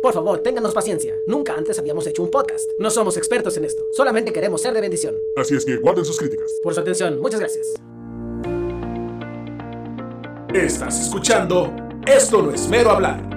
[0.00, 1.18] Por favor, ténganos paciencia.
[1.26, 2.70] Nunca antes habíamos hecho un podcast.
[2.78, 3.86] No somos expertos en esto.
[3.92, 5.16] Solamente queremos ser de bendición.
[5.36, 6.52] Así es que guarden sus críticas.
[6.62, 7.74] Por su atención, muchas gracias.
[10.54, 11.70] Estás escuchando
[12.06, 13.27] Esto no es mero hablar.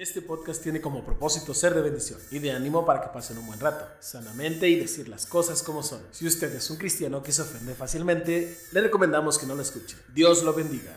[0.00, 3.46] Este podcast tiene como propósito ser de bendición y de ánimo para que pasen un
[3.46, 6.00] buen rato, sanamente y decir las cosas como son.
[6.10, 9.98] Si usted es un cristiano que se ofende fácilmente, le recomendamos que no lo escuche.
[10.14, 10.96] Dios lo bendiga.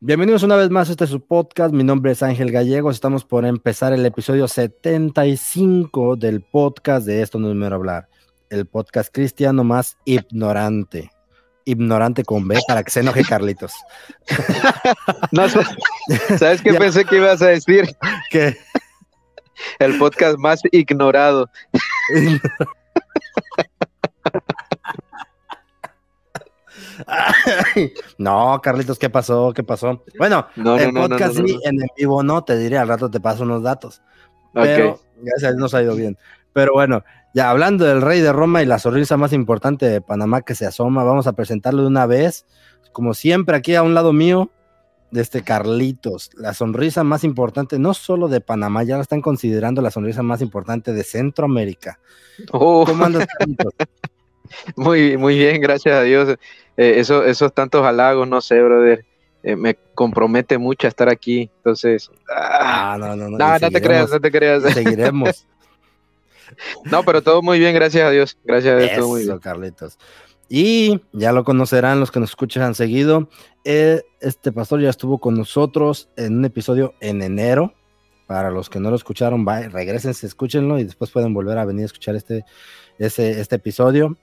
[0.00, 1.72] Bienvenidos una vez más a este su podcast.
[1.72, 2.96] Mi nombre es Ángel Gallegos.
[2.96, 8.08] Estamos por empezar el episodio 75 del podcast de Esto no es mero hablar.
[8.48, 11.12] El podcast cristiano más ignorante
[11.64, 13.72] ignorante con B para que se enoje Carlitos.
[15.32, 15.48] no,
[16.38, 17.88] ¿Sabes qué pensé que ibas a decir?
[18.30, 18.56] Que
[19.78, 21.50] el podcast más ignorado.
[28.18, 29.52] no, Carlitos, ¿qué pasó?
[29.54, 30.02] ¿Qué pasó?
[30.18, 33.62] Bueno, el podcast sí, en el vivo no, te diré, al rato te paso unos
[33.62, 34.02] datos.
[34.52, 36.18] Pero gracias nos ha ido bien.
[36.52, 40.42] Pero bueno, ya hablando del rey de Roma y la sonrisa más importante de Panamá
[40.42, 42.46] que se asoma, vamos a presentarlo de una vez.
[42.92, 44.50] Como siempre, aquí a un lado mío,
[45.10, 49.82] de este Carlitos, la sonrisa más importante, no solo de Panamá, ya la están considerando
[49.82, 51.98] la sonrisa más importante de Centroamérica.
[52.52, 52.84] Oh.
[52.86, 53.74] ¿Cómo andas, Carlitos?
[54.74, 56.36] Muy, muy bien, gracias a Dios.
[56.76, 59.04] Eh, eso, esos tantos halagos, no sé, brother.
[59.44, 61.48] Eh, me compromete mucho a estar aquí.
[61.58, 63.38] Entonces, ah, no, no, no.
[63.38, 64.64] No, no te creas, no te creas.
[64.74, 65.46] Seguiremos.
[66.84, 68.38] No, pero todo muy bien, gracias a Dios.
[68.44, 69.38] Gracias a Dios, todo muy bien.
[69.38, 69.98] Carlitos.
[70.52, 73.28] Y ya lo conocerán los que nos escuchan seguido.
[73.64, 77.72] Eh, este pastor ya estuvo con nosotros en un episodio en enero.
[78.26, 81.86] Para los que no lo escucharon, regresen, escúchenlo y después pueden volver a venir a
[81.86, 82.44] escuchar este,
[82.98, 84.16] este episodio.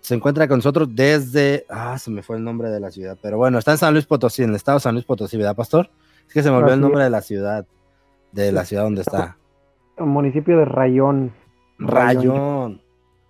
[0.00, 1.64] Se encuentra con nosotros desde.
[1.68, 3.16] Ah, se me fue el nombre de la ciudad.
[3.22, 5.54] Pero bueno, está en San Luis Potosí, en el estado de San Luis Potosí, ¿verdad,
[5.54, 5.90] pastor?
[6.26, 7.66] Es que se me olvidó el nombre de la ciudad.
[8.32, 9.36] De la ciudad donde está.
[9.98, 11.32] El municipio de Rayón.
[11.78, 12.80] Rayón.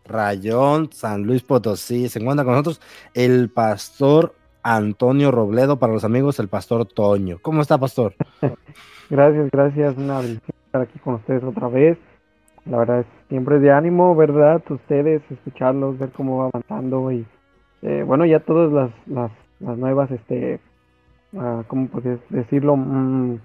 [0.05, 2.09] Rayón, San Luis Potosí.
[2.09, 2.81] Se encuentra con nosotros
[3.15, 7.39] el pastor Antonio Robledo, para los amigos, el pastor Toño.
[7.43, 8.15] ¿Cómo está, pastor?
[9.11, 9.97] gracias, gracias.
[9.97, 11.99] Una estar aquí con ustedes otra vez.
[12.65, 14.63] La verdad es siempre de ánimo, ¿verdad?
[14.69, 17.27] Ustedes, escucharlos, ver cómo va avanzando y,
[17.83, 20.61] eh, bueno, ya todas las, las, las nuevas, este,
[21.33, 22.77] uh, ¿cómo puedes decirlo?
[22.77, 23.39] Mm,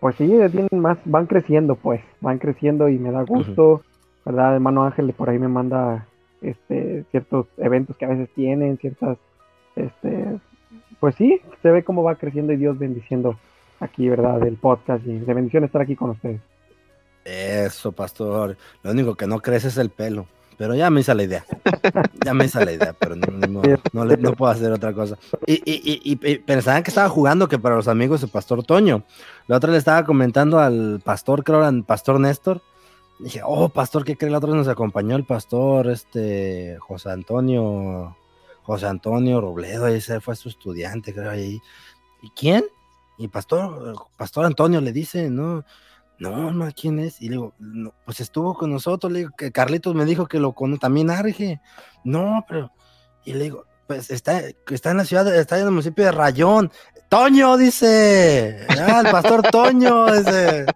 [0.00, 3.82] pues sí, tienen más, van creciendo, pues, van creciendo y me da gusto.
[4.28, 4.56] ¿Verdad?
[4.56, 6.06] Hermano Ángel por ahí me manda
[6.42, 9.16] este, ciertos eventos que a veces tienen, ciertas,
[9.74, 10.38] este,
[11.00, 13.38] pues sí, se ve cómo va creciendo y Dios bendiciendo
[13.80, 14.38] aquí, ¿verdad?
[14.40, 16.42] Del podcast y de bendición estar aquí con ustedes.
[17.24, 18.58] Eso, pastor.
[18.82, 20.26] Lo único que no crece es el pelo.
[20.58, 21.44] Pero ya me hice la idea.
[22.24, 23.62] Ya me hice la idea, pero no,
[23.92, 25.16] no, puedo hacer otra cosa.
[25.46, 29.04] Y, y, y, pensaban que estaba jugando que para los amigos el pastor Toño.
[29.46, 32.60] La otra le estaba comentando al pastor, creo, al pastor Néstor,
[33.18, 34.30] dije, oh, pastor, ¿qué cree?
[34.30, 38.16] La otra vez nos acompañó el pastor, este, José Antonio,
[38.62, 41.60] José Antonio Robledo, ese fue su estudiante, creo, ahí.
[42.22, 42.64] ¿Y quién?
[43.16, 45.64] Y pastor, pastor Antonio le dice, no,
[46.18, 47.20] no, no, ¿quién es?
[47.20, 47.54] Y le digo,
[48.04, 51.60] pues estuvo con nosotros, le digo, que Carlitos me dijo que lo con también Arge.
[52.04, 52.72] No, pero,
[53.24, 56.70] y le digo, pues está, está en la ciudad, está en el municipio de Rayón.
[57.08, 58.66] Toño, dice.
[58.68, 60.66] Ah, el pastor Toño, dice.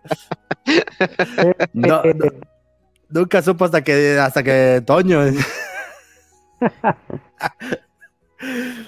[1.73, 2.03] No,
[3.09, 5.21] nunca supo hasta que, hasta que Toño.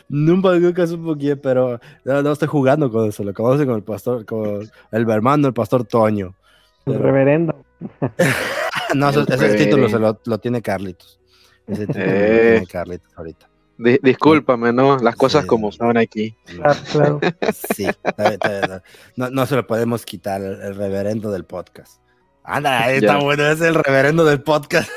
[0.08, 3.24] nunca, nunca supo quién, pero no, estoy jugando con eso.
[3.24, 6.34] Lo conoce con el pastor, con el hermano, el pastor Toño.
[6.86, 7.64] El reverendo.
[8.94, 11.18] no, ese, título se lo, lo, tiene Carlitos.
[11.66, 12.66] Ese título lo tiene eh.
[12.70, 14.98] Carlitos ahorita discúlpame, ¿no?
[14.98, 16.36] Las cosas como son aquí.
[16.44, 17.20] Claro,
[17.74, 17.86] Sí,
[19.16, 22.00] no, no, se lo podemos quitar el, reverendo del podcast.
[22.42, 24.90] Anda, está bueno, es el reverendo del podcast.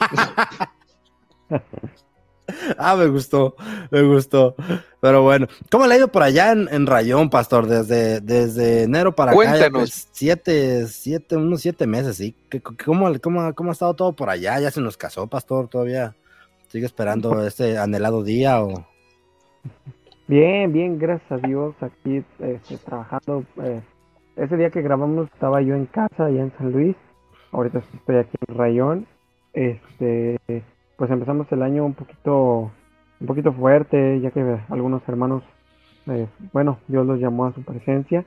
[2.78, 3.56] ah, me gustó,
[3.90, 4.54] me gustó.
[5.00, 7.66] Pero bueno, ¿cómo le ha ido por allá en, Rayón, pastor?
[7.66, 9.70] Desde, desde enero para acá.
[9.72, 12.36] Pues, siete, siete, unos siete meses, ¿sí?
[12.84, 14.60] ¿Cómo, cómo, ¿Cómo ha estado todo por allá?
[14.60, 16.14] ¿Ya se nos casó, pastor, todavía?
[16.74, 18.84] ¿Sigue esperando este anhelado día o...?
[20.26, 23.44] Bien, bien, gracias a Dios, aquí este, trabajando.
[23.62, 23.80] Eh,
[24.34, 26.96] ese día que grabamos estaba yo en casa, allá en San Luis.
[27.52, 29.06] Ahorita estoy aquí en Rayón.
[29.52, 30.36] Este,
[30.96, 32.72] pues empezamos el año un poquito,
[33.20, 35.44] un poquito fuerte, ya que algunos hermanos,
[36.08, 38.24] eh, bueno, Dios los llamó a su presencia.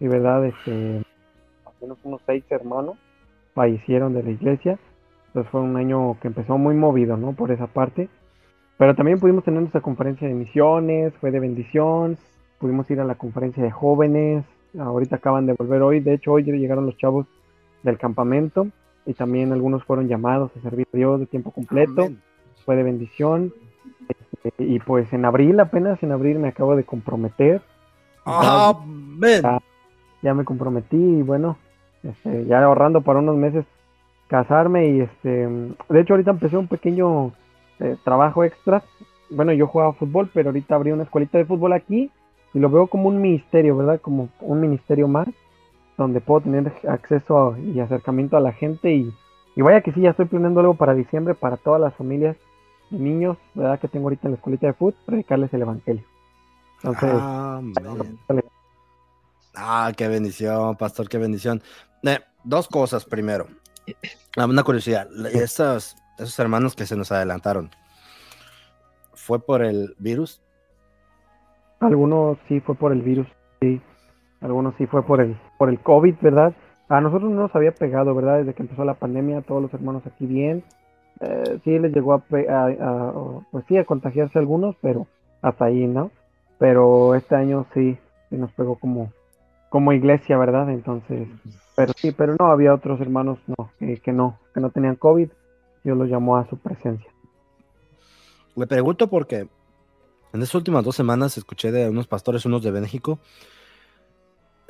[0.00, 0.98] Y verdad, este,
[1.64, 2.98] al menos unos seis hermanos
[3.54, 4.78] fallecieron de la iglesia.
[5.30, 7.32] Entonces fue un año que empezó muy movido, ¿no?
[7.32, 8.08] Por esa parte.
[8.76, 12.16] pero también pudimos tener nuestra conferencia de misiones, fue de bendición,
[12.58, 14.44] pudimos ir a la conferencia de jóvenes,
[14.78, 17.26] ahorita acaban de volver hoy, de hecho hoy llegaron los chavos
[17.82, 18.66] del campamento
[19.06, 22.08] y también algunos fueron llamados a servir a Dios de tiempo completo,
[22.64, 23.52] fue de bendición.
[24.08, 27.62] Este, y pues en abril, apenas en abril me acabo de comprometer.
[28.24, 29.42] Amén.
[30.22, 31.56] Ya, me comprometí y bueno,
[32.02, 33.64] este, ya ahorrando para unos meses
[34.30, 37.32] casarme y este, de hecho ahorita empecé un pequeño
[37.80, 38.82] eh, trabajo extra.
[39.28, 42.10] Bueno, yo jugaba fútbol, pero ahorita abrí una escuelita de fútbol aquí
[42.54, 44.00] y lo veo como un ministerio, ¿verdad?
[44.00, 45.26] Como un ministerio más,
[45.98, 49.12] donde puedo tener acceso y acercamiento a la gente y,
[49.56, 52.36] y vaya que sí, ya estoy planeando algo para diciembre para todas las familias
[52.90, 53.80] de niños, ¿verdad?
[53.80, 56.04] Que tengo ahorita en la escuelita de fútbol, predicarles el evangelio.
[56.82, 57.60] Entonces, ah,
[59.56, 61.60] ah, qué bendición, pastor, qué bendición.
[62.04, 63.46] Eh, dos cosas primero.
[64.36, 67.70] Ah, una curiosidad, esos, esos hermanos que se nos adelantaron,
[69.14, 70.42] ¿fue por el virus?
[71.80, 73.26] Algunos sí fue por el virus,
[73.60, 73.80] sí.
[74.40, 76.54] Algunos sí fue por el, por el COVID, ¿verdad?
[76.88, 78.38] A nosotros no nos había pegado, ¿verdad?
[78.38, 80.64] Desde que empezó la pandemia, todos los hermanos aquí bien.
[81.20, 85.06] Eh, sí les llegó a, pues sí, a contagiarse algunos, pero
[85.42, 86.10] hasta ahí, ¿no?
[86.58, 87.98] Pero este año sí,
[88.28, 89.12] sí nos pegó como,
[89.68, 90.70] como iglesia, ¿verdad?
[90.70, 91.28] Entonces,
[91.80, 95.30] pero sí, pero no, había otros hermanos no, que, no, que no tenían COVID,
[95.82, 97.10] Dios los llamó a su presencia.
[98.54, 99.48] Le pregunto porque
[100.34, 103.18] en estas últimas dos semanas escuché de unos pastores, unos de México,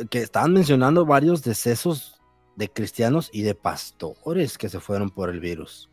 [0.09, 2.21] que estaban mencionando varios decesos
[2.55, 5.91] de cristianos y de pastores que se fueron por el virus.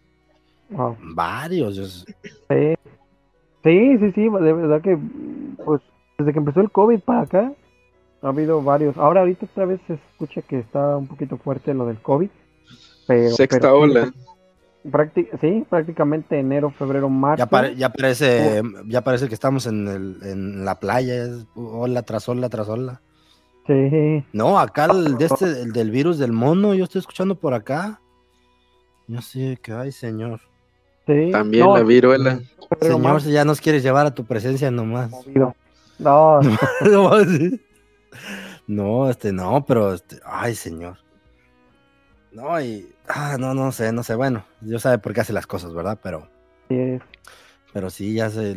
[1.16, 2.06] Varios.
[2.48, 2.76] Sí.
[3.64, 5.00] sí, sí, sí, de verdad que,
[5.66, 5.82] pues,
[6.20, 7.54] desde que empezó el COVID para acá,
[8.22, 8.98] ha habido varios.
[8.98, 12.30] Ahora, ahorita otra vez se escucha que está un poquito fuerte lo del COVID.
[13.08, 14.12] Pero, Sexta ola.
[15.40, 17.48] sí, prácticamente enero, febrero, marzo.
[17.76, 22.68] Ya, parece, ya parece que estamos en, el, en la playa, ola tras ola tras
[22.68, 23.02] ola.
[23.66, 24.24] Sí.
[24.34, 28.00] No, acá el, de este, el del virus del mono, yo estoy escuchando por acá.
[29.08, 30.42] Yo sé que, ay, señor.
[31.32, 32.40] También la viruela.
[32.82, 35.12] Señor, si ya nos quieres llevar a tu presencia nomás.
[36.00, 36.42] No.
[36.82, 37.12] no,
[39.10, 40.98] este, no, pero, este, ay, señor.
[42.32, 45.48] No, y, ah, no, no sé, no sé, bueno, yo sabe por qué hace las
[45.48, 46.00] cosas, ¿verdad?
[46.04, 46.30] Pero,
[46.70, 47.00] sí.
[47.74, 48.56] pero sí, ya sé,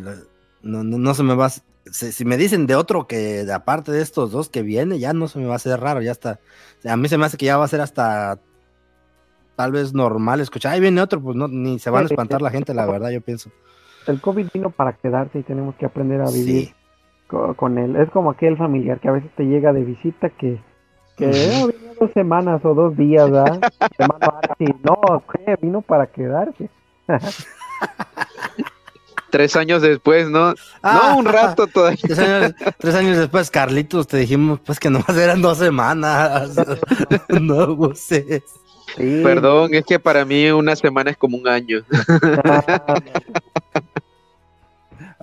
[0.61, 3.91] no, no, no se me va, si, si, me dicen de otro que, de aparte
[3.91, 6.39] de estos dos que viene, ya no se me va a hacer raro, ya está,
[6.85, 8.39] a mí se me hace que ya va a ser hasta
[9.55, 12.51] tal vez normal escuchar, ahí viene otro, pues no, ni se van a espantar la
[12.51, 13.51] gente, la verdad, yo pienso.
[14.05, 16.73] El COVID vino para quedarse y tenemos que aprender a vivir
[17.55, 17.95] con, él.
[17.95, 20.59] Es como aquel familiar que a veces te llega de visita que,
[21.17, 23.59] que oh, vino dos semanas o dos días, ¿verdad?
[24.83, 25.23] no,
[25.61, 26.69] vino para quedarse.
[29.31, 30.53] tres años después, ¿no?
[30.83, 31.99] no, un rato todavía.
[32.77, 36.51] Tres años, después, Carlitos, te dijimos pues que nomás eran dos semanas.
[37.29, 38.43] no sé.
[38.97, 41.79] Perdón, es que para mí una semana es como un año.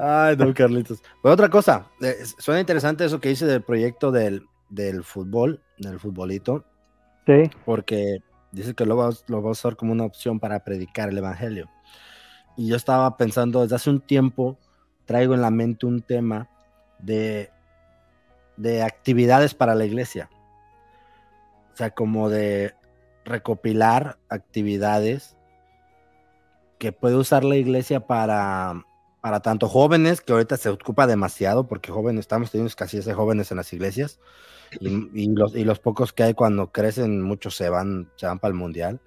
[0.01, 1.03] Ay, no, Carlitos.
[1.21, 5.99] Pues otra cosa, eh, suena interesante eso que dice del proyecto del, del fútbol, del
[5.99, 6.65] futbolito.
[7.27, 7.51] Sí.
[7.65, 8.23] Porque
[8.53, 11.69] dice que lo va, lo va a usar como una opción para predicar el evangelio.
[12.57, 14.57] Y yo estaba pensando desde hace un tiempo,
[15.05, 16.49] traigo en la mente un tema
[17.01, 17.51] de,
[18.57, 20.31] de actividades para la iglesia.
[21.73, 22.75] O sea, como de
[23.25, 25.37] recopilar actividades
[26.79, 28.85] que puede usar la iglesia para,
[29.29, 33.51] para tanto jóvenes, que ahorita se ocupa demasiado, porque jóvenes, estamos teniendo casi ese jóvenes
[33.51, 34.21] en las iglesias,
[34.81, 38.53] y, los, y los pocos que hay cuando crecen, muchos se van, se van para
[38.53, 39.01] el mundial.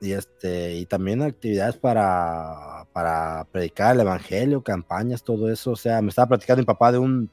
[0.00, 5.70] Y este, y también actividades para, para predicar el evangelio, campañas, todo eso.
[5.70, 7.30] O sea, me estaba platicando mi papá de un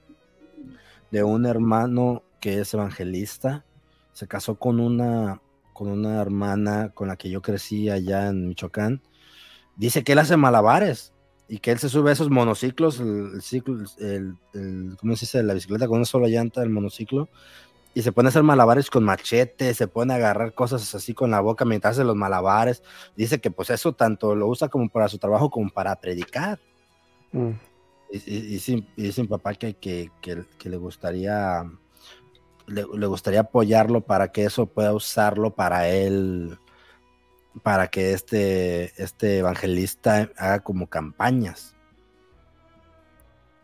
[1.10, 3.66] de un hermano que es evangelista.
[4.12, 5.42] Se casó con una,
[5.74, 9.02] con una hermana con la que yo crecí allá en Michoacán.
[9.76, 11.13] Dice que él hace malabares
[11.54, 14.36] y que él se sube a esos monociclos, el, ciclo, el,
[15.00, 15.44] ¿cómo se dice?
[15.44, 17.30] La bicicleta con una sola llanta, el monociclo,
[17.94, 21.30] y se pone a hacer malabares con machete, se pone a agarrar cosas así con
[21.30, 22.82] la boca mientras hace los malabares.
[23.16, 26.60] Dice que pues eso tanto lo usa como para su trabajo como para predicar.
[27.32, 27.52] Mm.
[28.12, 28.60] Y, y,
[28.96, 31.70] dice mi papá que, que, que le gustaría
[32.68, 36.58] le, gustaría apoyarlo para que eso pueda usarlo para él,
[37.62, 41.76] para que este, este evangelista haga como campañas.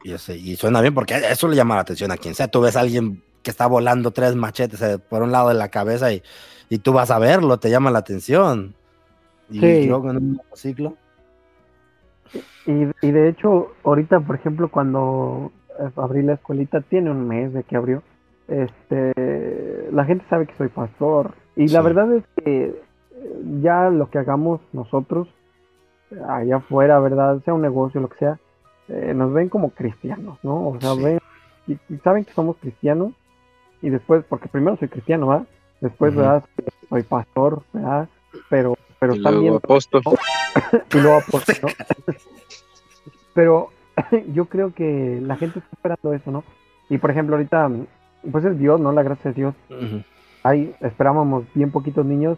[0.04, 2.48] Y, y suena bien porque eso le llama la atención a quien sea.
[2.48, 5.70] Tú ves a alguien que está volando tres machetes eh, por un lado de la
[5.70, 6.22] cabeza y,
[6.70, 8.76] y tú vas a verlo, te llama la atención.
[9.50, 10.96] Y luego en un ciclo.
[12.68, 15.52] Y, y de hecho, ahorita, por ejemplo, cuando
[15.96, 18.04] abrí la escuelita, tiene un mes de que abrió,
[18.48, 21.34] este, la gente sabe que soy pastor.
[21.56, 22.84] Y la verdad es que eh,
[23.62, 25.28] ya lo que hagamos nosotros,
[26.28, 27.42] allá afuera, ¿verdad?
[27.44, 28.40] Sea un negocio, lo que sea,
[28.88, 30.70] eh, nos ven como cristianos, ¿no?
[30.70, 31.20] O sea, ven,
[31.68, 33.14] y, saben que somos cristianos,
[33.82, 35.48] y después, porque primero soy cristiano, ¿verdad?
[35.82, 36.44] Después, ¿verdad?
[36.90, 38.10] Soy pastor, ¿verdad?
[38.50, 39.52] Pero, pero y también...
[39.52, 40.02] Luego apóstol.
[40.94, 41.70] y luego apóstol, ¿no?
[43.34, 43.70] pero
[44.34, 46.44] yo creo que la gente está esperando eso, ¿no?
[46.90, 47.70] Y por ejemplo, ahorita,
[48.32, 48.92] pues es Dios, ¿no?
[48.92, 49.56] La gracia de Dios.
[50.44, 52.38] Hay, esperábamos bien poquitos niños,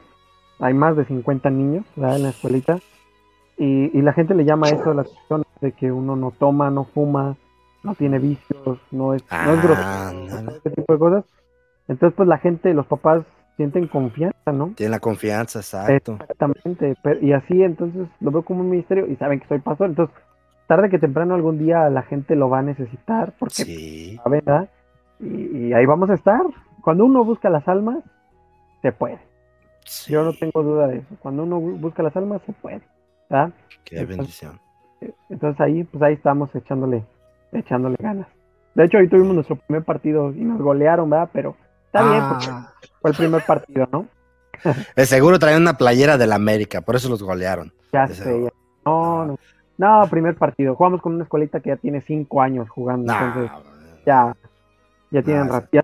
[0.61, 2.17] hay más de 50 niños ¿verdad?
[2.17, 2.79] en la escuelita.
[3.57, 6.85] Y, y, la gente le llama eso la cuestión de que uno no toma, no
[6.85, 7.35] fuma,
[7.83, 11.25] no tiene vicios, no es, no es grosero, ese tipo de cosas.
[11.87, 13.23] Entonces, pues la gente, los papás
[13.57, 14.73] sienten confianza, ¿no?
[14.75, 16.13] Tienen la confianza, exacto.
[16.13, 16.95] Exactamente.
[17.21, 19.89] y así, entonces, lo veo como un ministerio y saben que soy pastor.
[19.89, 20.15] Entonces,
[20.67, 24.19] tarde que temprano algún día la gente lo va a necesitar, porque, sí.
[24.25, 24.69] ¿verdad?
[25.19, 26.41] Y, y, ahí vamos a estar.
[26.81, 27.99] Cuando uno busca las almas,
[28.81, 29.30] se puede.
[30.07, 31.15] Yo no tengo duda de eso.
[31.19, 32.81] Cuando uno busca las almas, se puede.
[33.29, 33.51] ¿verdad?
[33.85, 34.59] Qué bendición.
[35.29, 37.03] Entonces ahí, pues ahí estamos echándole,
[37.51, 38.27] echándole ganas.
[38.75, 41.29] De hecho, hoy tuvimos nuestro primer partido y nos golearon, ¿verdad?
[41.33, 41.55] Pero
[41.87, 42.73] está bien, porque ah.
[43.01, 44.05] fue el primer partido, ¿no?
[44.95, 47.73] De seguro traían una playera del América, por eso los golearon.
[47.91, 48.49] Ya sé, ya.
[48.85, 49.39] No, no.
[49.77, 50.75] No, primer partido.
[50.75, 53.51] Jugamos con una escuelita que ya tiene cinco años jugando, entonces
[54.05, 54.35] ya,
[55.09, 55.83] ya tienen ya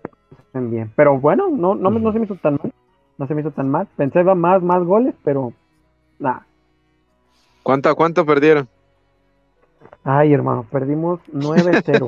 [0.53, 0.91] bien.
[0.95, 2.71] Pero bueno, no, no, no se me hizo tan mal.
[3.17, 3.87] No se me hizo tan mal.
[3.95, 5.53] Pensé iba más, más goles, pero
[6.19, 6.45] nada.
[7.63, 8.67] ¿Cuánto, ¿Cuánto perdieron?
[10.03, 12.07] Ay, hermano, perdimos 9-0.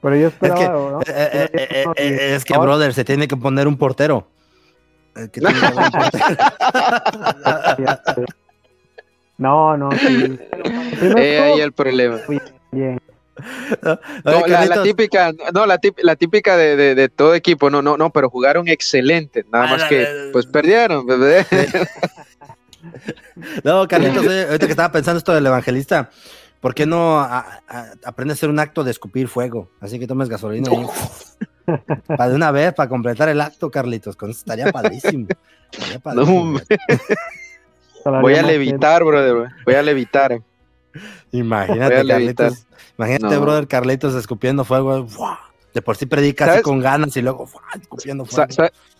[0.00, 1.00] Pero yo esperaba, es que, ¿no?
[1.00, 4.28] Eh, eh, eh, es que, brother, se tiene que poner un portero.
[5.14, 6.36] Que tiene que un portero.
[9.38, 9.90] no, no.
[9.92, 10.38] Sí.
[10.98, 12.18] Eh, ahí el problema.
[12.72, 13.00] Bien.
[14.24, 17.82] No, la, la, típica, no, la, típica, la típica de, de, de, todo equipo, no,
[17.82, 21.46] no, no, pero jugaron excelente, nada más que, pues perdieron, bebé.
[23.64, 26.10] No, Carlitos, ahorita que estaba pensando esto del evangelista,
[26.60, 29.70] ¿por qué no aprende a hacer un acto de escupir fuego?
[29.80, 30.86] Así que tomes gasolina y
[32.06, 35.26] para de una vez, para completar el acto, Carlitos, con eso estaría padrísimo.
[35.72, 36.60] Estaría padrísimo.
[38.04, 40.40] No, voy a levitar, brother, voy a levitar.
[41.32, 42.66] Imagínate, Carlitos.
[42.98, 45.06] Imagínate, brother, Carlitos escupiendo fuego.
[45.74, 47.48] De por sí predica así con ganas y luego
[47.80, 48.50] escupiendo fuego.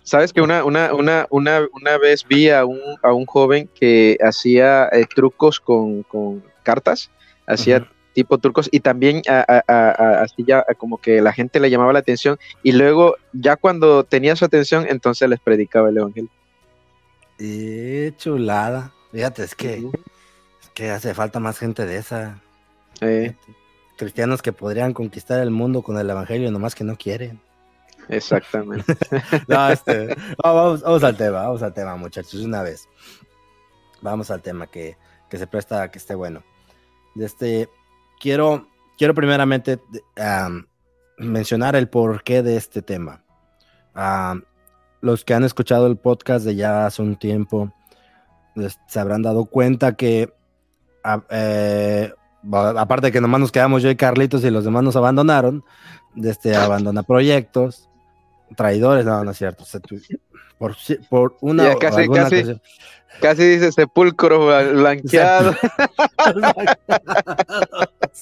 [0.03, 4.17] Sabes que una, una, una, una, una vez vi a un, a un joven que
[4.23, 7.11] hacía eh, trucos con, con, cartas,
[7.47, 12.39] hacía tipo trucos y también así ya como que la gente le llamaba la atención
[12.63, 16.31] y luego ya cuando tenía su atención entonces les predicaba el evangelio.
[17.39, 18.93] Y chulada.
[19.13, 19.89] Fíjate, es que,
[20.77, 22.39] que hace falta más gente de esa.
[23.97, 27.41] Cristianos que podrían conquistar el mundo con el evangelio, nomás que no quieren.
[28.11, 28.95] Exactamente.
[29.73, 30.15] Este,
[30.45, 32.87] vamos, vamos, al tema, vamos al tema, muchachos, una vez.
[34.03, 34.99] Vamos al tema que,
[35.31, 36.45] que se presta a que esté bueno.
[37.17, 37.71] Este,
[38.21, 38.69] quiero,
[38.99, 39.81] quiero primeramente
[41.17, 43.25] mencionar el porqué de este tema.
[45.01, 47.73] los que han escuchado el podcast de ya hace un tiempo
[48.89, 50.36] se habrán dado cuenta que,
[51.31, 52.13] eh,
[52.53, 55.65] aparte de que nomás nos quedamos yo y Carlitos y los demás nos abandonaron,
[56.15, 57.89] de este abandona proyectos,
[58.57, 59.65] traidores, no, no es cierto.
[60.59, 60.77] por,
[61.09, 62.61] por una casi, casi,
[63.21, 65.55] casi, dice sepulcro blanqueado.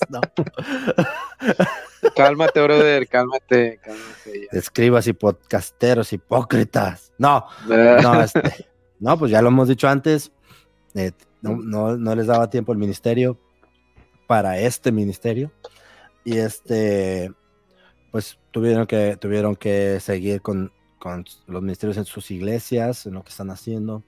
[0.09, 0.21] no.
[2.17, 4.49] cálmate, brother, cálmate, cálmate.
[4.53, 7.13] Escribas y podcasteros hipócritas.
[7.19, 8.67] No, no, este,
[9.01, 10.33] no, pues ya lo hemos dicho antes.
[10.95, 13.39] Eh, no, no, no les daba tiempo el ministerio
[14.27, 15.53] para este ministerio.
[16.25, 17.33] Y este,
[18.11, 23.23] pues tuvieron que, tuvieron que seguir con, con los ministerios en sus iglesias, en lo
[23.23, 24.03] que están haciendo.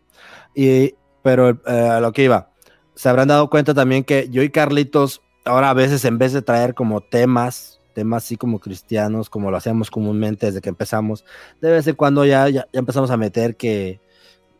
[0.55, 2.51] Y, pero eh, a lo que iba,
[2.95, 6.41] se habrán dado cuenta también que yo y Carlitos, ahora a veces en vez de
[6.41, 11.25] traer como temas, temas así como cristianos, como lo hacemos comúnmente desde que empezamos,
[11.61, 14.01] de vez en cuando ya, ya, empezamos a meter que,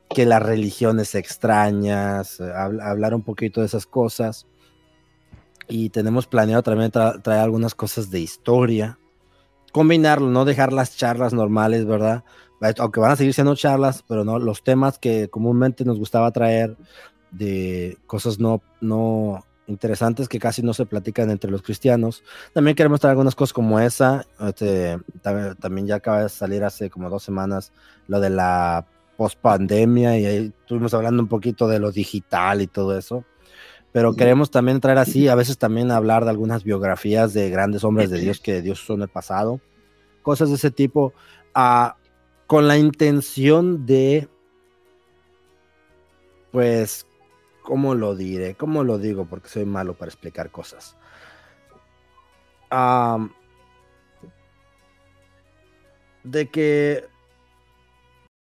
[0.09, 4.47] que las religiones extrañas, eh, hablar un poquito de esas cosas.
[5.69, 8.99] Y tenemos planeado también traer algunas cosas de historia,
[9.73, 12.25] combinarlo, no dejar las charlas normales, ¿verdad?
[12.79, 16.77] Aunque van a seguir siendo charlas, pero no los temas que comúnmente nos gustaba traer
[17.33, 22.23] de cosas no, no interesantes que casi no se platican entre los cristianos.
[22.53, 24.25] También queremos traer algunas cosas como esa.
[24.41, 27.73] Este, también ya acaba de salir hace como dos semanas
[28.07, 28.87] lo de la
[29.17, 33.25] post pandemia y ahí estuvimos hablando un poquito de lo digital y todo eso.
[33.93, 38.11] Pero queremos también traer así, a veces también hablar de algunas biografías de grandes hombres
[38.11, 39.61] de Dios que Dios usó en el pasado,
[40.21, 41.15] cosas de ese tipo,
[41.55, 41.97] ah,
[42.47, 44.29] con la intención de,
[46.53, 47.07] pues,
[47.63, 48.55] ¿cómo lo diré?
[48.55, 49.25] ¿Cómo lo digo?
[49.25, 50.97] Porque soy malo para explicar cosas.
[56.23, 57.07] de que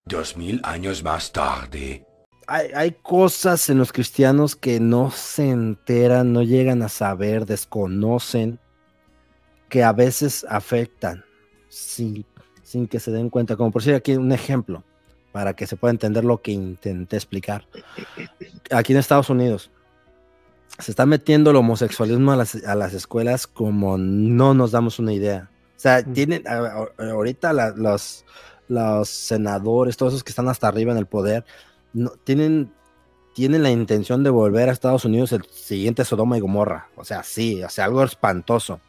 [0.04, 2.06] Dos mil años más tarde.
[2.48, 8.58] Hay, cosas en los cristianos que no se enteran, no llegan a saber, desconocen,
[9.68, 11.24] que a veces afectan
[11.68, 12.26] sin,
[12.62, 13.56] sin que se den cuenta.
[13.56, 14.84] Como por decir aquí un ejemplo,
[15.30, 17.66] para que se pueda entender lo que intenté explicar.
[18.70, 19.70] Aquí en Estados Unidos
[20.78, 25.12] se está metiendo el homosexualismo a las, a las escuelas como no nos damos una
[25.12, 25.48] idea.
[25.76, 26.44] O sea, tienen
[26.98, 28.24] ahorita los
[28.68, 31.44] los senadores, todos esos que están hasta arriba en el poder,
[32.24, 32.72] tienen,
[33.34, 36.88] tienen la intención de volver a Estados Unidos el siguiente Sodoma y Gomorra.
[36.96, 38.80] O sea, sí, o sea, algo espantoso.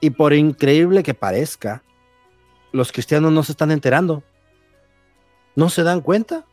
[0.00, 1.82] Y por increíble que parezca,
[2.72, 4.24] los cristianos no se están enterando.
[5.54, 6.44] No se dan cuenta.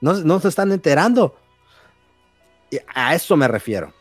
[0.00, 1.36] No, no se están enterando.
[2.70, 3.92] Y a eso me refiero.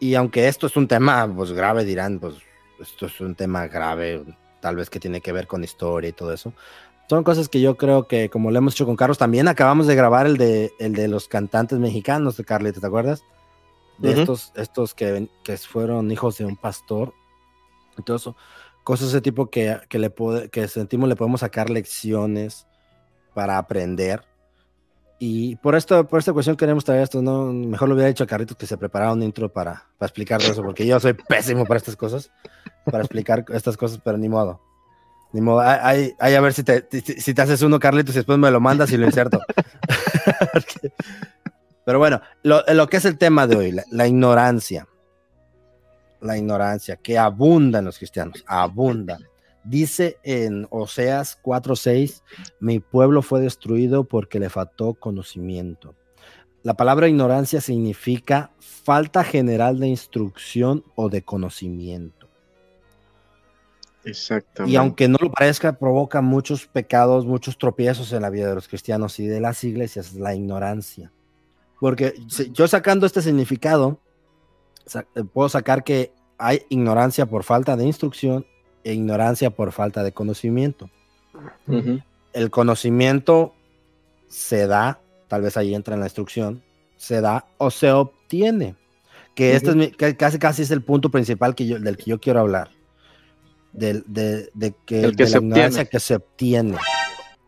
[0.00, 2.34] Y aunque esto es un tema pues, grave, dirán, pues
[2.80, 4.24] esto es un tema grave,
[4.60, 6.52] tal vez que tiene que ver con historia y todo eso.
[7.08, 9.96] Son cosas que yo creo que, como lo hemos hecho con Carlos, también acabamos de
[9.96, 13.24] grabar el de, el de los cantantes mexicanos de Carlita, ¿te acuerdas?
[13.98, 17.12] De estos, estos que, que, fueron hijos de un pastor.
[17.98, 18.36] Y todo eso.
[18.84, 20.12] Cosas de ese tipo que, que, le
[20.50, 22.66] que sentimos le podemos sacar lecciones
[23.34, 24.29] para aprender.
[25.22, 27.52] Y por, esto, por esta cuestión queremos traer esto, ¿no?
[27.52, 30.62] Mejor lo hubiera dicho a Carlitos que se preparara un intro para, para explicar eso,
[30.62, 32.32] porque yo soy pésimo para estas cosas,
[32.86, 34.62] para explicar estas cosas, pero ni modo.
[35.34, 35.60] Ni modo.
[35.60, 38.92] Hay a ver si te, si te haces uno, Carlitos, y después me lo mandas
[38.92, 39.42] y lo inserto.
[41.84, 44.88] pero bueno, lo, lo, que es el tema de hoy, la, ignorancia.
[46.22, 49.18] La ignorancia que abunda en los cristianos, abunda.
[49.64, 52.22] Dice en Oseas 4:6,
[52.60, 55.94] mi pueblo fue destruido porque le faltó conocimiento.
[56.62, 62.28] La palabra ignorancia significa falta general de instrucción o de conocimiento.
[64.04, 64.72] Exactamente.
[64.72, 68.68] Y aunque no lo parezca, provoca muchos pecados, muchos tropiezos en la vida de los
[68.68, 71.12] cristianos y de las iglesias, la ignorancia.
[71.78, 72.14] Porque
[72.52, 74.00] yo sacando este significado,
[75.32, 78.46] puedo sacar que hay ignorancia por falta de instrucción
[78.84, 80.90] e ignorancia por falta de conocimiento.
[82.32, 83.54] El conocimiento
[84.28, 86.62] se da, tal vez ahí entra en la instrucción,
[86.96, 88.76] se da o se obtiene.
[89.34, 92.40] Que este es casi casi es el punto principal que yo, del que yo quiero
[92.40, 92.70] hablar.
[93.72, 94.02] de,
[94.84, 96.76] que, el que la ignorancia que se obtiene.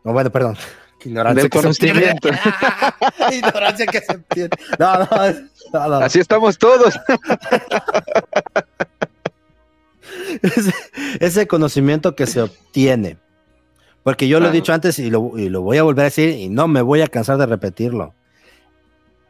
[0.05, 0.57] No, bueno, perdón.
[1.05, 2.29] Ignorancia del conocimiento.
[3.33, 4.51] ignorancia que se obtiene.
[4.79, 5.09] no,
[5.89, 6.95] no, Así estamos todos.
[11.21, 13.19] ese, conocimiento que se obtiene.
[14.03, 16.67] Porque yo lo he dicho antes y lo, voy a volver a decir y no
[16.69, 18.15] me voy a cansar de repetirlo.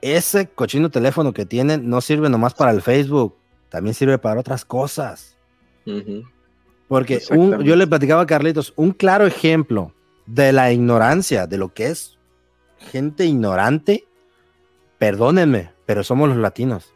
[0.00, 3.36] Ese cochino teléfono que tienen no sirve nomás para el Facebook,
[3.68, 5.36] también sirve para otras cosas.
[6.88, 9.92] Porque yo le platicaba a Carlitos, un claro ejemplo
[10.26, 12.18] de la ignorancia, de lo que es
[12.90, 14.04] gente ignorante,
[14.98, 16.94] perdónenme, pero somos los latinos.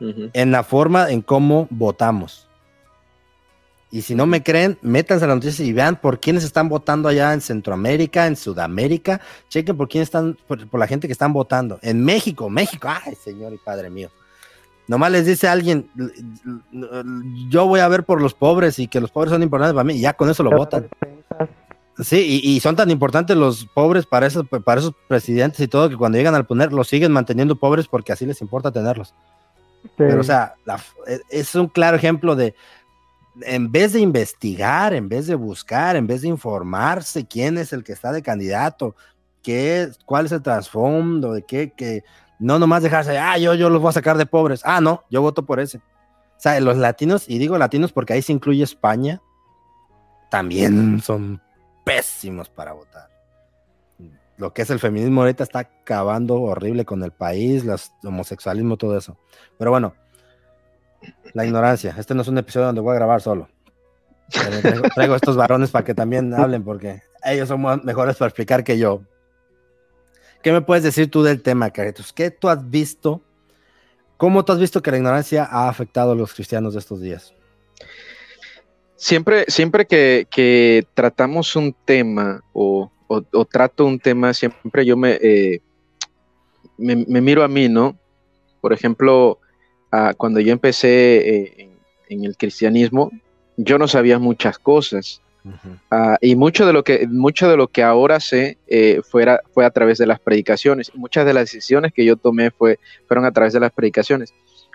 [0.00, 2.47] En la forma en cómo votamos.
[3.90, 7.08] Y si no me creen, métanse a la noticia y vean por quiénes están votando
[7.08, 9.20] allá en Centroamérica, en Sudamérica.
[9.48, 11.78] Chequen por quién están, por, la gente que están votando.
[11.80, 14.10] En México, México, ay, Señor y Padre mío.
[14.88, 15.90] Nomás les dice alguien,
[17.50, 19.94] yo voy a ver por los pobres y que los pobres son importantes para mí,
[19.94, 20.88] y ya con eso lo votan.
[22.00, 25.96] Sí, y, son tan importantes los pobres para esos, para esos presidentes y todo que
[25.96, 29.14] cuando llegan al poner los siguen manteniendo pobres porque así les importa tenerlos.
[29.96, 30.54] Pero, o sea,
[31.06, 32.54] e, es un claro ejemplo de,
[33.42, 37.84] en vez de investigar, en vez de buscar, en vez de informarse quién es el
[37.84, 38.96] que está de candidato,
[39.42, 42.04] qué, cuál es el trasfondo, de qué, que
[42.38, 45.22] no nomás dejarse, ah, yo, yo los voy a sacar de pobres, ah, no, yo
[45.22, 45.78] voto por ese.
[45.78, 49.20] O sea, los latinos, y digo latinos porque ahí se incluye España,
[50.30, 51.40] también son
[51.84, 53.08] pésimos para votar.
[54.36, 58.96] Lo que es el feminismo ahorita está acabando horrible con el país, los homosexualismo, todo
[58.96, 59.18] eso.
[59.58, 59.94] Pero bueno,
[61.32, 61.94] la ignorancia.
[61.98, 63.48] Este no es un episodio donde voy a grabar solo.
[64.94, 69.02] Traigo, estos varones para que también hablen porque ellos son mejores para explicar que yo.
[70.42, 72.12] ¿Qué me puedes decir tú del tema, Caritos?
[72.12, 73.22] ¿Qué tú has visto?
[74.16, 77.34] ¿Cómo tú has visto que la ignorancia ha afectado a los cristianos de estos días?
[78.96, 82.90] Siempre, siempre que, tratamos un tema o
[83.50, 85.60] trato un tema, siempre yo me, eh,
[86.78, 87.98] me, miro a mí, ¿no?
[88.60, 89.38] Por ejemplo,
[90.16, 91.70] cuando yo empecé eh,
[92.08, 93.10] en, el cristianismo,
[93.56, 95.22] yo no sabía muchas cosas.
[95.90, 99.64] Ah, y mucho de lo que mucho de lo que ahora sé eh, fuera, fue
[99.64, 100.94] a través de las predicaciones.
[100.94, 104.34] Muchas de las decisiones que yo tomé fue, fueron a través de las predicaciones.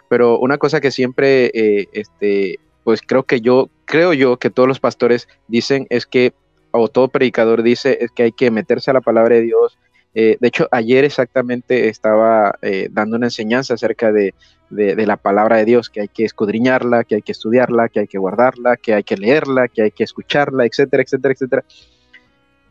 [0.10, 1.52] Pero una cosa que siempre,
[1.94, 6.34] este, pues creo que yo, creo yo que todos los pastores dicen es que
[6.72, 9.78] o todo predicador dice es que hay que meterse a la palabra de Dios.
[10.16, 14.34] Eh, de hecho, ayer exactamente estaba eh, dando una enseñanza acerca de,
[14.70, 18.18] la palabra de Dios, que hay que escudriñarla, que hay que estudiarla, que hay que
[18.18, 21.64] guardarla, que hay que leerla, que hay que escucharla, etcétera, etcétera, etcétera.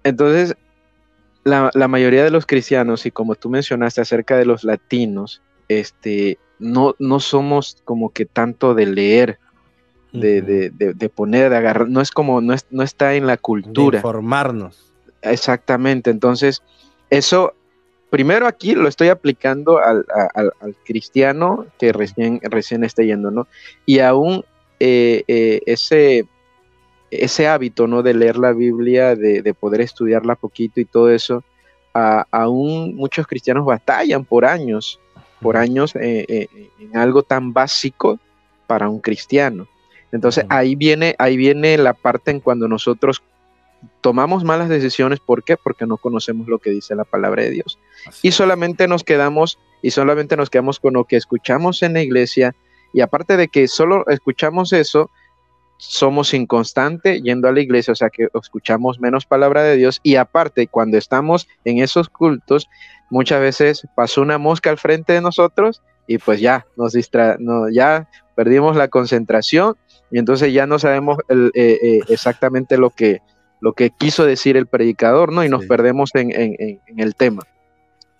[0.04, 0.56] Entonces,
[1.44, 6.94] la, mayoría de los cristianos, y como tú mencionaste acerca de los latinos, este, no,
[6.98, 9.38] no somos como que tanto de leer,
[10.12, 13.96] de, poner, de agarrar, no es como, no, no está en la cultura.
[13.96, 14.92] De informarnos.
[15.22, 16.62] Exactamente, entonces
[17.12, 17.52] eso,
[18.08, 20.06] primero aquí lo estoy aplicando al,
[20.84, 23.46] cristiano que recién, recién está yendo, ¿no?
[23.84, 24.44] Y aún
[24.80, 26.24] eh, eh, ese,
[27.10, 28.02] ese hábito, ¿no?
[28.02, 31.44] De leer la Biblia, de, poder estudiarla poquito y todo eso,
[31.92, 34.98] aún muchos cristianos batallan por años,
[35.42, 36.48] por años eh,
[36.80, 38.18] en algo tan básico
[38.66, 39.68] para un cristiano.
[40.12, 43.22] Entonces ahí viene, ahí viene la parte en cuando nosotros
[44.00, 45.56] tomamos malas decisiones, ¿por qué?
[45.56, 47.78] Porque no conocemos lo que dice la palabra de Dios.
[48.22, 52.54] y solamente nos quedamos, y solamente nos quedamos con lo que escuchamos en la iglesia,
[52.92, 55.10] y aparte de que solo escuchamos eso,
[55.78, 60.16] somos inconstantes yendo a la iglesia, o sea que escuchamos menos palabra de Dios, y
[60.16, 62.68] aparte, cuando estamos en esos cultos,
[63.10, 67.68] muchas veces pasó una mosca al frente de nosotros, y pues ya nos distra no,
[67.70, 69.76] ya perdimos la concentración
[70.10, 73.20] y entonces ya no sabemos eh, eh, exactamente lo que,
[73.62, 75.42] lo que quiso decir el predicador, ¿no?
[75.42, 77.44] Y nos perdemos en, el tema.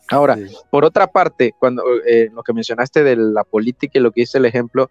[0.09, 0.39] Ahora,
[0.71, 4.39] por otra parte, cuando eh, lo que mencionaste de la política y lo que dice
[4.39, 4.89] el ejemplo,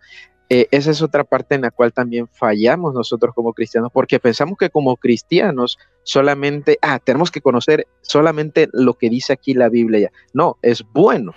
[0.50, 4.70] esa es otra parte en la cual también fallamos nosotros como cristianos, porque pensamos que
[4.70, 10.12] como cristianos solamente, ah, tenemos que conocer solamente lo que dice aquí la Biblia.
[10.34, 11.34] No, es bueno,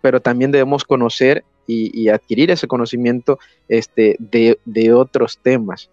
[0.00, 3.38] pero también debemos conocer y, adquirir ese conocimiento
[3.68, 5.90] este, de, otros temas.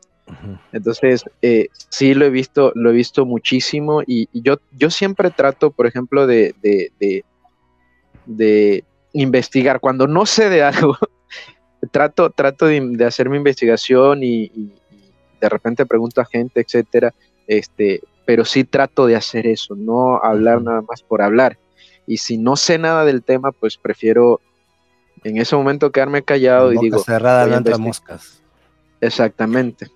[0.71, 5.71] Entonces, eh, sí lo he visto, lo he visto muchísimo y, yo, yo siempre trato,
[5.71, 6.55] por ejemplo, de,
[8.25, 9.79] de, investigar.
[9.79, 10.97] Cuando no sé de algo,
[11.91, 14.51] trato, trato de, hacer mi investigación y,
[15.39, 17.15] de repente pregunto a gente, etcétera,
[17.47, 21.57] este, pero sí trato de hacer eso, no hablar nada más por hablar.
[22.05, 24.39] Y si no sé nada del tema, pues prefiero
[25.23, 26.99] en ese momento quedarme callado y digo.
[26.99, 28.41] cerrada de moscas.
[29.01, 29.87] Exactamente.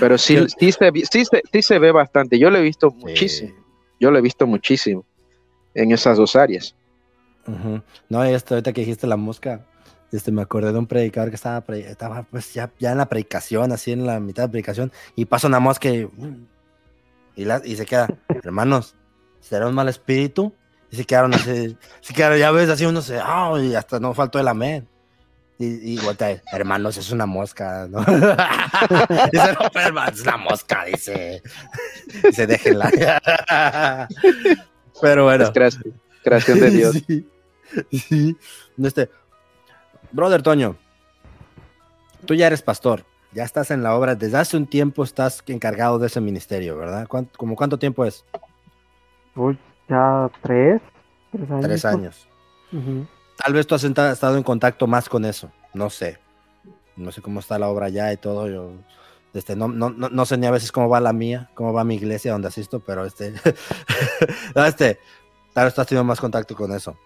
[0.00, 0.92] Pero sí, sí, se,
[1.52, 2.38] sí, se, ve bastante.
[2.38, 3.54] Yo lo he visto muchísimo.
[4.00, 5.04] Yo lo he visto muchísimo
[5.74, 6.74] en esas dos áreas.
[8.08, 9.64] No, esto, ahorita que dijiste la mosca,
[10.12, 13.72] este, me acordé de un predicador que estaba, estaba pues ya, ya en la predicación,
[13.72, 16.08] así en la mitad de predicación, y pasa una mosca y,
[17.36, 18.08] y, la, y se queda,
[18.42, 18.96] hermanos,
[19.40, 20.52] ¿será un mal espíritu?
[20.90, 24.14] Y se quedaron así, se quedaron, ya ves, así uno se, ah, y hasta no
[24.14, 24.88] faltó el amén.
[25.58, 28.00] Y, y vuelta, hermanos, es una mosca, ¿no?
[29.32, 31.42] dice, no, pero hermano, es una mosca, dice.
[32.22, 32.90] Dice, déjenla.
[35.00, 35.44] pero bueno.
[35.44, 36.96] Es creación, creación de Dios.
[37.90, 38.36] Sí, sí.
[38.80, 39.10] Este,
[40.12, 40.76] brother Toño,
[42.24, 45.98] tú ya eres pastor, ya estás en la obra, desde hace un tiempo estás encargado
[45.98, 47.08] de ese ministerio, ¿verdad?
[47.08, 48.24] ¿Cuánto, como cuánto tiempo es?
[49.34, 50.80] Uy, ya tres,
[51.32, 51.62] tres años.
[51.62, 52.28] Tres años.
[53.36, 56.18] Tal vez tú has estado en contacto más con eso, no sé.
[56.96, 58.48] No sé cómo está la obra ya y todo.
[58.48, 58.72] Yo
[59.36, 61.96] este, no, no, no, sé ni a veces cómo va la mía, cómo va mi
[61.96, 63.34] iglesia donde asisto, pero este,
[64.66, 64.98] este,
[65.54, 66.96] tú has tenido más contacto con eso.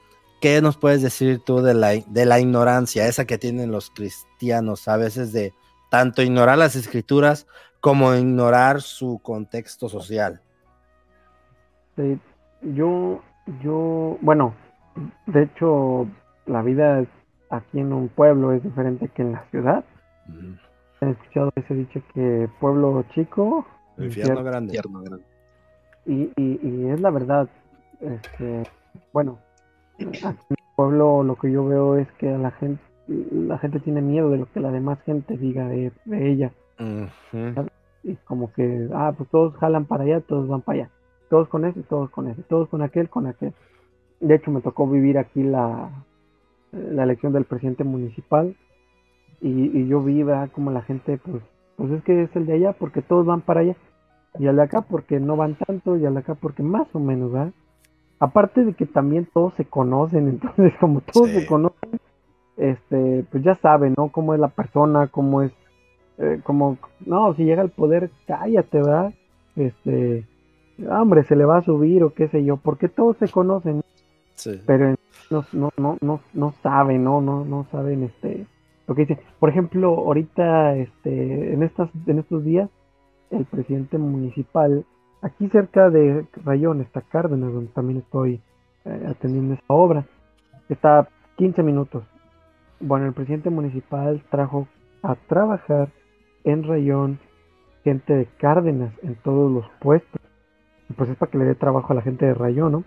[0.41, 4.87] ¿Qué nos puedes decir tú de la, de la ignorancia, esa que tienen los cristianos
[4.87, 5.53] a veces de
[5.91, 7.47] tanto ignorar las escrituras
[7.81, 10.41] como ignorar su contexto social?
[11.97, 12.19] Sí,
[12.63, 13.21] yo,
[13.61, 14.55] yo, bueno,
[15.27, 16.07] de hecho,
[16.47, 17.05] la vida
[17.51, 19.85] aquí en un pueblo es diferente que en la ciudad.
[21.01, 23.67] He escuchado ese dicho que pueblo chico,
[23.99, 24.79] infierno, grande.
[26.07, 27.49] Y, y, y, es la verdad.
[28.01, 28.65] Este,
[29.13, 29.39] bueno,
[29.99, 34.03] aquí en el pueblo lo que yo veo es que la gente, la gente tiene
[34.03, 36.53] miedo de lo que la demás gente diga de, ella.
[38.03, 40.91] Y como que, ah, pues todos jalan para allá, todos van para allá
[41.31, 43.55] todos con ese, todos con ese, todos con aquel, con aquel.
[44.21, 45.91] De hecho, me tocó vivir aquí la,
[46.73, 48.55] la elección del presidente municipal
[49.41, 51.43] y, yo vi como la gente, pues,
[51.77, 53.77] pues es que es el de allá porque todos van para allá.
[54.39, 57.01] y al de acá porque no van tanto, y al de acá porque más o
[57.01, 57.53] menos, ¿verdad?
[58.19, 62.01] Aparte de que también todos se conocen, entonces como todos se conocen,
[62.59, 64.11] este, pues ya saben, ¿no?
[64.11, 65.53] Cómo es la persona, cómo es,
[66.19, 69.15] eh, como, no, si llega al poder, cállate, ¿verdad?
[69.57, 70.27] Este,
[70.87, 73.83] hombre, se le va a subir o qué sé yo, porque todos se conocen,
[74.67, 74.95] pero
[75.31, 77.21] no, no, no, no, no saben, ¿no?
[77.21, 78.47] No, no saben, este,
[78.87, 79.21] lo que dicen.
[79.39, 82.69] Por ejemplo, ahorita, este, en estas, en estos días,
[83.31, 84.85] el presidente municipal,
[85.23, 88.41] aquí cerca de Rayón, está Cárdenas, donde también estoy
[88.85, 90.05] eh, atendiendo esta obra,
[90.69, 92.03] está 15 minutos
[92.81, 94.67] bueno, el presidente municipal trajo
[95.03, 95.91] a trabajar
[96.45, 97.19] en Rayón
[97.85, 100.21] gente de Cárdenas en todos los puestos.
[100.97, 102.85] pues es para que le dé trabajo a la gente de Rayón, ¿no?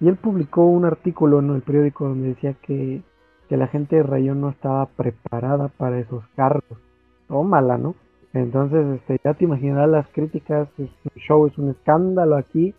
[0.00, 3.02] Y él publicó un artículo en el periódico donde decía que,
[3.50, 6.78] la gente de Rayón no estaba preparada para esos cargos.
[7.26, 7.96] Tómala, ¿no?
[8.32, 12.74] Entonces, este, ya te imaginarás las críticas, es un show, es un escándalo aquí,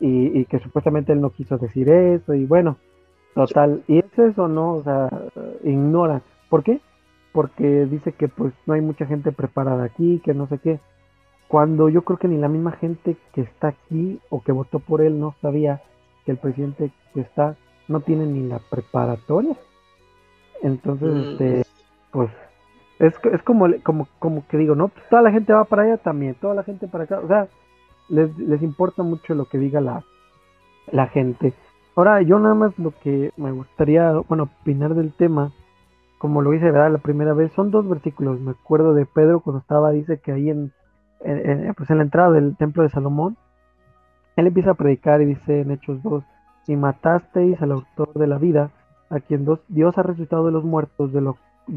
[0.00, 2.78] y, y que supuestamente él no quiso decir eso, y bueno,
[3.38, 4.74] Total, y es eso, ¿no?
[4.74, 5.08] O sea,
[5.62, 6.22] ignora.
[6.50, 6.80] ¿Por qué?
[7.30, 10.80] Porque dice que pues no hay mucha gente preparada aquí, que no sé qué.
[11.46, 15.02] Cuando yo creo que ni la misma gente que está aquí o que votó por
[15.02, 15.82] él no sabía
[16.28, 17.56] que el presidente que está
[17.88, 19.56] no tiene ni la preparatoria.
[20.62, 21.20] Entonces, mm.
[21.20, 21.62] este,
[22.10, 22.30] pues
[22.98, 25.96] es, es como, como, como que digo, no, pues, toda la gente va para allá
[25.96, 27.48] también, toda la gente para acá, o sea,
[28.10, 30.04] les, les importa mucho lo que diga la,
[30.92, 31.54] la gente.
[31.96, 35.52] Ahora, yo nada más lo que me gustaría, bueno, opinar del tema,
[36.18, 36.92] como lo hice, ¿verdad?
[36.92, 38.38] La primera vez, son dos versículos.
[38.38, 40.74] Me acuerdo de Pedro cuando estaba, dice que ahí en,
[41.74, 43.38] pues en la entrada del templo de Salomón,
[44.40, 46.24] él empieza a predicar y dice en Hechos 2,
[46.64, 48.70] si matasteis al autor de la vida,
[49.10, 51.20] a quien Dios ha resucitado de los muertos, de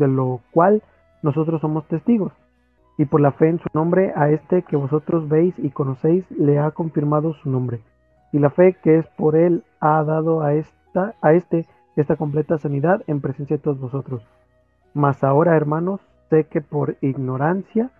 [0.08, 0.84] lo, cual
[1.21, 2.34] nosotros somos testigos.
[2.97, 6.60] Y por la fe en su nombre, a este que vosotros veis y conocéis, le
[6.60, 7.82] ha confirmado su nombre
[8.32, 12.58] y la fe que es por él ha dado a, esta, a este esta completa
[12.58, 14.24] sanidad en presencia de todos vosotros.
[14.93, 17.91] Mas ahora, hermanos, sé que por ignorancia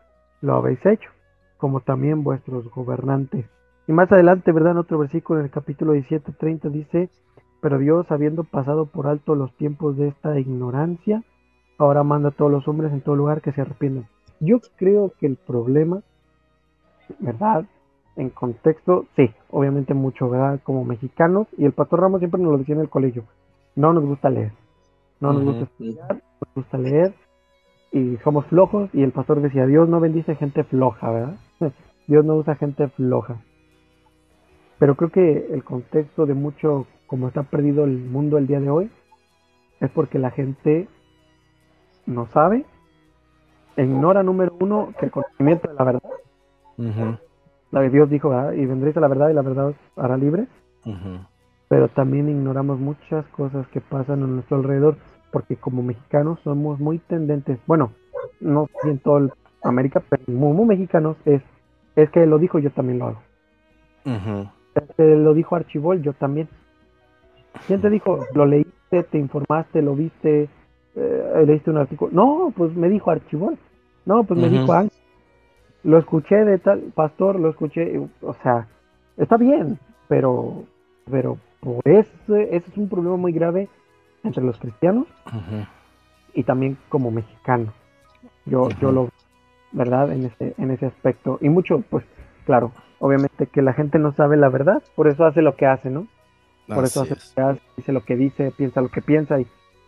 [0.42, 1.10] lo habéis hecho,
[1.58, 3.46] como también vuestros gobernantes.
[3.92, 4.72] Y más adelante, ¿verdad?
[4.72, 7.10] En otro versículo, en el capítulo 17, 30, dice,
[7.60, 11.24] pero Dios, habiendo pasado por alto los tiempos de esta ignorancia,
[11.78, 14.08] ahora manda a todos los hombres en todo lugar que se arrepientan.
[14.40, 16.04] Yo creo que el problema,
[17.20, 17.66] ¿verdad?
[18.16, 20.62] en contexto, sí, obviamente mucho, ¿verdad?
[20.64, 23.26] Como mexicanos, y el pastor Ramos siempre nos lo decía en el colegio,
[23.76, 24.54] no nos gusta leer,
[25.20, 27.14] no nos gusta estudiar, no nos gusta leer,
[27.92, 31.36] y somos flojos, y el pastor decía, Dios no bendice gente floja, ¿verdad?
[32.08, 33.42] Dios no usa gente floja.
[34.82, 38.72] Pero creo que el contexto de mucho, como está perdido el mundo el día de
[38.72, 38.90] hoy,
[39.80, 40.88] es porque la gente
[42.08, 42.66] no sabe,
[43.78, 46.02] ignora número uno que el conocimiento de la verdad
[47.70, 50.48] la que Dios dijo, y vendréis a la verdad y la verdad os hará libre.
[51.70, 54.98] Pero también ignoramos muchas cosas que pasan a nuestro alrededor,
[55.32, 57.92] porque como mexicanos somos muy tendentes, bueno,
[58.40, 59.30] no en todo
[59.62, 61.44] América, pero muy, mexicanos es,
[61.96, 63.22] es que lo dijo, yo también lo hago.
[64.98, 66.48] Lo dijo Archibol, yo también.
[67.68, 68.26] ¿Quién te dijo?
[68.34, 70.50] ¿Lo leíste, te informaste, lo viste,
[70.96, 72.12] eh, leíste un artículo?
[72.14, 73.58] No, pues me dijo Archibol.
[74.06, 75.02] No, pues me dijo Ángel
[75.84, 78.68] lo escuché de tal pastor, lo escuché, o sea,
[79.18, 80.64] está bien, pero,
[81.10, 83.68] pero por ese, ese es un problema muy grave
[84.24, 85.08] entre los cristianos
[86.34, 87.74] y también como mexicanos.
[88.46, 89.10] Yo, yo lo,
[89.72, 90.12] ¿verdad?
[90.12, 91.38] En ese, en ese aspecto.
[91.42, 92.06] Y mucho, pues,
[92.46, 92.72] claro,
[93.02, 96.08] obviamente que la gente no sabe la verdad, por eso hace lo que hace, ¿no?
[96.68, 99.48] Por eso hace lo que hace, dice lo que dice, piensa lo que piensa y,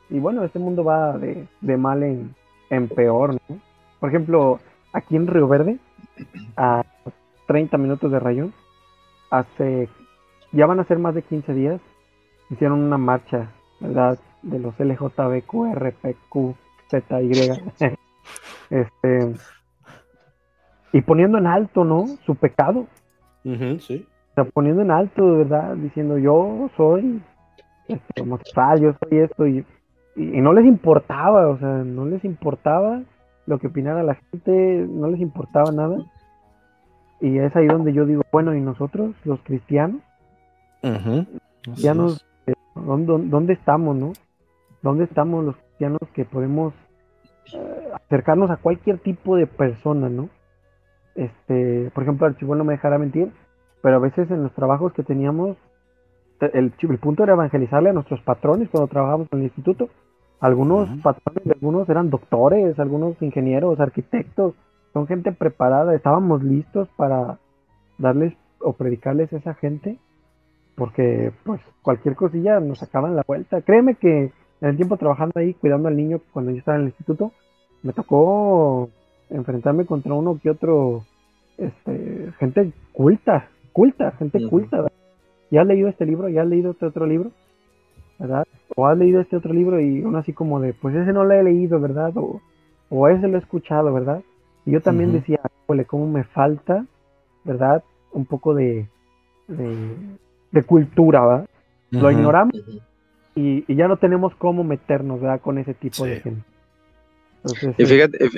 [0.10, 2.36] y bueno, este mundo va de, de mal en,
[2.69, 3.60] en peor, ¿no?
[3.99, 4.60] Por ejemplo,
[4.91, 5.78] aquí en Río Verde,
[6.58, 6.84] a
[7.47, 8.52] 30 minutos de Rayón,
[9.30, 9.88] hace,
[10.52, 11.80] ya van a ser más de 15 días,
[12.49, 14.17] hicieron una marcha, ¿verdad?
[14.41, 16.36] De los LJBQRPQ,
[16.89, 17.32] ZY.
[18.69, 19.36] este,
[20.91, 22.06] y poniendo en alto, ¿no?
[22.26, 22.88] Su pecado.
[23.79, 24.06] Sí.
[24.32, 25.75] O sea, poniendo en alto, ¿verdad?
[25.75, 27.21] Diciendo, yo soy
[27.88, 29.65] este, homosexual, yo soy esto, y,
[30.15, 33.01] y, no les importaba, o sea, no les importaba
[33.45, 35.97] lo que opinara la gente, no les importaba nada.
[37.21, 40.01] Y es ahí donde yo digo, bueno, ¿y nosotros, los cristianos?
[41.62, 44.13] cristianos, eh, ¿dónde, estamos, no?
[44.82, 46.73] ¿Dónde estamos los cristianos que podemos
[47.53, 50.29] eh, acercarnos a cualquier tipo de persona, no?
[51.15, 53.32] Este, por ejemplo, el chivo no me dejará mentir,
[53.82, 55.58] pero a veces en los trabajos que teníamos,
[56.39, 59.89] el, el punto era evangelizarle a nuestros patrones cuando trabajábamos en el instituto
[60.39, 64.54] algunos patrones, algunos eran doctores, algunos ingenieros, arquitectos,
[64.91, 67.38] son gente preparada, estábamos listos para,
[67.97, 69.97] darles o predicarles a esa gente,
[70.76, 73.62] porque pues cualquier cosilla nos sacaban la vuelta.
[73.62, 76.89] Créeme que en el tiempo trabajando ahí, cuidando al niño cuando yo estaba en el
[76.89, 77.32] instituto,
[77.82, 78.89] me tocó
[79.33, 81.03] enfrentarme contra uno que otro,
[81.57, 84.85] este, gente culta, culta, gente culta.
[85.51, 86.29] ¿Ya has leído este libro?
[86.29, 87.31] ¿Ya has leído este otro libro?
[88.19, 88.47] ¿Verdad?
[88.75, 91.33] O has leído este otro libro y uno así como de, pues ese no lo
[91.33, 92.15] he leído, ¿verdad?
[92.15, 92.41] O,
[92.89, 94.21] o ese lo he escuchado, ¿verdad?
[94.65, 96.85] Y yo también decía, decía, cómo me falta,
[97.43, 97.83] ¿verdad?
[98.11, 98.87] Un poco de,
[99.47, 101.49] de, cultura, ¿verdad?
[101.89, 102.55] Lo ignoramos
[103.35, 105.41] y, y, ya no tenemos cómo meternos, ¿verdad?
[105.41, 106.43] Con ese tipo de gente.
[107.77, 108.29] y fíjate,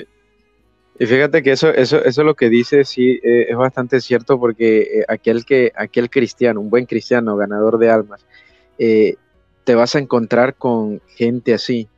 [0.98, 4.78] y fíjate que eso, eso, eso lo que dice sí eh, es bastante cierto porque
[4.80, 8.24] eh, aquel que, aquel cristiano, un buen cristiano, ganador de almas,
[8.78, 9.16] eh,
[9.64, 11.88] te vas a encontrar con gente así.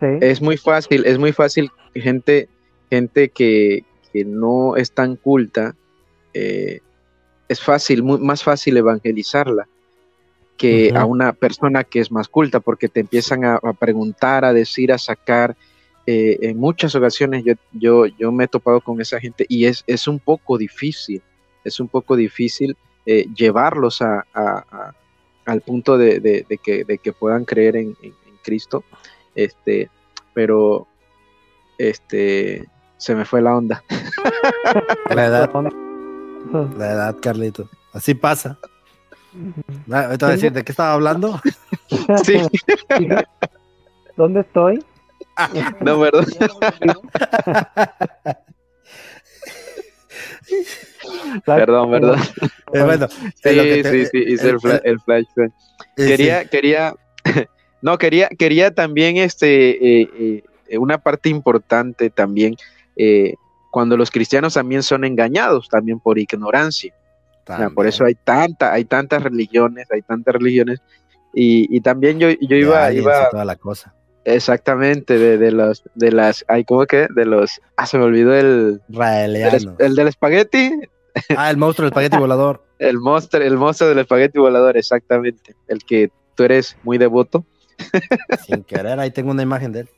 [0.00, 2.50] Es muy fácil, es muy fácil gente,
[2.90, 3.84] gente que,
[4.26, 5.74] no es tan culta,
[6.32, 9.66] es fácil, muy, más fácil evangelizarla
[10.58, 14.52] que a una persona que es más culta, porque te empiezan a, a preguntar, a
[14.52, 15.56] decir, a sacar,
[16.06, 19.82] eh, en muchas ocasiones yo, yo, yo me he topado con esa gente y es,
[19.86, 21.20] es un poco difícil,
[21.64, 24.24] es un poco difícil eh, llevarlos a,
[25.44, 27.96] al punto de, que, de, que, puedan creer en,
[28.42, 28.84] Cristo,
[29.34, 29.90] este,
[30.32, 30.86] pero
[31.78, 33.82] este, se me fue la onda.
[35.14, 35.50] La edad,
[36.78, 37.68] la edad, Carlito.
[37.92, 38.58] Así pasa.
[39.90, 41.40] Ah, ahorita voy a decir, ¿de qué estaba hablando?
[42.24, 42.40] Sí.
[44.16, 44.84] ¿Dónde estoy?
[45.80, 46.26] no, perdón.
[51.44, 52.20] perdón, perdón.
[52.72, 55.26] Eh, bueno, sí, sí, sí, hice el, el, flash.
[55.96, 56.94] Quería, quería,
[57.82, 62.56] no, quería, quería también este, eh, eh, una parte importante también,
[63.70, 66.94] cuando los cristianos también son engañados, también por ignorancia.
[67.74, 70.80] por eso hay tanta, hay tantas religiones, hay tantas religiones,
[71.34, 73.95] y, y también yo, yo iba, iba toda la cosa
[74.26, 77.06] Exactamente, de, de los, de las, ay, ¿cómo que?
[77.14, 78.80] De los, ah, se me olvidó el,
[79.78, 80.72] el, del espagueti.
[81.36, 82.64] Ah, el monstruo del espagueti volador.
[82.80, 85.54] el monstruo, el monstruo del espagueti volador, exactamente.
[85.68, 87.46] El que tú eres muy devoto.
[88.48, 89.88] Sin querer, ahí tengo una imagen de él.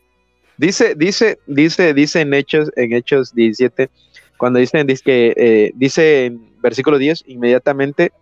[0.58, 3.88] Dice, dice, dice, dice en Hechos, en Hechos 17,
[4.36, 8.12] cuando dicen, dice que, eh, dice en versículo 10, inmediatamente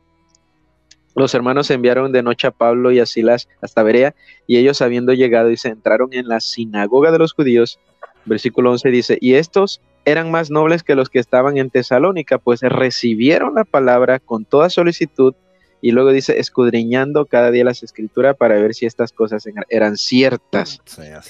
[1.17, 4.15] los hermanos enviaron de noche a Pablo y a Silas hasta Berea,
[4.47, 7.81] y ellos habiendo llegado y se entraron en la sinagoga de los judíos,
[8.27, 12.61] versículo 11 dice, y estos eran más nobles que los que estaban en Tesalónica, pues
[12.61, 15.35] recibieron la palabra con toda solicitud,
[15.81, 20.81] y luego dice, escudriñando cada día las escrituras para ver si estas cosas eran ciertas.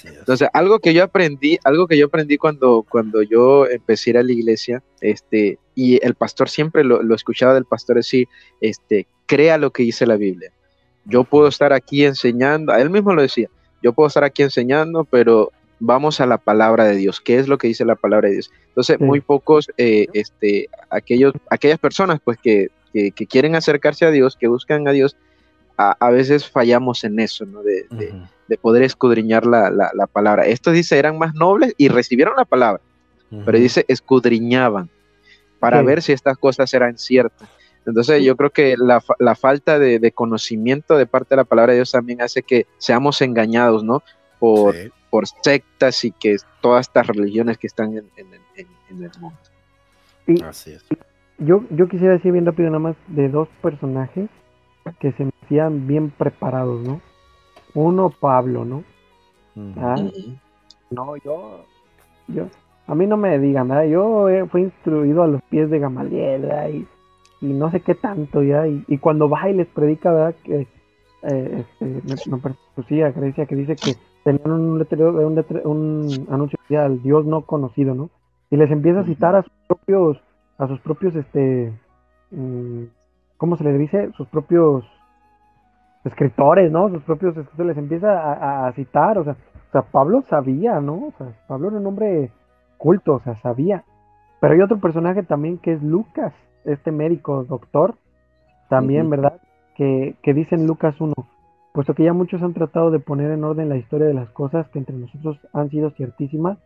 [0.03, 4.17] Entonces, algo que yo aprendí, algo que yo aprendí cuando, cuando yo empecé a ir
[4.17, 8.27] a la iglesia, este, y el pastor siempre lo, lo escuchaba del pastor decir,
[8.61, 10.51] este, crea lo que dice la Biblia.
[11.05, 13.49] Yo puedo estar aquí enseñando, a él mismo lo decía,
[13.83, 17.21] yo puedo estar aquí enseñando, pero vamos a la palabra de Dios.
[17.21, 18.51] ¿Qué es lo que dice la palabra de Dios?
[18.69, 22.69] Entonces, muy pocos, eh, este, aquellos, aquellas personas, pues, que,
[23.29, 25.15] quieren acercarse a Dios, que buscan a Dios,
[25.77, 27.61] a, veces fallamos en eso, ¿no?
[27.61, 27.85] De,
[28.59, 30.47] poder escudriñar la, palabra.
[30.47, 32.81] Estos dice, eran más nobles y recibieron la palabra,
[33.45, 34.89] pero dice, escudriñaban
[35.59, 37.47] para ver si estas cosas eran ciertas.
[37.87, 41.79] Entonces yo creo que la, la falta de, conocimiento de parte de la palabra de
[41.79, 44.03] Dios también hace que seamos engañados, ¿no?
[44.39, 44.75] Por,
[45.09, 48.09] por sectas y que todas estas religiones que están en,
[48.89, 49.37] el mundo.
[50.45, 50.85] Así es.
[51.37, 54.29] Yo, yo quisiera decir bien rápido nada más de dos personajes
[54.99, 56.99] que se me hacían bien preparados, ¿no?
[57.73, 58.83] Uno, Pablo, ¿no?
[59.77, 59.95] Ah,
[60.89, 61.65] no, yo,
[62.27, 62.47] yo,
[62.85, 63.85] a mí no me digan, ¿verdad?
[63.85, 66.69] Yo fui instruido a los pies de Gamaliel, ¿verdad?
[66.69, 66.87] Y
[67.41, 70.35] y no sé qué tanto ya, y, cuando va y les predica, ¿verdad?
[70.43, 70.67] Que,
[71.23, 72.39] eh, este, me,
[72.75, 77.95] pues Grecia, que dice que tenían un, letrero, un, un anuncio al Dios no conocido,
[77.95, 78.09] ¿no?
[78.49, 80.21] Y les empieza a citar a sus propios,
[80.57, 81.73] a sus propios, este,
[82.31, 82.83] mm,
[83.37, 84.11] ¿cómo se les dice?
[84.15, 84.85] Sus propios
[86.05, 86.89] escritores, ¿no?
[86.89, 91.07] Sus propios escritores les empieza a, citar, o sea, o sea, Pablo sabía, ¿no?
[91.07, 92.31] O sea, Pablo era un hombre
[92.77, 93.83] culto, o sea, sabía.
[94.39, 96.33] Pero hay otro personaje también que es Lucas,
[96.67, 97.95] este médico doctor,
[98.69, 99.41] también, ¿verdad?
[99.75, 101.13] Que, que dice en Lucas 1,
[101.73, 104.67] puesto que ya muchos han tratado de poner en orden la historia de las cosas
[104.69, 106.57] que entre nosotros han sido ciertísimas,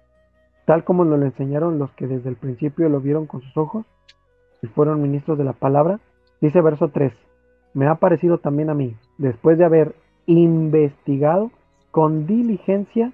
[0.66, 3.86] tal como nos lo enseñaron los que desde el principio lo vieron con sus ojos
[4.62, 6.00] y fueron ministros de la palabra,
[6.40, 7.14] dice verso 3,
[7.74, 9.96] me ha parecido también a mí, después de haber
[10.26, 11.52] investigado
[11.92, 13.12] con diligencia,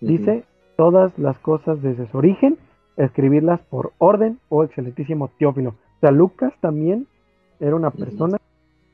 [0.00, 0.44] dice,
[0.76, 2.58] todas las cosas desde su origen,
[2.96, 5.74] escribirlas por orden, o oh excelentísimo Teófilo.
[5.96, 7.06] O sea, Lucas también
[7.58, 8.38] era una persona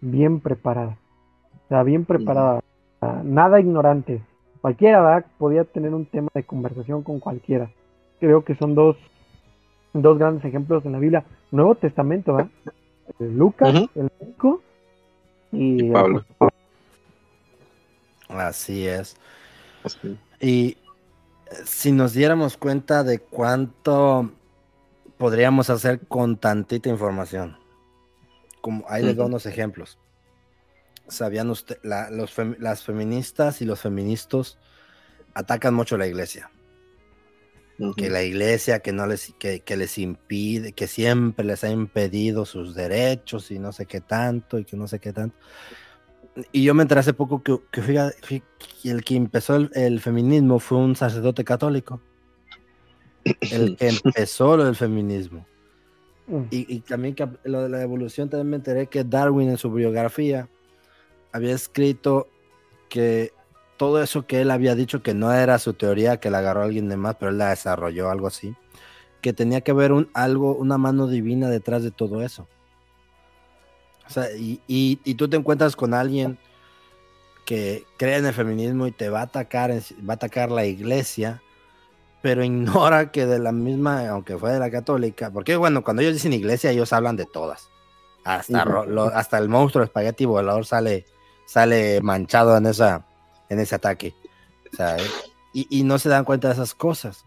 [0.00, 0.96] bien preparada.
[1.64, 2.62] O sea, bien preparada.
[3.24, 4.22] nada ignorante.
[4.60, 7.70] Cualquiera podía tener un tema de conversación con cualquiera.
[8.20, 8.96] Creo que son dos,
[9.92, 11.24] dos grandes ejemplos en la Biblia.
[11.50, 12.50] Nuevo Testamento, ¿verdad?
[13.18, 14.62] Lucas, el médico,
[15.52, 16.24] y, Pablo.
[18.28, 19.16] Así es.
[20.40, 20.76] Y
[21.64, 24.30] si nos diéramos cuenta de cuánto
[25.22, 27.56] podríamos hacer con tantita información.
[28.60, 29.96] Como ahí les doy unos ejemplos.
[31.06, 34.58] Sabían usted, las feministas y los feministas
[35.32, 36.50] atacan mucho a la iglesia.
[37.96, 42.74] Que la iglesia que no les, que, les impide, que siempre les ha impedido sus
[42.74, 45.36] derechos y no sé qué tanto, y que no sé qué tanto.
[46.50, 48.42] Y yo me enteré hace poco que, que,
[48.82, 52.00] el que empezó el, feminismo fue un sacerdote católico.
[53.24, 55.46] El que empezó lo del feminismo.
[56.26, 56.42] Mm.
[56.50, 59.72] Y, y, también que lo de la evolución también me enteré que Darwin en su
[59.72, 60.48] biografía
[61.32, 62.28] había escrito
[62.88, 63.32] que
[63.76, 66.88] todo eso que él había dicho que no era su teoría, que la agarró alguien
[66.88, 68.54] de más, pero él la desarrolló, algo así,
[69.20, 72.46] que tenía que haber un, algo, una mano divina detrás de todo eso.
[74.06, 76.38] O sea, y, y, tú te encuentras con alguien
[77.44, 81.42] que cree en el feminismo y te va a atacar, va a atacar la iglesia,
[82.22, 86.14] pero ignora que de la misma, aunque fue de la católica, porque bueno, cuando ellos
[86.14, 87.68] dicen iglesia, ellos hablan de todas.
[88.24, 88.64] Hasta,
[89.14, 91.04] hasta el monstruo espagueti volador sale,
[91.44, 93.04] sale manchado en esa,
[93.48, 94.14] en ese ataque.
[95.52, 97.24] y, no se dan cuenta de esas cosas.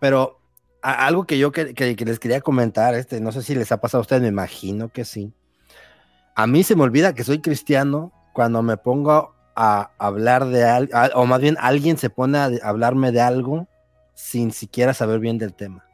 [0.00, 0.38] Pero
[0.80, 4.02] algo que yo que, les quería comentar, este, no sé si les ha pasado a
[4.02, 5.34] ustedes, me imagino que sí.
[6.34, 10.92] A mí se me olvida que soy cristiano cuando me pongo a hablar de algo,
[11.14, 13.68] o más bien alguien se pone a hablarme de algo
[14.14, 15.84] sin siquiera saber bien del tema.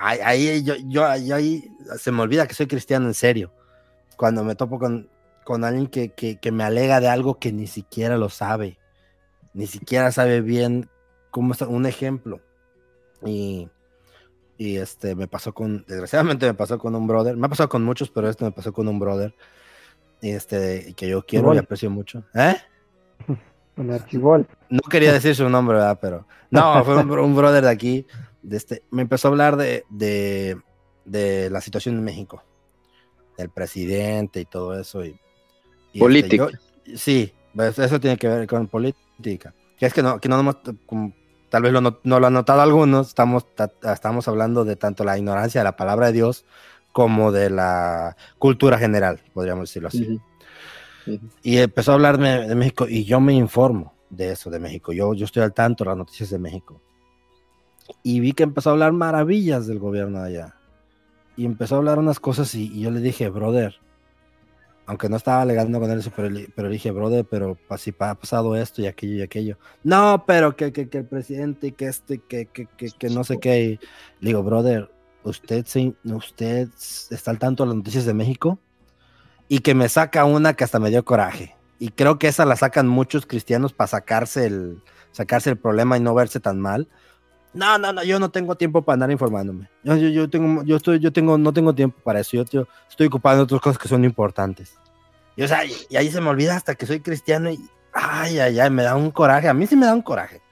[0.00, 3.52] ahí, yo, yo, ahí se me olvida que soy cristiano en serio.
[4.16, 5.08] Cuando me topo con,
[5.44, 8.78] con alguien que, que, me alega de algo que ni siquiera lo sabe,
[9.54, 10.88] ni siquiera sabe bien
[11.30, 12.40] cómo está, un ejemplo.
[13.24, 13.68] Y,
[14.56, 17.84] y este me pasó con, desgraciadamente me pasó con un brother, me ha pasado con
[17.84, 19.34] muchos, pero este me pasó con un brother,
[20.20, 22.24] este, que yo quiero y aprecio mucho.
[22.34, 22.56] ¿Eh?
[23.78, 24.46] Un archivol.
[24.68, 25.98] No quería decir su nombre, ¿verdad?
[26.00, 28.06] Pero, no, fue un, brother de aquí,
[28.42, 30.60] de este, me empezó a hablar de, de,
[31.04, 32.42] de la situación en México,
[33.36, 35.18] del presidente y todo eso, y
[35.86, 36.48] este, política.
[36.96, 39.54] sí, pues, eso tiene que ver con política.
[39.76, 40.56] Que es que no, que no hemos,
[41.48, 43.46] tal vez lo no, lo han notado algunos, estamos,
[43.82, 46.44] estamos hablando de tanto la ignorancia de la palabra de Dios
[46.92, 50.20] como de la cultura general, podríamos decirlo así.
[51.42, 54.92] Y empezó a hablarme de México y yo me informo de eso, de México.
[54.92, 56.80] Yo, yo estoy al tanto de las noticias de México.
[58.02, 60.54] Y vi que empezó a hablar maravillas del gobierno de allá.
[61.36, 63.76] Y empezó a hablar unas cosas y, y yo le dije, brother,
[64.88, 68.56] aunque no estaba alegando con él eso, pero, pero dije, brother, pero si ha pasado
[68.56, 69.58] esto y aquello y aquello.
[69.84, 73.78] No, pero que, que, que el presidente, que este, que, que, que, no sé qué.
[74.20, 74.90] le digo, brother,
[75.24, 75.66] usted,
[76.04, 76.68] usted
[77.10, 78.58] está al tanto de las noticias de México
[79.48, 81.56] y que me saca una que hasta me dio coraje.
[81.78, 84.82] Y creo que esa la sacan muchos cristianos para sacarse el,
[85.12, 86.88] sacarse el problema y no verse tan mal.
[87.54, 89.70] No, no, no, yo no tengo tiempo para andar informándome.
[89.82, 92.42] Yo, yo, yo tengo, yo estoy, yo tengo, no tengo tiempo para eso.
[92.50, 94.74] Yo, estoy ocupado en otras cosas que son importantes.
[95.34, 97.58] Y, o sea, y, ahí se me olvida hasta que soy cristiano y,
[97.92, 99.48] ay, ay, ay, me da un coraje.
[99.48, 100.42] A mí sí me da un coraje.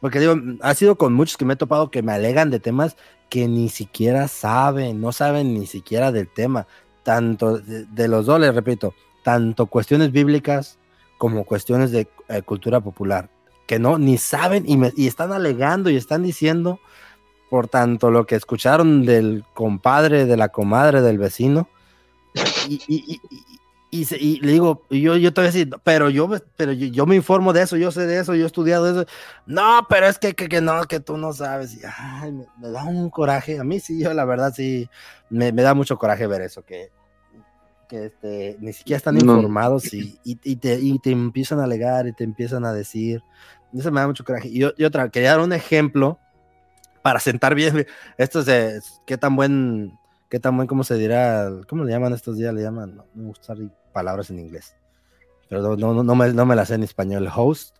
[0.00, 2.96] Porque digo, ha sido con muchos que me he topado que me alegan de temas
[3.28, 6.66] que ni siquiera saben, no saben ni siquiera del tema.
[7.06, 8.92] Tanto de, los dos, les repito,
[9.22, 10.78] tanto cuestiones bíblicas
[11.16, 13.30] como cuestiones de eh, cultura popular
[13.66, 16.80] que no, ni saben y, me, y están alegando y están diciendo,
[17.50, 21.68] por tanto, lo que escucharon del compadre, de la comadre, del vecino.
[23.90, 27.52] Y le digo, yo, yo te voy a decir, pero yo, pero yo, me informo
[27.52, 29.08] de eso, yo sé de eso, yo he estudiado eso.
[29.46, 31.78] No, pero es que, que, que no, que tú no sabes.
[31.98, 33.58] Ay, me, da un coraje.
[33.58, 34.88] A mí sí, yo la verdad sí,
[35.30, 36.90] me, me da mucho coraje ver eso, que,
[37.88, 42.06] que este, ni siquiera están informados y, y, y, te, y te empiezan a alegar
[42.06, 43.22] y te empiezan a decir.
[43.74, 44.48] Eso me da mucho coraje.
[44.48, 46.18] Y, otra, quería dar un ejemplo
[47.02, 47.86] para sentar bien.
[48.18, 49.98] Esto es de qué tan buen,
[50.28, 51.50] qué tan buen, ¿cómo se dirá?
[51.68, 52.52] ¿Cómo le llaman estos días?
[52.54, 53.54] Le llaman, no, me gusta
[53.92, 54.76] palabras en inglés.
[55.48, 57.28] Pero no, me, no me las sé en español.
[57.34, 57.76] Host.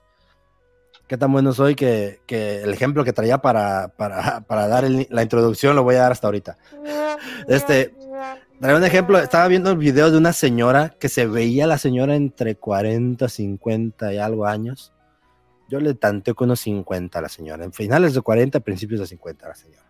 [1.09, 5.22] Qué tan bueno soy que, que el ejemplo que traía para, para, para dar la
[5.22, 6.57] introducción lo voy a dar hasta ahorita.
[7.49, 7.94] Este,
[8.59, 12.16] Daré un ejemplo, estaba viendo el video de una señora que se veía la señora
[12.16, 14.92] entre 40, 50 y algo años
[15.68, 17.64] yo le tanteo con unos 50 a la señora.
[17.64, 19.84] En finales de 40, principios de 50 a la señora.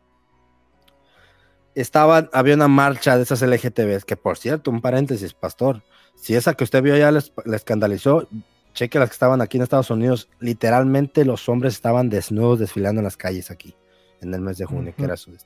[1.80, 5.82] Estaban, había una marcha de esas LGTBs, que por cierto, un paréntesis, pastor,
[6.14, 8.28] si esa que usted vio ya les, les escandalizó,
[8.74, 13.04] cheque las que estaban aquí en Estados Unidos, literalmente los hombres estaban desnudos desfilando en
[13.04, 13.74] las calles aquí,
[14.20, 15.36] en el mes de junio, que era su...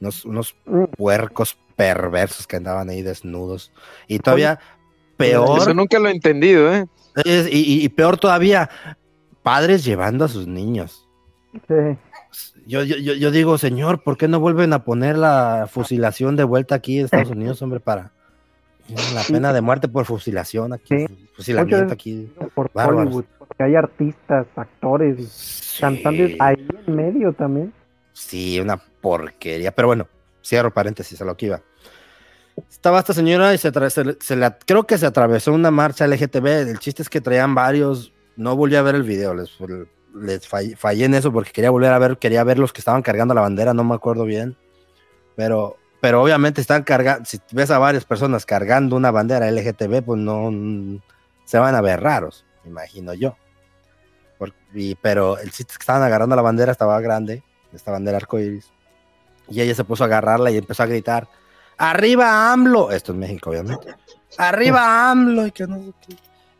[0.00, 0.56] Unos, unos
[0.96, 3.72] puercos perversos que andaban ahí desnudos.
[4.08, 4.58] Y todavía
[5.16, 6.86] peor, Eso nunca lo he entendido, ¿eh?
[7.24, 8.68] es- y, y- y peor todavía,
[9.42, 11.08] padres llevando a sus niños.
[11.68, 11.96] Sí.
[12.66, 16.74] Yo, yo, yo, digo, señor, ¿por qué no vuelven a poner la fusilación de vuelta
[16.76, 18.12] aquí en Estados Unidos, hombre, para
[19.14, 21.28] la pena de muerte por fusilación aquí, Sí.
[21.34, 22.32] fusilamiento Muchas- aquí?
[22.54, 23.02] Por Bárbaros.
[23.06, 27.72] Hollywood, porque hay artistas, actores y cantantes ahí en medio también.
[28.12, 29.72] Sí, una porquería.
[29.72, 30.06] Pero bueno,
[30.42, 31.60] cierro paréntesis a lo que iba.
[32.70, 36.06] Estaba esta señora y se, se le- se la- creo que se atravesó una marcha
[36.06, 36.46] LGTB.
[36.70, 38.12] El chiste es que traían varios.
[38.36, 39.50] No volví a ver el video, les,
[40.14, 43.34] les fallé, en eso porque quería volver a ver, quería ver los que estaban cargando
[43.34, 44.56] la bandera, no me acuerdo bien.
[45.36, 47.24] Pero, pero obviamente están cargando.
[47.24, 50.50] Si ves a varias personas cargando una bandera LGTB, pues no
[51.44, 53.36] se van a ver raros, imagino yo.
[55.02, 57.42] Pero el es que estaban agarrando la bandera, estaba grande
[57.72, 58.70] esta bandera arcoíris.
[59.48, 61.28] Y ella se puso a agarrarla y empezó a gritar:
[61.76, 62.90] ¡Arriba AMLO!
[62.90, 63.94] Esto es México, obviamente.
[64.38, 65.46] ¡Arriba AMLO!
[65.46, 65.66] Y que.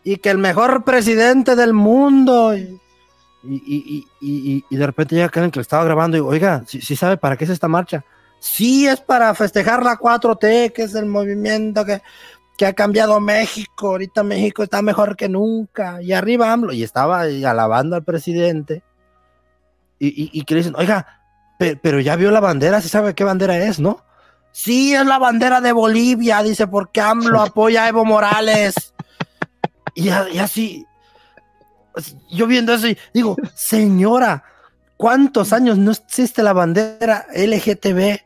[0.05, 2.57] Y que el mejor presidente del mundo.
[2.57, 2.81] Y,
[3.47, 6.63] y, y, y- y de repente llega Karen que le estaba grabando y digo, oiga,
[6.67, 8.05] ¿sí, sí sabe para qué es esta marcha?
[8.41, 12.03] Sí, es para festejar la 4T, que es el movimiento que,
[12.59, 13.89] que ha cambiado México.
[13.89, 16.03] Ahorita México está mejor que nunca.
[16.03, 16.73] Y arriba AMLO.
[16.75, 18.83] Y estaba alabando al presidente.
[19.99, 21.23] Y, y, y que le dicen, oiga,
[21.59, 24.05] pe- pero, ya vio la bandera, ¿sí sabe qué bandera es, no?
[24.53, 28.93] Sí, es la bandera de Bolivia, dice, porque AMLO apoya a Evo Morales.
[29.95, 30.85] y, así,
[32.31, 34.45] yo viendo eso y digo, señora,
[34.97, 38.21] ¿cuántos años no existe la bandera LGTB?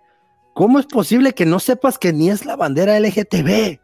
[0.55, 3.79] ¿Cómo es posible que no sepas que ni es la bandera LGTB?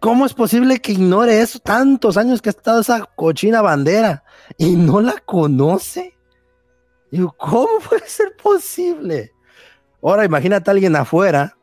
[0.00, 4.24] ¿Cómo es posible que ignore eso tantos años que ha estado esa cochina bandera
[4.56, 6.16] y no la conoce?
[7.10, 9.32] Digo, ¿cómo puede ser posible?
[10.02, 11.56] Ahora imagínate a alguien afuera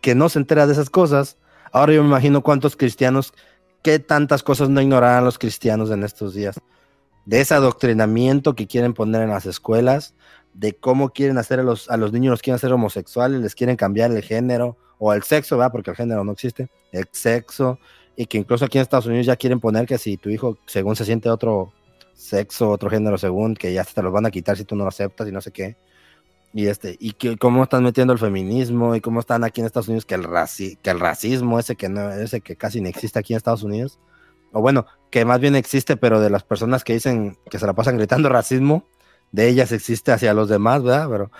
[0.00, 1.38] que no se entera de esas cosas.
[1.72, 3.32] Ahora yo me imagino cuántos cristianos,
[3.84, 6.58] qué tantas cosas no ignorarán los cristianos en estos días.
[7.26, 10.14] De ese adoctrinamiento que quieren poner en las escuelas,
[10.54, 13.76] de cómo quieren hacer a los, a los niños, los quieren hacer homosexuales, les quieren
[13.76, 15.70] cambiar el género o el sexo, ¿verdad?
[15.70, 17.78] Porque el género no existe, el sexo,
[18.16, 20.96] y que incluso aquí en Estados Unidos ya quieren poner que si tu hijo, según
[20.96, 21.72] se siente otro
[22.14, 24.88] sexo, otro género, según que ya te los van a quitar si tú no lo
[24.88, 25.76] aceptas y no sé qué.
[26.56, 29.88] Y este, y que cómo están metiendo el feminismo y cómo están aquí en Estados
[29.88, 33.18] Unidos que el raci que el racismo ese que no, ese que casi no existe
[33.18, 33.98] aquí en Estados Unidos.
[34.52, 37.72] O bueno, que más bien existe, pero de las personas que dicen que se la
[37.72, 38.84] pasan gritando racismo,
[39.32, 41.08] de ellas existe hacia los demás, ¿verdad?
[41.10, 41.30] Pero,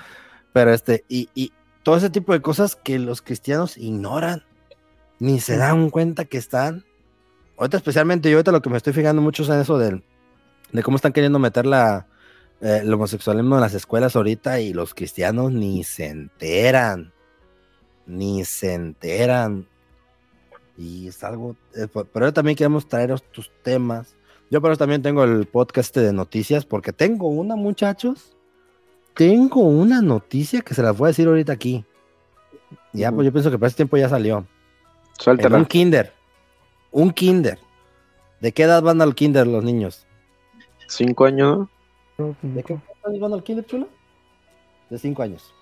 [0.52, 1.52] pero este, y, y
[1.84, 4.42] todo ese tipo de cosas que los cristianos ignoran,
[5.20, 6.84] ni se dan cuenta que están.
[7.56, 10.02] Ahorita, especialmente yo, ahorita lo que me estoy fijando mucho es en eso del,
[10.72, 12.08] de cómo están queriendo meter la,
[12.60, 17.12] eh, el homosexualismo en las escuelas ahorita y los cristianos ni se enteran,
[18.06, 19.66] ni se enteran.
[20.76, 24.16] Y es algo, eh, pero también queremos traer tus temas.
[24.50, 28.36] Yo por eso también tengo el podcast este de noticias, porque tengo una, muchachos,
[29.14, 31.84] tengo una noticia que se las voy a decir ahorita aquí.
[32.92, 34.38] Ya, pues yo pienso que para ese tiempo ya salió.
[34.38, 34.46] En
[35.18, 35.58] Suéltala.
[35.58, 36.12] un kinder,
[36.90, 37.58] un kinder.
[38.40, 40.06] ¿De qué edad van al kinder los niños?
[40.88, 41.68] Cinco años.
[42.42, 43.88] ¿De qué años van al kinder, chulo?
[44.90, 45.52] De cinco años.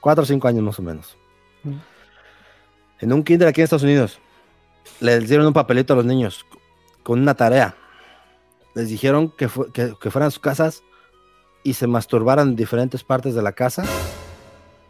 [0.00, 1.16] Cuatro o cinco años más o menos.
[1.62, 1.76] Mm.
[3.00, 4.18] En un kinder aquí en Estados Unidos,
[5.00, 6.44] les dieron un papelito a los niños
[7.02, 7.76] con una tarea.
[8.74, 10.82] Les dijeron que, fu- que, que fueran a sus casas
[11.62, 13.84] y se masturbaran en diferentes partes de la casa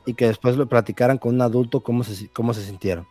[0.06, 3.06] y que después lo platicaran con un adulto cómo se, cómo se sintieron.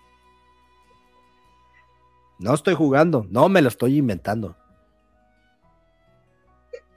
[2.39, 4.55] No estoy jugando, no me lo estoy inventando.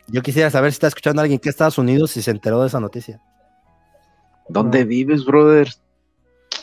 [0.08, 2.60] Yo quisiera saber si está escuchando a alguien que en Estados Unidos y se enteró
[2.62, 3.20] de esa noticia.
[4.48, 5.68] ¿Dónde vives, brother?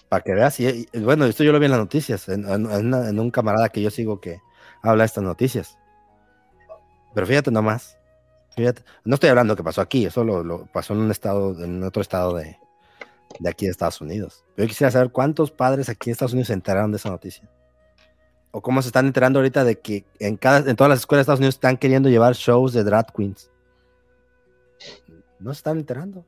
[0.10, 2.72] Para que veas, y, y, bueno, esto yo lo vi en las noticias, en, en-
[2.72, 4.40] en una- en un camarada que yo sigo que
[4.82, 5.78] habla de estas noticias.
[7.14, 7.98] Pero fíjate nomás,
[8.56, 11.84] fíjate, no estoy hablando que pasó aquí, eso lo, lo pasó en un estado, en
[11.84, 12.58] otro estado de,
[13.40, 14.44] de aquí de Estados Unidos.
[14.58, 17.50] Yo quisiera saber cuántos padres aquí en Estados Unidos se enteraron de esa noticia.
[18.58, 21.22] O cómo se están enterando ahorita de que en, cada, en todas las escuelas de
[21.24, 23.52] Estados Unidos están queriendo llevar shows de drag queens.
[25.40, 26.24] No se están enterando.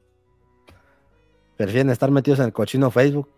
[1.55, 3.29] Prefieren estar metidos en el cochino Facebook.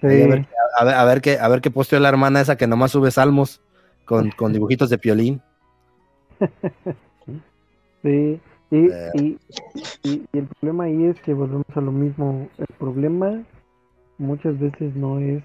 [0.00, 0.06] Sí.
[0.06, 2.66] A, ver, a, ver, a ver qué, a ver qué posteó la hermana esa que
[2.66, 3.60] nomás sube salmos
[4.06, 5.40] con, con dibujitos de piolín.
[8.02, 8.40] Sí,
[8.72, 9.10] Y, Eh.
[9.14, 9.38] y,
[10.02, 12.48] y- y el problema ahí es que volvemos a lo mismo.
[12.58, 13.44] El problema
[14.18, 15.44] muchas veces no es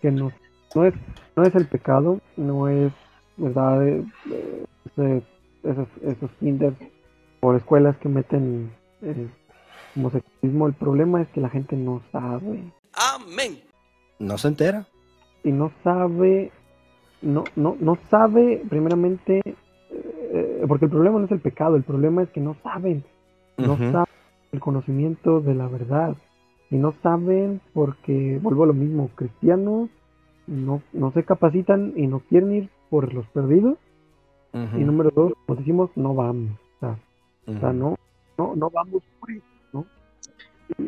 [0.00, 0.32] que nos,
[0.74, 0.94] no es,
[1.36, 2.92] no es el pecado, no es,
[3.36, 3.86] ¿verdad?
[3.86, 5.22] Eh, eh, ese-
[5.64, 6.72] esos, esos kinder
[7.40, 8.70] o escuelas que meten
[9.02, 9.28] eh,
[9.96, 10.66] homosexualismo.
[10.66, 12.62] El problema es que la gente no sabe.
[12.94, 13.58] Amén.
[14.18, 14.86] No se entera.
[15.44, 16.50] y no sabe,
[17.22, 19.40] no, no, no sabe primeramente,
[19.90, 23.04] eh, porque el problema no es el pecado, el problema es que no saben,
[23.56, 24.06] no saben
[24.52, 26.16] el conocimiento de la verdad,
[26.70, 29.88] y no saben porque, vuelvo a lo mismo, cristianos
[30.48, 33.76] no, no se capacitan y no quieren ir por los perdidos,
[34.54, 36.98] y número dos, como decimos, no vamos, o sea,
[37.46, 37.78] o sea, Ujú.
[37.78, 37.96] no,
[38.38, 39.86] no, no vamos por eso, ¿no?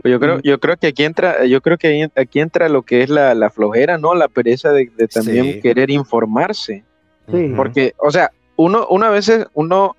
[0.03, 3.03] Pues Yo creo, yo creo que aquí entra, yo creo que aquí entra lo que
[3.03, 4.15] es la, la flojera, ¿no?
[4.15, 5.61] La pereza de, de también Sí.
[5.61, 6.85] querer informarse.
[7.31, 7.53] Sí.
[7.55, 9.95] Porque, o sea, uno, una veces, uno,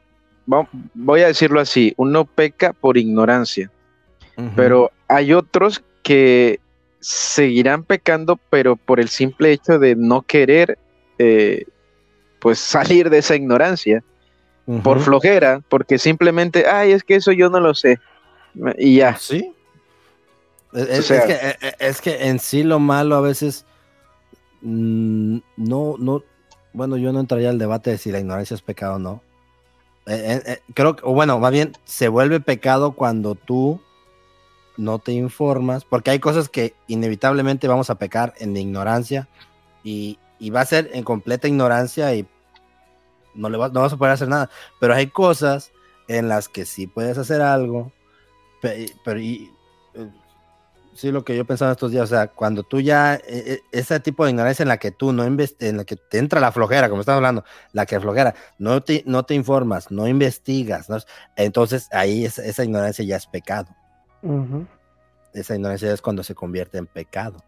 [0.93, 3.71] voy a decirlo así, uno peca por ignorancia,
[4.55, 6.59] pero hay otros que
[7.01, 10.77] seguirán pecando, pero por el simple hecho de no querer,
[11.17, 11.65] eh,
[12.39, 14.03] pues salir de esa ignorancia,
[14.83, 17.99] por flojera, porque simplemente, ay, es que eso yo no lo sé,
[18.77, 19.17] y ya.
[19.17, 19.51] Sí.
[20.71, 23.65] Es, O sea- es que, eh, es que en sí lo malo a veces
[24.61, 26.23] mm, no, no,
[26.71, 29.21] bueno, yo no entraría al debate de si la ignorancia es pecado o no.
[30.05, 33.81] Eh, eh, eh, creo que, o bueno, más bien se vuelve pecado cuando tú
[34.81, 39.27] no te informas, porque hay cosas que inevitablemente vamos a pecar en ignorancia
[39.83, 42.27] y, y va a ser en completa ignorancia y
[43.35, 44.49] no, le vas, no vas a poder hacer nada.
[44.79, 45.71] Pero hay cosas
[46.07, 47.91] en las que sí puedes hacer algo,
[48.61, 49.49] pe- pero eh,
[50.93, 53.99] sí lo que yo pensaba estos días, o sea, cuando tú ya, eh, eh, ese
[53.99, 56.89] tipo de ignorancia en la que tú no en la que te entra la flojera,
[56.89, 60.87] como estamos hablando, la que flojera, no te, no te informas, no investigas,
[61.35, 63.67] entonces ahí esa, esa ignorancia ya es pecado.
[65.33, 67.43] Esa ignorancia es cuando se convierte en pecado.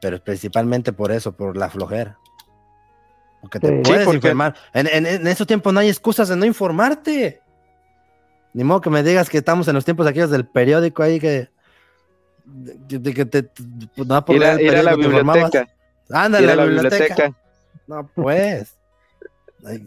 [0.00, 2.18] Pero es principalmente por eso, por la flojera.
[3.42, 3.74] Porque te Sí.
[3.76, 4.54] Sí, puedes porque- informar.
[4.72, 7.40] En, en, en esos tiempos no hay excusas de no informarte.
[8.52, 11.48] Ni modo que me digas que estamos en los tiempos aquellos del periódico ahí que.
[12.44, 13.50] De, de que te.
[13.96, 15.68] nada por Ir a, ir la biblioteca,
[16.10, 17.04] Ándale, ir a la la biblioteca.
[17.04, 17.36] biblioteca.
[17.86, 18.74] No, pues.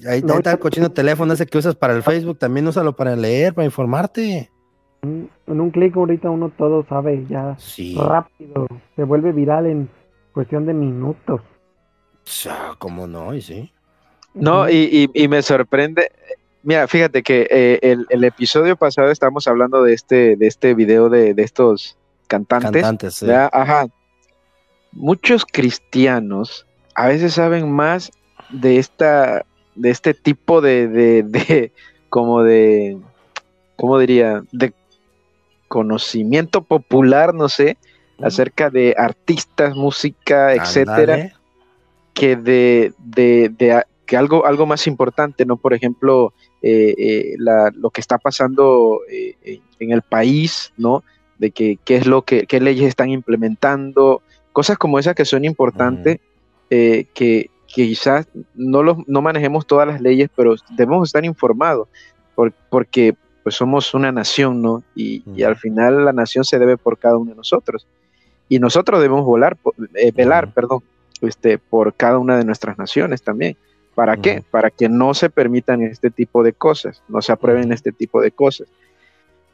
[0.07, 2.37] Ahí, No, está el cochino teléfono ese que usas para el Facebook.
[2.39, 4.49] También úsalo para leer, para informarte.
[5.03, 7.95] En un clic ahorita uno todo sabe ya Sí.
[7.99, 9.89] rápido, se vuelve viral en
[10.33, 11.41] cuestión de minutos.
[12.79, 13.33] ¿Cómo no?
[13.33, 13.71] Y sí.
[14.33, 16.09] No, y, y- y me sorprende.
[16.63, 21.09] Mira, fíjate que eh, el, el episodio pasado estábamos hablando de este, de este video
[21.09, 21.97] de, de estos
[22.27, 22.71] cantantes.
[22.71, 23.25] Cantantes, sí.
[23.25, 23.49] ¿verdad?
[23.51, 23.85] Ajá.
[24.93, 28.11] Muchos cristianos a veces saben más
[28.49, 29.45] de esta,
[29.75, 31.71] de este tipo de, de, de-
[32.09, 32.97] como de,
[33.75, 34.43] ¿cómo diría?
[34.53, 34.73] De
[35.73, 37.77] conocimiento popular, no sé,
[38.21, 41.15] acerca de artistas, música, etcétera
[42.13, 45.57] que de, de, que algo, algo más importante, ¿no?
[45.57, 51.03] Por ejemplo, eh, eh, la- lo que está pasando eh, en, el país, ¿no?
[51.39, 54.21] De que qué es lo que, qué leyes están implementando,
[54.51, 56.19] cosas como esas que son importantes,
[56.69, 61.87] que, que quizás no, los, no manejemos todas las leyes, pero debemos estar informados,
[62.35, 64.83] por- porque pues somos una nación, ¿no?
[64.95, 67.85] Y, y al final la nación se debe por cada uno de nosotros.
[68.49, 69.57] Y nosotros debemos volar,
[69.95, 70.53] eh, velar, Ujú.
[70.53, 70.79] perdón,
[71.21, 73.57] este, por cada una de nuestras naciones también.
[73.95, 74.39] ¿Para qué?
[74.39, 74.45] Ujú.
[74.49, 78.31] Para que no se permitan este tipo de cosas, no se aprueben este tipo de
[78.31, 78.67] cosas.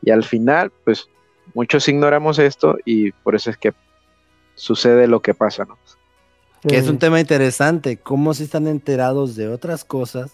[0.02, 1.10] Y al final, pues
[1.54, 3.74] muchos ignoramos esto y por eso es que
[4.56, 5.78] sucede lo que pasa, ¿no?
[6.62, 10.34] Que es un tema interesante, cómo si están enterados de otras cosas,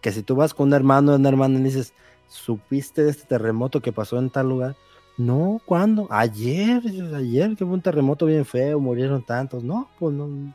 [0.00, 1.92] que si tú vas con un hermano o una hermana y le dices,
[2.30, 4.76] ¿supiste de este terremoto que pasó en tal lugar?
[5.18, 6.06] No, ¿cuándo?
[6.10, 6.82] Ayer,
[7.14, 9.62] ayer que fue un terremoto bien feo, murieron tantos.
[9.62, 10.54] No, pues no,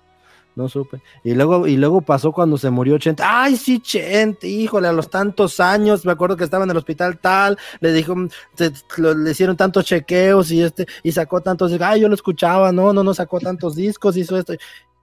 [0.56, 1.02] no supe.
[1.24, 3.22] Y luego, y luego pasó cuando se murió Chente.
[3.24, 7.20] Ay, sí, Chente, híjole, a los tantos años, me acuerdo que estaba en el hospital
[7.20, 8.16] tal, le dijo,
[8.56, 13.04] le hicieron tantos chequeos y este, y sacó tantos, ay, yo lo escuchaba, no, no,
[13.04, 14.54] no sacó tantos discos, hizo esto.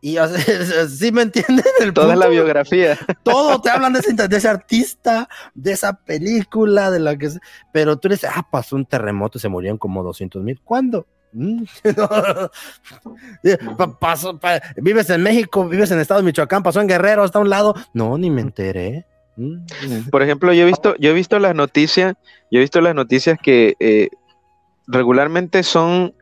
[0.04, 2.30] Y o sea, sí me entienden el Toda la punto?
[2.30, 2.98] biografía.
[3.22, 7.40] todo te hablan de ese, de ese artista, de esa película, de la que sea,
[7.72, 10.60] pero tú dices, ah, pasó un terremoto, se murieron como 200 mil.
[10.64, 11.06] ¿Cuándo?
[11.32, 11.62] Mm.
[13.44, 16.88] Eh, pa- pasó, pa- vives en México, vives en el estado de Michoacán, pasó en
[16.88, 17.74] Guerrero, hasta un lado.
[17.94, 19.06] No, ni me enteré.
[19.36, 20.10] Mm.
[20.10, 22.14] Por ejemplo, yo he visto, yo he visto las noticias,
[22.50, 24.08] yo he visto las noticias que eh,
[24.86, 26.14] regularmente son,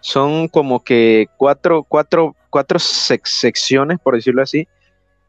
[0.00, 4.68] son como que cuatro, cuatro, cuatro sec- secciones, por decirlo así,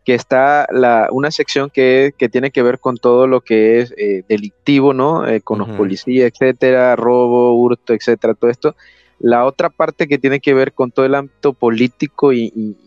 [0.04, 3.92] que está la, una sección que, que tiene que ver con todo lo que es
[3.98, 5.28] eh, delictivo, ¿no?
[5.28, 5.78] Eh, con los Ujú.
[5.78, 8.76] policías, etcétera, robo, hurto, etcétera, todo esto.
[9.18, 12.78] La otra parte que tiene que ver con todo el ámbito político y, y-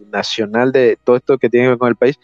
[0.00, 2.16] y nacional de todo esto que tiene que ver con el país,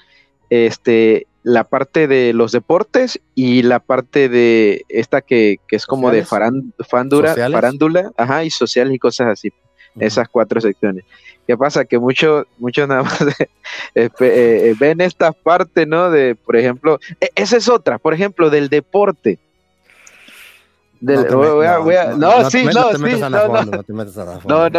[0.48, 6.10] este, la parte de los deportes y la parte de esta que, que es como
[6.10, 6.64] de ¿Sociales?
[6.88, 7.54] fandura- ¿Sociales?
[7.54, 9.50] farándula, ajá, y sociales y cosas así
[9.98, 11.04] esas cuatro secciones.
[11.46, 11.84] ¿Qué pasa?
[11.84, 13.18] Que muchos muchos nada más
[13.94, 16.10] eh, pe- eh, ven estas partes, ¿no?
[16.10, 19.38] De, por ejemplo, e- esa es otra, por ejemplo, del deporte.
[21.00, 21.26] Del-
[22.16, 23.60] No sí, no, sí, no, no.
[24.48, 24.70] no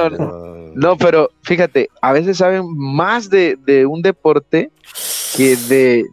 [0.73, 4.71] No, pero fíjate, a veces saben más de, de un deporte
[5.37, 6.05] que de...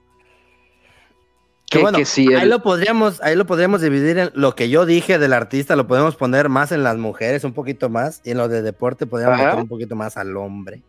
[1.73, 4.55] Que Que, bueno, que si ahí el- lo podríamos, ahí lo podríamos dividir en lo
[4.55, 8.21] que yo dije del artista, lo podemos poner más en las mujeres, un poquito más,
[8.25, 10.83] y en lo de deporte podríamos meter un poquito más al hombre.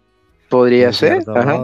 [0.49, 1.23] podría ¿Es ser.
[1.35, 1.59] ajá.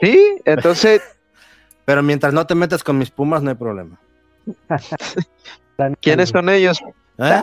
[0.00, 1.00] Sí, entonces,
[1.86, 3.98] Pero mientras no te metas con mis pumas, no hay problema.
[6.00, 6.80] ¿quiénes son ellos?
[7.22, 7.42] ¿Eh?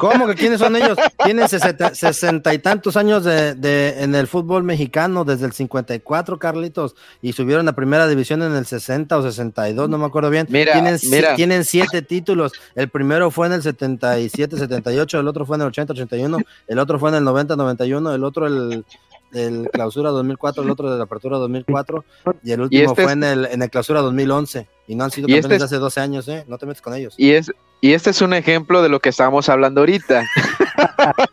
[0.00, 0.96] ¿Cómo que quiénes son ellos?
[1.24, 6.38] Tienen sesenta, sesenta y tantos años de, de- en el fútbol mexicano, desde el 54,
[6.38, 10.46] Carlitos, y subieron a primera división en el 60 o 62, no me acuerdo bien.
[10.48, 11.34] Mira, tienen, si- mira.
[11.34, 12.52] tienen siete títulos.
[12.74, 16.78] El primero fue en el 77, 78, el otro fue en el 80, 81, el
[16.78, 18.84] otro fue en el 90, 91, el otro el,
[19.32, 22.04] el clausura 2004, el otro de la apertura 2004,
[22.42, 24.66] y el último este fue es- en el, en el clausura 2011.
[24.88, 26.44] Y no han sido Y campeones este es- de hace 12 años, ¿eh?
[26.48, 27.14] No te metes con ellos.
[27.18, 30.24] Y, es, y este es un ejemplo de lo que estábamos hablando ahorita.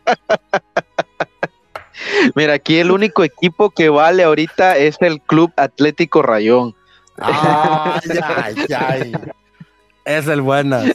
[2.36, 6.76] Mira, aquí el único equipo que vale ahorita es el Club Atlético Rayón.
[7.18, 9.14] Ay, ay, ay.
[10.04, 10.92] Es el buenas.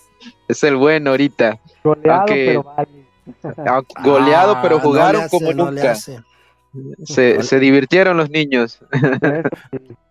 [0.49, 1.59] Es el bueno ahorita.
[1.83, 2.89] Goleado, Aunque- pero vale.
[4.05, 5.93] Goleado, Ah, pero no jugaron hace, como no nunca.
[5.93, 6.21] hace.
[7.05, 8.79] Se, se divirtieron los niños.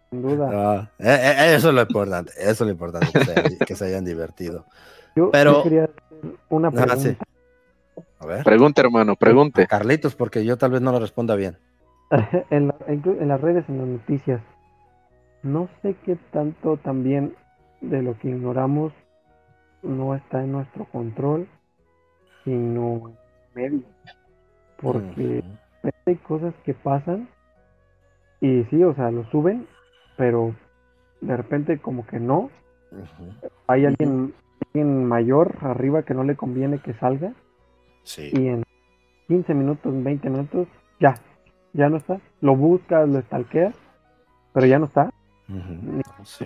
[0.09, 0.89] Sin duda.
[0.99, 2.31] Eh, eh, eso es lo importante.
[2.37, 4.65] Eso es lo importante, que se, que se hayan divertido.
[5.15, 6.97] Yo, pero- yo quería hacer una Ah, pregunta.
[6.97, 7.17] sí.
[8.19, 8.43] A ver.
[8.43, 9.67] Pregunte, hermano, pregunte.
[9.67, 11.57] Carlitos, porque yo tal vez no lo responda bien.
[12.49, 14.41] en, la- inclu- en las redes, en las noticias,
[15.43, 17.35] no sé qué tanto también
[17.81, 18.91] de lo que ignoramos
[19.83, 21.47] no está en nuestro control,
[22.43, 23.13] sino
[23.55, 23.81] en medio.
[24.81, 25.43] Porque
[26.05, 27.29] hay cosas que pasan
[28.41, 29.67] y sí, o sea, lo suben,
[30.19, 30.53] pero
[31.21, 32.49] de repente como que no.
[33.67, 34.33] Hay alguien,
[34.65, 37.31] alguien mayor arriba que no le conviene que salga
[38.03, 38.29] Sí.
[38.33, 38.65] y en
[39.29, 40.67] 15 minutos, 20 minutos,
[40.99, 41.15] ya,
[41.71, 42.19] ya no está.
[42.41, 43.73] Lo buscas, lo stalkeas,
[44.53, 45.09] pero ya no está.
[45.47, 46.01] Ujú.
[46.23, 46.45] Sí.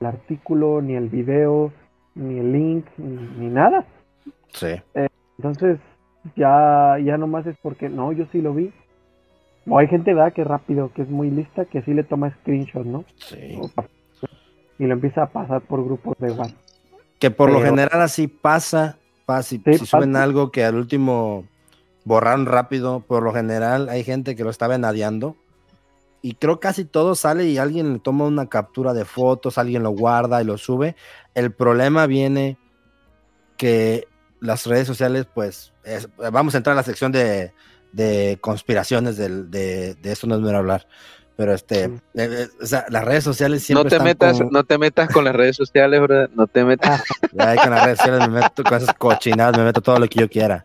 [0.00, 1.72] El artículo, ni el video,
[2.16, 3.84] ni el link, ni, ni nada.
[4.48, 4.74] Sí.
[5.38, 5.78] Entonces,
[6.34, 8.72] ya, ya nomás es porque, no, yo sí lo vi.
[9.68, 10.32] O hay gente, ¿verdad?
[10.32, 13.04] Que es rápido, que es muy lista, que sí le toma screenshot, ¿no?
[13.16, 13.58] Sí.
[14.78, 16.56] Y lo empieza a pasar por grupos de WhatsApp.
[17.18, 20.24] Que por lo general así pasa, pasa si, Sí, si suben pasa.
[20.24, 21.44] algo que al último
[22.04, 25.36] borraron rápido, por lo general hay gente que lo está venadeando
[26.20, 29.90] y creo casi todo sale y alguien le toma una captura de fotos, alguien lo
[29.90, 30.96] guarda y lo sube.
[31.34, 32.58] El problema viene
[33.56, 34.06] que
[34.40, 37.52] las redes sociales, pues, es- vamos a entrar a la sección de,
[37.94, 40.86] de conspiraciones del- de, de esto no es mero hablar.
[41.36, 41.92] Pero este, Sí.
[42.14, 44.78] eh, eh, o sea, las redes sociales siempre No te están metas, como- no te
[44.78, 46.30] metas con las redes sociales, ¿verdad?
[46.34, 47.02] No te metas.
[47.30, 47.38] con
[47.70, 50.64] las redes sociales me meto con esas cochinadas, me meto todo lo que yo quiera.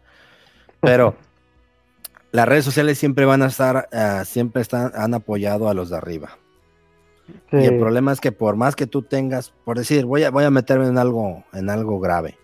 [0.79, 1.15] Pero
[2.31, 5.97] las redes sociales siempre van a estar, ah, siempre están, han apoyado a los de
[5.97, 6.37] arriba.
[7.51, 10.43] Y el problema es que por más que tú tengas, por decir, voy a, voy
[10.45, 12.37] a meterme en algo, en algo grave.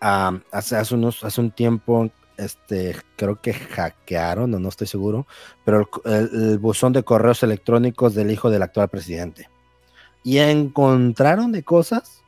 [0.00, 5.26] Ah, hace, hace, unos, hace un tiempo, este, creo que hackearon, o no estoy seguro,
[5.64, 9.48] pero el, el- el buzón de correos electrónicos del hijo del actual presidente.
[10.22, 12.22] Y encontraron de cosas,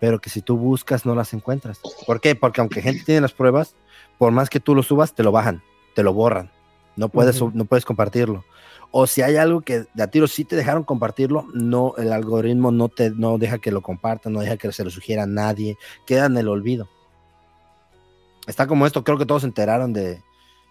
[0.00, 1.80] pero que si tú buscas no las encuentras.
[2.06, 2.34] ¿Por qué?
[2.34, 3.74] Porque aunque gente tiene las pruebas,
[4.18, 5.62] por más que tú lo subas, te lo bajan,
[5.94, 6.50] te lo borran.
[6.96, 8.44] No puedes, no puedes compartirlo.
[8.92, 12.70] O si hay algo que de a tiro sí te dejaron compartirlo, no, el algoritmo
[12.70, 15.76] no te no deja que lo compartan, no deja que se lo sugiera a nadie,
[16.06, 16.88] queda en el olvido.
[18.46, 20.22] Está como esto, creo que todos se enteraron de,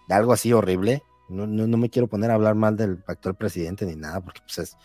[0.07, 1.03] de algo así horrible.
[1.29, 4.41] No, no, no me quiero poner a hablar mal del actual presidente ni nada, porque
[4.41, 4.77] pues es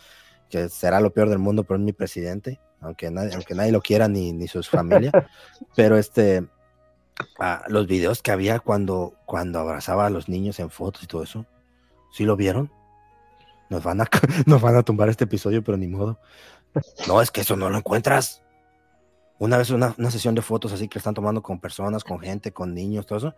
[0.48, 3.80] que será lo peor del mundo, pero es mi presidente, aunque nadie, aunque nadie lo
[3.80, 5.12] quiera ni, ni su familia.
[5.76, 6.46] pero este,
[7.38, 11.22] ah, los videos que había cuando, cuando abrazaba a los niños en fotos y todo
[11.22, 11.46] eso,
[12.12, 12.72] ¿sí lo vieron?
[13.68, 14.08] Nos van a,
[14.46, 16.18] nos van a tumbar este episodio, pero ni modo.
[17.06, 18.42] No, es que eso no lo encuentras.
[19.38, 22.52] Una vez una, una sesión de fotos así que están tomando con personas, con gente,
[22.52, 23.34] con niños, todo eso.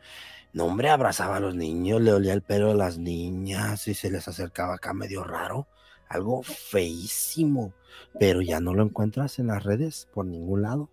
[0.52, 4.10] No, hombre, abrazaba a los niños, le olía el pelo a las niñas y se
[4.10, 5.66] les acercaba acá medio raro.
[6.08, 7.72] algo feísimo,
[8.18, 10.88] pero ya no lo encuentras en las redes por ningún lado.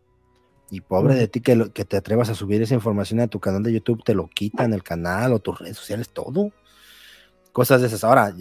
[0.70, 3.64] Y pobre de ti que, que te atrevas a subir esa información a tu canal
[3.64, 6.52] de YouTube, te lo quitan el canal o tus redes sociales, todo.
[7.52, 8.04] Cosas de esas.
[8.04, 8.32] Ahora,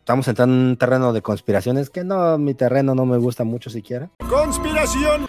[0.00, 3.70] estamos entrando en un terreno de conspiraciones que no, mi terreno no me gusta mucho
[3.70, 4.10] siquiera.
[4.28, 5.26] Conspiración.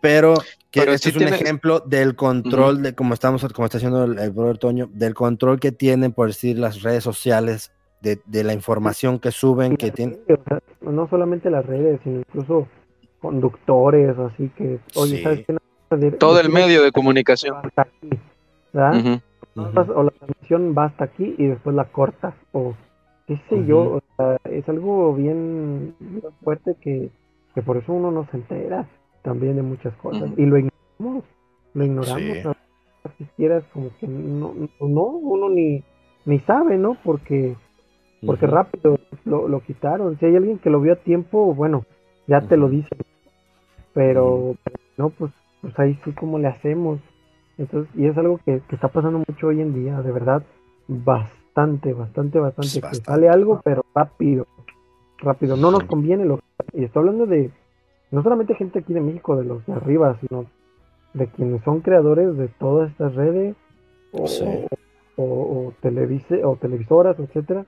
[0.00, 0.34] Pero
[0.70, 4.58] que este es un ejemplo del control de como estamos, como está haciendo el, brother
[4.58, 9.76] Toño, del control que tienen, por decir, las redes sociales, de, la información que suben,
[9.76, 10.18] que tienen.
[10.80, 12.66] No solamente las redes, sino incluso
[13.20, 16.10] conductores, así que, oye, ¿sabes qué?
[16.12, 17.56] Todo el medio de comunicación.
[18.72, 19.22] ¿verdad?
[19.54, 22.74] O la transmisión va hasta aquí y después la corta, o
[23.26, 24.00] qué sé yo,
[24.44, 25.94] es algo bien,
[26.42, 27.10] fuerte que,
[27.54, 28.88] que por eso uno no se entera
[29.22, 30.30] también de muchas cosas.
[30.36, 31.24] Y lo ignoramos,
[31.74, 32.56] lo ignoramos.
[33.18, 35.82] Si quieras, como que no, no, uno ni,
[36.24, 36.96] ni sabe, ¿no?
[37.02, 37.56] Porque,
[38.24, 40.18] porque rápido lo, lo, quitaron.
[40.18, 41.84] Si hay alguien que lo vio a tiempo, bueno,
[42.26, 42.90] ya te lo dice.
[43.92, 44.56] Pero,
[44.96, 47.00] no, pues, pues ahí sí como le hacemos.
[47.58, 50.42] Entonces, y es algo que, que, está pasando mucho hoy en día, de verdad,
[50.86, 52.80] bastante, bastante, bastante.
[52.80, 54.46] Que sale algo, pero rápido,
[55.18, 55.56] rápido.
[55.56, 56.40] No nos conviene lo
[56.72, 57.50] Y estoy hablando de,
[58.12, 60.46] no solamente gente aquí de México, de los de arriba, sino
[61.14, 63.56] de quienes son creadores de todas estas redes
[64.12, 64.26] o,
[65.16, 67.64] o, televise, o televisoras, etcétera,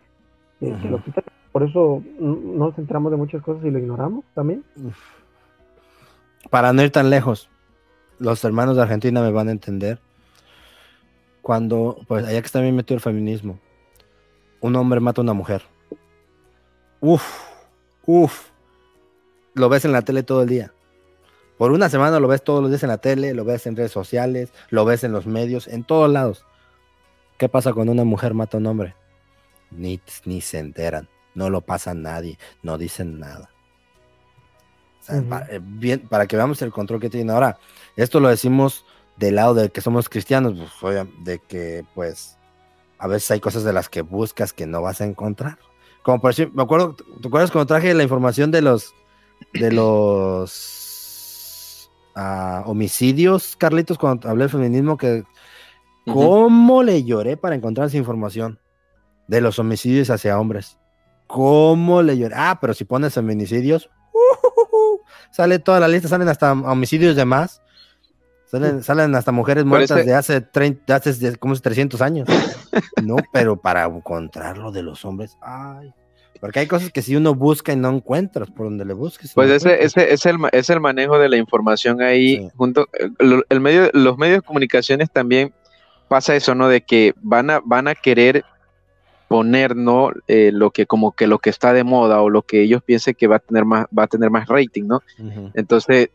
[1.50, 4.62] Por eso nos centramos de muchas cosas y lo ignoramos también.
[6.50, 7.48] Para no ir tan lejos,
[8.18, 9.98] los hermanos de Argentina me van a entender.
[11.40, 13.58] Cuando, pues allá que está bien metido el feminismo,
[14.60, 15.62] un hombre mata a una mujer.
[17.00, 17.22] Uf,
[18.06, 18.50] uf,
[19.54, 20.72] lo ves en la tele todo el día.
[21.58, 23.92] Por una semana lo ves todos los días en la tele, lo ves en redes
[23.92, 26.44] sociales, lo ves en los medios, en todos lados.
[27.38, 28.94] ¿Qué pasa cuando una mujer mata a un hombre?
[29.70, 33.50] Ni, ni se enteran, no lo pasa nadie, no dicen nada.
[35.28, 37.58] para, eh, bien, para que veamos el control que tienen ahora.
[37.96, 38.84] Esto lo decimos
[39.16, 42.36] del lado de que somos cristianos, pues, de que pues
[42.98, 45.58] a veces hay cosas de las que buscas que no vas a encontrar.
[46.02, 48.94] Como por ejemplo, me acuerdo, ¿te acuerdas cuando traje la información de los
[49.52, 51.10] de los
[52.16, 55.24] uh, homicidios, Carlitos, cuando hablé del feminismo, que
[56.04, 58.58] cómo le lloré para encontrar esa información
[59.26, 60.78] de los homicidios hacia hombres.
[61.26, 62.34] ¿Cómo le lloré?
[62.36, 63.90] Ah, pero si pones feminicidios,
[65.30, 67.62] sale toda la lista, salen hasta homicidios de más.
[68.82, 72.28] Salen, hasta mujeres muertas de hace 30, hace como 300 años.
[73.02, 75.92] no, pero para encontrarlo de los hombres, ay.
[76.40, 79.32] Porque hay cosas que si uno busca y no encuentras por donde le busques.
[79.34, 82.48] Pues ese, ese es, el, es el manejo de la información ahí.
[82.56, 82.88] junto
[83.48, 85.54] el, medio, Los medios de comunicaciones también
[86.08, 86.68] pasa eso, ¿no?
[86.68, 88.44] De que van a, van a querer
[89.28, 90.10] poner, ¿no?
[90.28, 93.14] Eh, lo que como que lo que está de moda o lo que ellos piensen
[93.14, 95.02] que va a tener más, va a tener más rating, ¿no?
[95.54, 96.10] Entonces,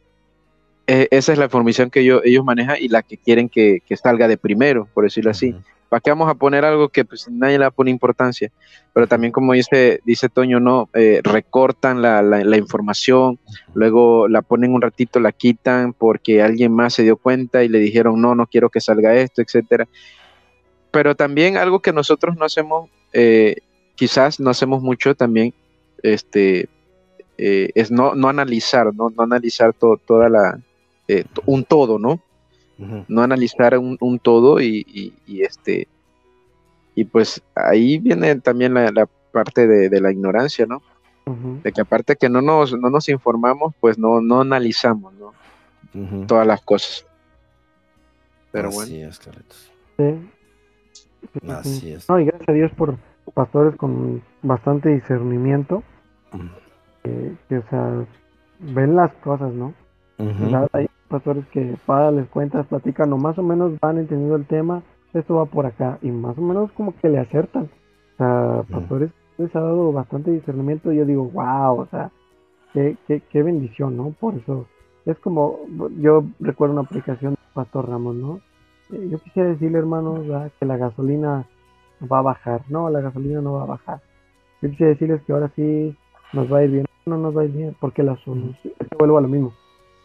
[0.90, 4.28] e, esa es la información que ellos, ellos manejan y la que quieren que, salga
[4.28, 5.56] de primero, por decirlo así.
[5.88, 8.52] ¿Para qué vamos a poner algo que pues nadie le pone importancia?
[8.92, 13.38] Pero también como dice, dice Toño, no, eh, recortan la, la, información,
[13.76, 17.78] luego la ponen un ratito, la quitan porque alguien más se dio cuenta y le
[17.78, 19.88] dijeron, no, no quiero que salga esto, etcétera.
[20.90, 23.58] Pero también algo que nosotros no hacemos, eh,
[23.94, 25.54] quizás no hacemos mucho también,
[26.02, 26.68] este,
[27.38, 30.60] eh, es no, no analizar, no, no analizar toda la,
[31.46, 32.20] un todo, ¿no?
[33.08, 35.88] no analizar un, todo y, este
[36.96, 40.82] y pues ahí viene también la, parte de, la ignorancia, ¿no?
[41.64, 46.26] De que aparte que no nos, no nos informamos, pues no, no analizamos, ¿no?
[46.26, 47.06] Todas las cosas.
[48.52, 49.20] Pero Así Es,
[49.98, 50.16] sí.
[51.48, 52.10] Así es.
[52.10, 52.98] No, y gracias a Dios por
[53.36, 55.84] pastores con bastante discernimiento.
[57.04, 58.06] que, o sea,
[58.60, 59.74] ven las cosas, ¿no?
[61.08, 65.36] Pastores que para les cuentas, platican o más o menos van entendiendo el tema, esto
[65.36, 67.70] va por acá y más o menos como que le acertan.
[68.14, 72.12] O sea, pastores les ha dado bastante discernimiento y yo digo, wow, o sea,
[72.74, 74.12] qué, qué, qué bendición, ¿no?
[74.20, 74.68] Por eso
[75.06, 75.60] es como,
[75.98, 78.42] yo recuerdo una aplicación de Pastor Ramos, ¿no?
[78.92, 80.22] Eh, yo quisiera decirle, hermanos,
[80.60, 81.46] que la gasolina
[82.12, 82.62] va a bajar.
[82.70, 84.02] No, la gasolina no va a bajar.
[84.62, 85.96] Yo quisiera decirles que ahora sí
[86.34, 86.86] nos va a ir bien.
[87.06, 89.54] No nos va a ir bien, porque la solución, vuelvo a lo mismo,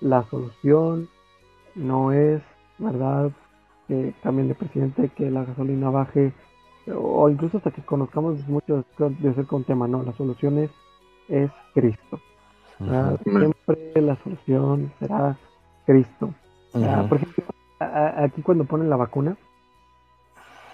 [0.00, 1.08] la solución
[1.74, 2.42] no es,
[2.78, 3.30] ¿verdad?
[3.88, 6.32] Que cambien de presidente, que la gasolina baje,
[6.94, 10.70] o incluso hasta que conozcamos mucho de ser con tema, no, la solución es,
[11.28, 12.20] es Cristo.
[13.22, 15.36] Siempre la solución será
[15.86, 16.34] Cristo.
[16.72, 17.44] Por ejemplo,
[17.78, 19.36] aquí cuando ponen la vacuna,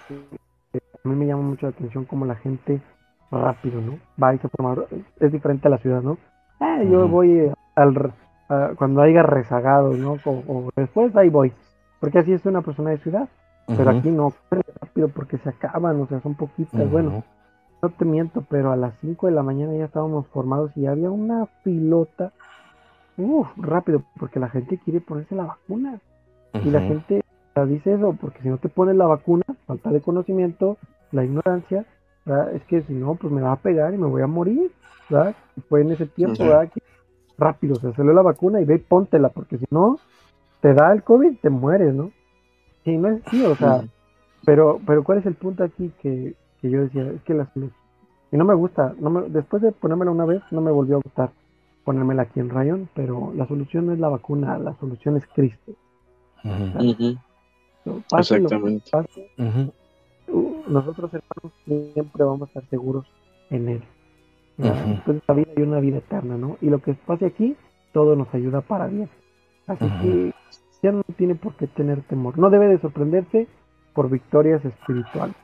[0.09, 2.81] a mí me llama mucho la atención como la gente
[3.31, 3.97] rápido, ¿no?
[4.21, 4.83] Va y se forma,
[5.19, 6.17] es diferente a la ciudad, ¿no?
[6.59, 8.13] Eh, yo voy al,
[8.77, 10.17] cuando haya rezagados, ¿no?
[10.25, 11.53] O, después ahí voy,
[11.99, 13.29] porque así es una persona de ciudad,
[13.67, 14.33] pero aquí no,
[14.81, 17.23] rápido porque se acaban, o sea, son poquitas, bueno,
[17.81, 21.09] no te miento, pero a las 5 de la mañana ya estábamos formados y había
[21.09, 22.31] una pilota,
[23.17, 25.99] uff, rápido, porque la gente quiere ponerse la vacuna,
[26.53, 27.23] y la gente
[27.67, 30.77] dice eso, porque si no te pones la vacuna, falta de conocimiento,
[31.11, 31.85] la ignorancia,
[32.53, 34.71] es que si no, pues me va a pegar y me voy a morir,
[35.09, 35.35] ¿verdad?
[35.55, 36.69] Y fue en ese tiempo, ¿verdad?
[36.69, 36.81] Que
[37.41, 39.99] rápido, se salió la vacuna y ve y póntela, porque si no,
[40.61, 42.11] te da el COVID, te mueres, ¿no?
[42.85, 43.83] Sí, no es, sí, o sea,
[44.45, 47.03] pero, pero ¿cuál es el punto aquí que, que yo decía?
[47.09, 47.75] Es que la solución,
[48.31, 51.01] y no me gusta, no me, después de ponérmela una vez, no me volvió a
[51.01, 51.31] gustar
[51.83, 55.73] ponérmela aquí en rayón, pero la solución no es la vacuna, la solución es Cristo.
[58.17, 58.91] Exactamente.
[60.67, 63.05] nosotros hermanos siempre vamos a estar seguros
[63.49, 63.83] en Él.
[64.69, 66.57] Después de esta vida hay una vida eterna, ¿no?
[66.61, 67.55] Y lo que pase aquí,
[67.93, 69.09] todo nos ayuda para bien.
[69.67, 70.33] Así que
[70.81, 72.37] ya no tiene por qué tener temor.
[72.37, 73.47] No debe de sorprenderse
[73.93, 75.35] por victorias espirituales.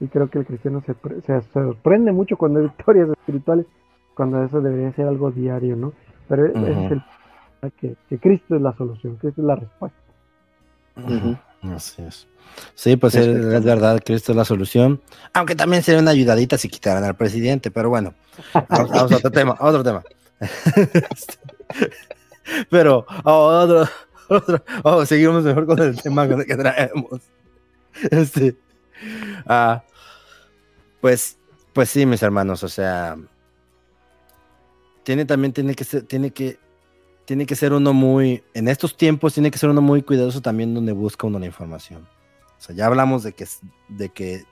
[0.00, 3.66] Y creo que el cristiano se, sorprende mucho cuando hay victorias espirituales,
[4.14, 5.92] cuando eso debería ser algo diario, ¿no?
[6.28, 9.98] Pero ese es el que, que Cristo es la solución, Cristo es la respuesta.
[11.62, 12.26] Así es.
[12.74, 15.00] Sí, pues es, verdad, Cristo es la solución.
[15.32, 18.14] Aunque también sería una ayudadita si quitaran al presidente, pero bueno,
[18.68, 20.02] vamos, a otro tema, otro tema.
[22.70, 23.88] pero otro,
[24.28, 27.20] otro, seguimos mejor con el tema que traemos.
[28.10, 28.56] Este,
[29.46, 29.82] ah,
[31.00, 31.38] pues,
[31.72, 33.16] pues sí, mis hermanos, o sea,
[35.04, 36.58] tiene también tiene que ser, tiene que
[37.32, 40.74] tiene que ser uno muy, en estos tiempos tiene que ser uno muy cuidadoso también
[40.74, 42.06] donde busca uno la información.
[42.58, 43.46] O sea, ya hablamos de que,
[43.88, 44.44] de que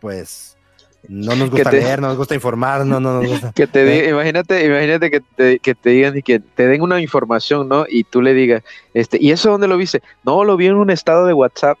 [0.00, 0.58] pues,
[1.06, 3.52] no nos gusta leer, no nos gusta informar, no, no nos gusta.
[3.54, 7.68] Que te imagínate, imagínate que te, que te digan y que te den una información,
[7.68, 7.86] ¿no?
[7.88, 10.02] Y tú le digas, este, ¿y eso dónde lo viste?
[10.24, 11.78] No, lo vi en un estado de WhatsApp.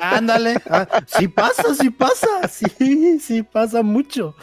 [0.00, 4.34] ándale, ah, sí pasa, sí pasa, sí, sí pasa mucho.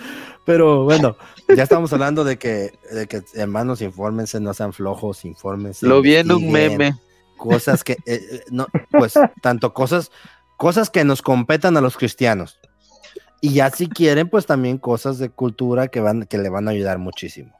[0.45, 1.15] Pero bueno,
[1.55, 5.85] ya estamos hablando de que, de que hermanos, infórmense, no sean flojos, infórmense.
[5.85, 6.95] Lo vi en un meme.
[7.37, 10.11] Cosas que, eh, eh, no, pues, tanto cosas,
[10.57, 12.59] cosas que nos competan a los cristianos.
[13.41, 16.71] Y ya si quieren, pues también cosas de cultura que, van, que le van a
[16.71, 17.53] ayudar muchísimo.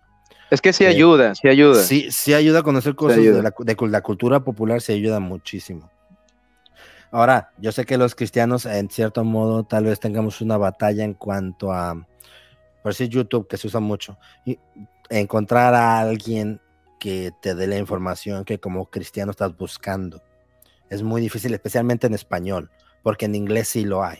[0.50, 1.82] Es que sí eh, ayuda, sí ayuda.
[1.82, 5.90] Sí, sí ayuda a conocer cosas de la, de la, cultura popular, sí ayuda muchísimo.
[7.12, 11.16] Ahora, yo sé que los cristianos, en cierto modo, tal vez tengamos una batalla en
[11.16, 12.06] cuanto a
[12.84, 14.60] por si YouTube, que se usa mucho, y
[15.10, 16.62] encontrar a alguien
[17.00, 20.22] que te dé la información que como cristiano estás buscando.
[20.90, 22.70] Es muy difícil, especialmente en español,
[23.02, 24.20] porque en inglés sí lo hay.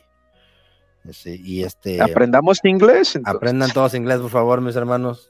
[1.26, 3.20] y este, Aprendamos inglés.
[3.26, 5.30] Aprendan todos inglés, por favor, mis hermanos.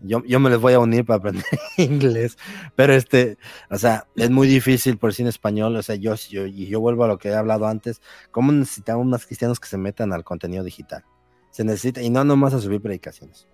[0.00, 1.44] Yo, yo, me les voy a unir para aprender
[1.76, 2.36] inglés,
[2.74, 3.38] pero este,
[3.70, 6.80] o sea, es muy difícil por si en español, o sea, yo, yo, y yo
[6.80, 8.02] vuelvo a lo que he hablado antes,
[8.32, 11.04] ¿cómo necesitamos más cristianos que se metan al contenido digital?
[11.52, 13.46] Se necesita, y no nomás a subir predicaciones.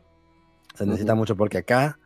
[0.75, 1.99] Se necesita mucho porque acá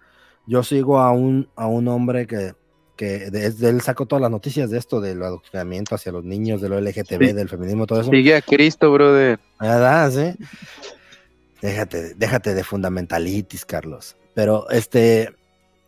[0.46, 2.54] yo sigo a un, a un hombre que,
[2.96, 6.68] que de, él sacó todas las noticias de esto, del adoctrinamiento hacia los niños, de
[6.68, 8.10] lo LGTB, del feminismo, todo eso.
[8.10, 9.38] Sigue a Cristo, brother.
[9.60, 10.10] ¿Verdad?
[10.10, 10.44] Sí.
[11.60, 14.16] Déjate, déjate de fundamentalitis, Carlos.
[14.34, 15.34] Pero este,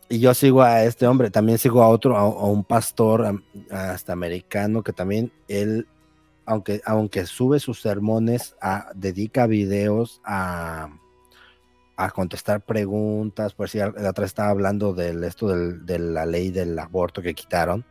[0.07, 3.41] y yo sigo a este hombre, también sigo a otro, a, un pastor
[3.71, 5.87] hasta americano que también él
[6.45, 8.55] aunque, aunque sube sus sermones,
[8.95, 10.89] dedica videos a,
[11.97, 16.77] a contestar preguntas, por si la otra estaba hablando de esto de la ley del
[16.77, 17.85] aborto que quitaron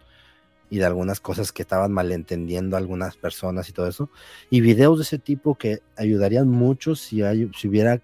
[0.71, 4.11] y de algunas cosas que estaban malentendiendo algunas personas y todo eso.
[4.51, 8.01] Y videos de ese tipo que ayudarían mucho si, hay, si hubiera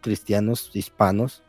[0.00, 1.42] cristianos hispanos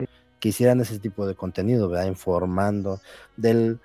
[0.46, 2.06] que hicieran ese tipo de contenido, ¿verdad?
[2.06, 3.02] Informando
[3.36, 3.80] del...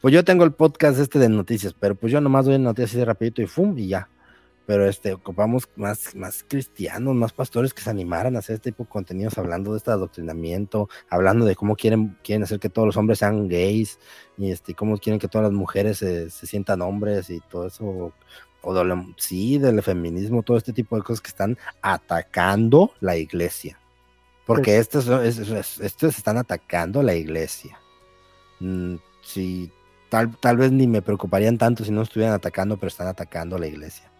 [0.00, 3.42] pues yo tengo el podcast este de noticias, pero pues yo nomás doy noticias rapidito
[3.42, 3.76] y ¡fum!
[3.76, 4.08] y ya.
[4.64, 8.84] Pero este, ocupamos más, más cristianos, más pastores que se animaran a hacer este tipo
[8.84, 12.96] de contenidos, hablando de este adoctrinamiento, hablando de cómo quieren, quieren hacer que todos los
[12.96, 13.98] hombres sean gays,
[14.36, 18.12] y este, cómo quieren que todas las mujeres se, sientan hombres y todo eso,
[18.62, 23.80] o de, sí, del feminismo, todo este tipo de cosas que están atacando la iglesia.
[24.48, 27.78] Porque estos, estos, están atacando la iglesia.
[28.60, 28.94] Mm,
[30.08, 33.66] tal, tal vez ni me preocuparían tanto si no estuvieran atacando, pero están atacando la
[33.66, 34.10] iglesia.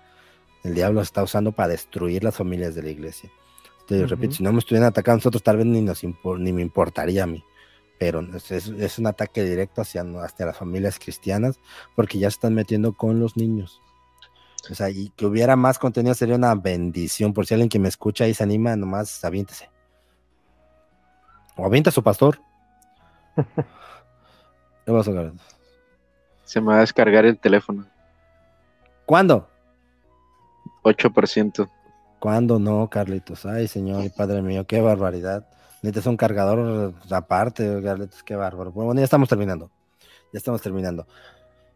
[0.64, 3.30] El diablo está usando para destruir las familias de la iglesia.
[3.86, 7.22] Te repito, si no me estuvieran atacando nosotros, tal vez ni, nos ni me importaría
[7.22, 7.42] a mí.
[7.98, 8.20] Pero
[8.50, 11.58] es, un ataque directo hacia, hacia las familias cristianas
[11.96, 13.80] porque ya se están metiendo con los niños.
[14.70, 17.32] O sea, y que hubiera más contenido sería una bendición.
[17.32, 19.70] Por si alguien que me escucha y se anima, nomás aviéntese.
[21.58, 22.40] O avienta a su pastor.
[24.86, 25.32] ¿Qué vas a
[26.44, 27.84] Se me va a descargar el teléfono.
[29.04, 29.48] ¿Cuándo?
[30.84, 31.68] 8%.
[32.20, 33.44] ¿Cuándo no, Carlitos?
[33.44, 35.46] Ay, señor y padre mío, qué barbaridad.
[35.82, 38.70] Necesitas un cargador aparte, Carlitos, qué bárbaro.
[38.72, 39.70] Bueno, ya estamos terminando.
[40.32, 41.06] Ya estamos terminando.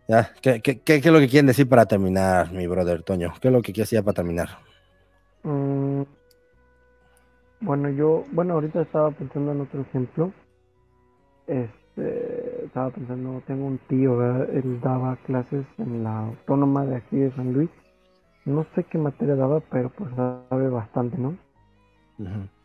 [0.08, 3.34] Ya, ¿qué, qué, qué, es lo que quieren decir para terminar, mi brother Toño?
[3.40, 4.58] ¿Qué es lo que quieres decir para terminar?
[5.42, 6.02] Mm,
[7.62, 10.32] bueno, yo, bueno, ahorita estaba pensando en otro ejemplo.
[11.46, 17.32] Este, estaba pensando, tengo un tío, él daba clases en la autónoma de aquí de
[17.32, 17.70] San Luis
[18.44, 21.36] no sé qué materia daba, pero pues sabe bastante, ¿no?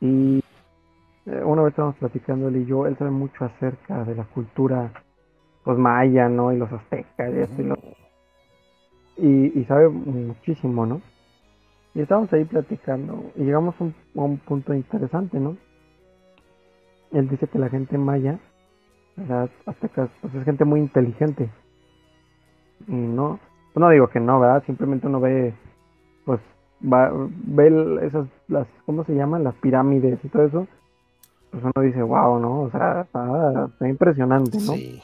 [0.01, 0.39] Y
[1.25, 4.91] eh, una vez estábamos platicando él y yo, él sabe mucho acerca de la cultura
[5.63, 6.53] pues maya, ¿no?
[6.53, 7.77] Y los aztecas y eso
[9.19, 11.01] y, y, sabe muchísimo, ¿no?
[11.97, 13.85] Y estábamos ahí platicando y llegamos a
[14.21, 15.57] un, punto interesante, ¿no?
[17.11, 18.37] Él dice que la gente maya,
[19.15, 21.49] las aztecas, pues es gente muy inteligente.
[22.87, 23.39] Y no,
[23.73, 24.63] no digo que no, ¿verdad?
[24.67, 25.55] Simplemente uno ve
[26.23, 26.39] pues
[26.83, 29.43] va, ve esas, las, ¿cómo se llaman?
[29.43, 30.67] Las pirámides y todo eso,
[31.49, 32.61] pues uno dice, wow, ¿no?
[32.61, 34.73] O sea, está, impresionante, ¿no?
[34.73, 35.01] Sí.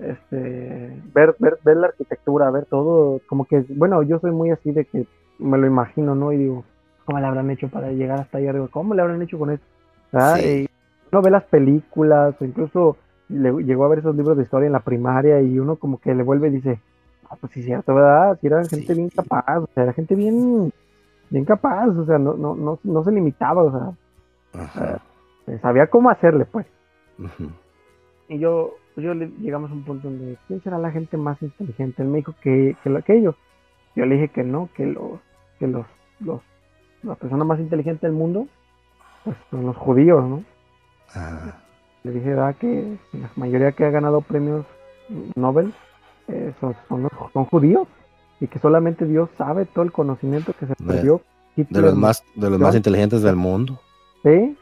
[0.00, 4.72] Este, ver, ver, ver la arquitectura, ver todo, como que, bueno, yo soy muy así
[4.72, 5.06] de que
[5.38, 6.32] me lo imagino, ¿no?
[6.32, 6.64] Y digo,
[7.04, 8.68] ¿cómo le habrán hecho para llegar hasta allá arriba?
[8.70, 9.66] ¿Cómo le habrán hecho con esto?
[10.36, 10.68] Sí.
[11.10, 12.96] uno ve las películas, o incluso
[13.28, 16.14] le, llegó a ver esos libros de historia en la primaria y uno como que
[16.14, 16.78] le vuelve y dice,
[17.34, 18.38] Ah, pues sí, cierto, ¿verdad?
[18.40, 20.72] Si era gente bien capaz, o sea, era gente bien,
[21.30, 23.96] bien capaz, o sea, no, no, no, no se limitaba, o
[24.52, 24.98] sea,
[25.46, 26.66] eh, sabía cómo hacerle, pues.
[28.28, 32.02] Y yo, yo le, llegamos a un punto donde, ¿quién será la gente más inteligente?
[32.02, 33.34] Él me dijo que, que, que ellos.
[33.96, 35.20] Yo le dije que no, que los,
[35.58, 35.86] que los,
[36.20, 36.40] los,
[37.02, 38.46] la persona más inteligente del mundo,
[39.24, 40.44] pues son los judíos, ¿no?
[41.14, 41.52] Ah.
[42.02, 42.56] Le dije, ¿verdad?
[42.56, 44.66] Que la mayoría que ha ganado premios
[45.36, 45.72] Nobel
[46.28, 47.86] eh, son, son, judíos
[48.40, 51.20] y que solamente Dios sabe todo el conocimiento que se perdió.
[51.56, 53.80] De, los más, de los más inteligentes del mundo.
[54.24, 54.56] Sí,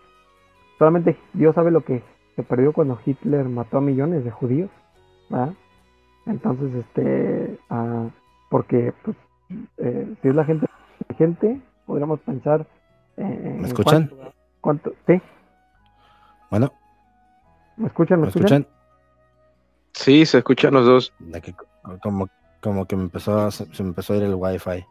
[0.79, 2.03] solamente Dios sabe lo que
[2.37, 4.71] se perdió cuando Hitler mató a millones de judíos.
[6.27, 8.09] Entonces, este, ah,
[8.53, 9.17] porque pues,
[9.79, 10.67] eh, si es la gente
[11.01, 12.67] inteligente, podríamos pensar.
[13.17, 14.11] ¿Me escuchan?
[14.61, 15.21] Cuánto, sí.
[16.51, 16.71] Bueno.
[17.79, 18.21] ¿Me escuchan?
[18.21, 18.67] ¿Me, escuchan?
[19.95, 21.15] Sí, se escuchan los dos.
[22.03, 22.29] como,
[22.61, 24.85] como que me empezó, se, me empezó a ir el wifi.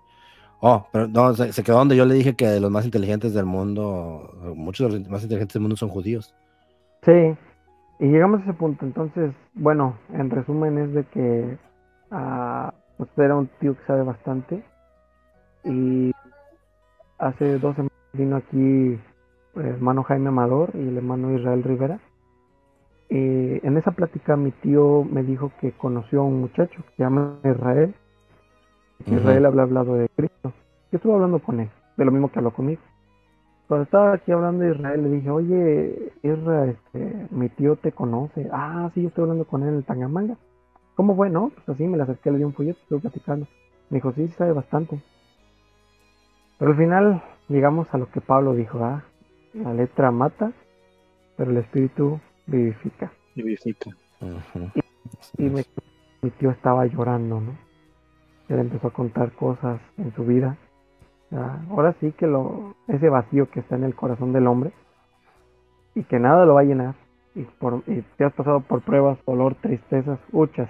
[0.59, 4.53] Oh, pero no, se, quedó donde yo le dije que los más inteligentes del mundo,
[4.55, 6.33] muchos de los más inteligentes del mundo son judíos.
[7.05, 7.35] Sí,
[7.99, 8.85] y llegamos a ese punto.
[8.85, 11.57] Entonces, bueno, en resumen es de que
[12.11, 14.63] uh, usted era un tío que sabe bastante.
[15.63, 16.11] Y
[17.17, 18.99] hace dos semanas vino aquí
[19.55, 21.99] el hermano Jaime Amador y el hermano Israel Rivera
[23.13, 27.03] eh, en esa plática mi tío me dijo que conoció a un muchacho que se
[27.03, 27.93] llama Israel.
[29.05, 30.53] Israel había hablado de Cristo.
[30.91, 32.81] Yo estuve hablando con él, de lo mismo que habló conmigo.
[33.67, 38.47] Cuando estaba aquí hablando de Israel, le dije, oye, Israel, este, mi tío te conoce.
[38.53, 40.37] Ah, sí, yo estoy hablando con él en el Tangamanga.
[40.95, 41.49] ¿Cómo fue, no?
[41.49, 43.47] Pues así me le acerqué, le di un folleto, estuve platicando.
[43.89, 45.01] Me dijo, sí, sabe bastante.
[46.57, 49.03] Pero al final llegamos a lo que Pablo dijo, ah,
[49.53, 50.51] la letra mata,
[51.35, 53.11] pero el espíritu vivifica.
[53.35, 53.91] Vivifica.
[55.37, 57.57] Y, mi tío estaba llorando, ¿no?
[58.47, 60.57] Él empezó a contar cosas en su vida.
[61.69, 64.71] ahora sí que lo, ese vacío que está en el corazón del hombre
[65.95, 66.95] y que nada lo va a llenar.
[67.33, 70.69] Y, por, te has pasado por pruebas, dolor, tristezas, huchas.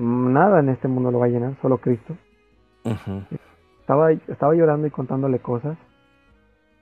[0.00, 2.16] Nada en este mundo lo va a llenar, solo Cristo.
[3.80, 5.76] estaba, estaba llorando y contándole cosas,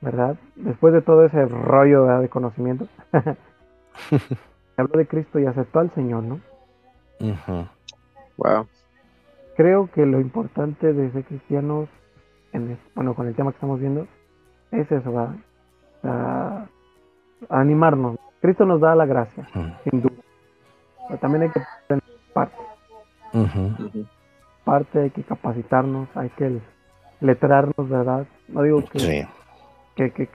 [0.01, 0.37] ¿verdad?
[0.55, 2.87] Después de todo ese rollo de conocimiento.
[4.77, 6.41] habló de Cristo y aceptó al Señor, ¿no?
[8.37, 8.67] Wow.
[9.57, 11.89] Creo que lo importante de ser cristianos,
[12.53, 14.07] en bueno, con el tema que estamos viendo,
[14.71, 16.69] es eso, ¿verdad?
[17.49, 18.17] animarnos.
[18.41, 19.49] Cristo nos da la gracia,
[19.83, 20.23] sin duda.
[21.09, 22.57] Pero también hay que tener parte.
[24.65, 26.61] Parte hay que capacitarnos, hay que
[27.21, 28.27] letrarnos, ¿verdad?
[28.49, 29.27] No digo que,
[29.95, 30.29] que, que,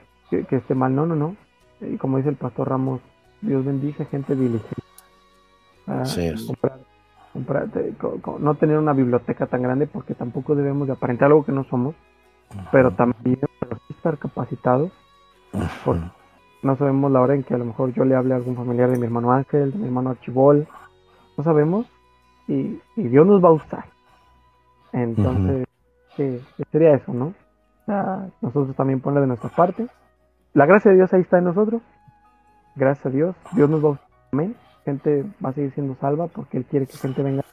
[0.46, 1.36] que, esté mal, no, no, no.
[1.82, 3.02] Y como dice el pastor Ramos,
[3.42, 4.82] Dios bendice gente diligente.
[8.40, 11.96] no tener una biblioteca tan grande porque tampoco debemos de aparentar algo que no somos,
[12.72, 13.40] pero también
[13.90, 14.92] estar capacitados.
[16.62, 18.90] no sabemos la hora en que a lo mejor yo le hable a algún familiar
[18.90, 20.68] de mi hermano Ángel, de mi hermano Archibol,
[21.38, 21.88] no sabemos,
[22.48, 23.86] y, Dios nos va a usar.
[24.92, 25.66] Entonces,
[26.16, 26.40] que,
[26.72, 27.34] sería eso, ¿no?
[28.42, 29.88] nosotros también poner de nuestra parte.
[30.54, 31.82] La gracia de Dios ahí está en nosotros.
[32.76, 33.36] Gracias a Dios.
[33.54, 34.00] Dios nos va a...
[34.32, 34.56] Amén.
[34.86, 37.44] Gente va a seguir siendo salva porque Él quiere que gente venga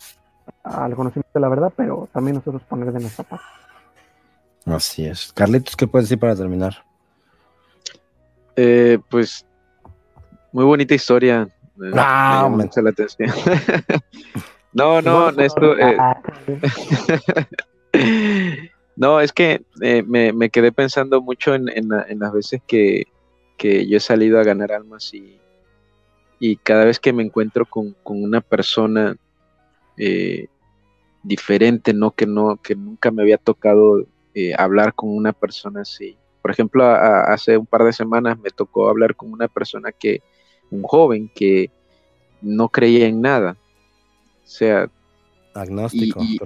[0.62, 3.44] al conocimiento de la verdad, pero también nosotros poner de nuestra parte.
[4.66, 5.32] Así es.
[5.32, 6.74] Carlitos, ¿qué puedes decir para terminar?
[8.56, 9.46] Eh, pues
[10.52, 11.48] muy bonita historia.
[11.94, 13.30] Ah, me, la atención.
[14.72, 15.76] no, no, esto.
[15.78, 15.96] Eh,
[18.96, 23.06] no, es que eh, me, quedé pensando mucho en, las veces que,
[23.58, 25.38] yo he salido a ganar almas y,
[26.38, 29.16] y cada vez que me encuentro con, una persona
[31.22, 32.12] diferente, ¿no?
[32.12, 34.06] Que no, que nunca me había tocado
[34.56, 36.16] hablar con una persona así.
[36.40, 40.22] Por ejemplo, hace un par de semanas me tocó hablar con una persona que,
[40.70, 41.70] un joven que
[42.40, 43.56] no creía en nada.
[44.50, 44.90] Sea,
[45.54, 46.20] agnóstico.
[46.24, 46.38] Y,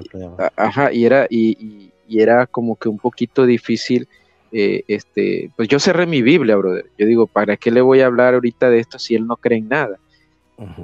[0.56, 4.06] ajá, y era, y, era como que un poquito difícil.
[4.52, 6.84] Eh, este, pues yo cerré mi Biblia, brother.
[6.98, 9.58] Yo digo, ¿para qué le voy a hablar ahorita de esto si él no cree
[9.58, 9.98] en nada?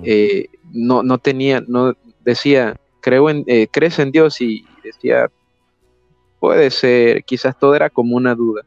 [0.03, 1.95] Eh, no, no tenía, no
[2.25, 5.31] decía, creo en, eh, crees en Dios y decía,
[6.41, 8.63] puede ser, quizás todo era como una duda.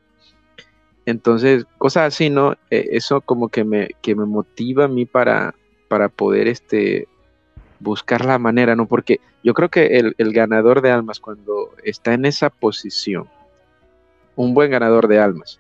[1.07, 2.53] Entonces, cosas así, ¿no?
[2.69, 5.55] Eh, eso como que me, que me motiva a mí para,
[5.87, 7.07] para poder este,
[7.83, 8.87] buscar la manera, ¿no?
[8.87, 13.27] Porque yo creo que el, ganador de almas, cuando está en esa posición,
[14.35, 15.59] un buen ganador de almas,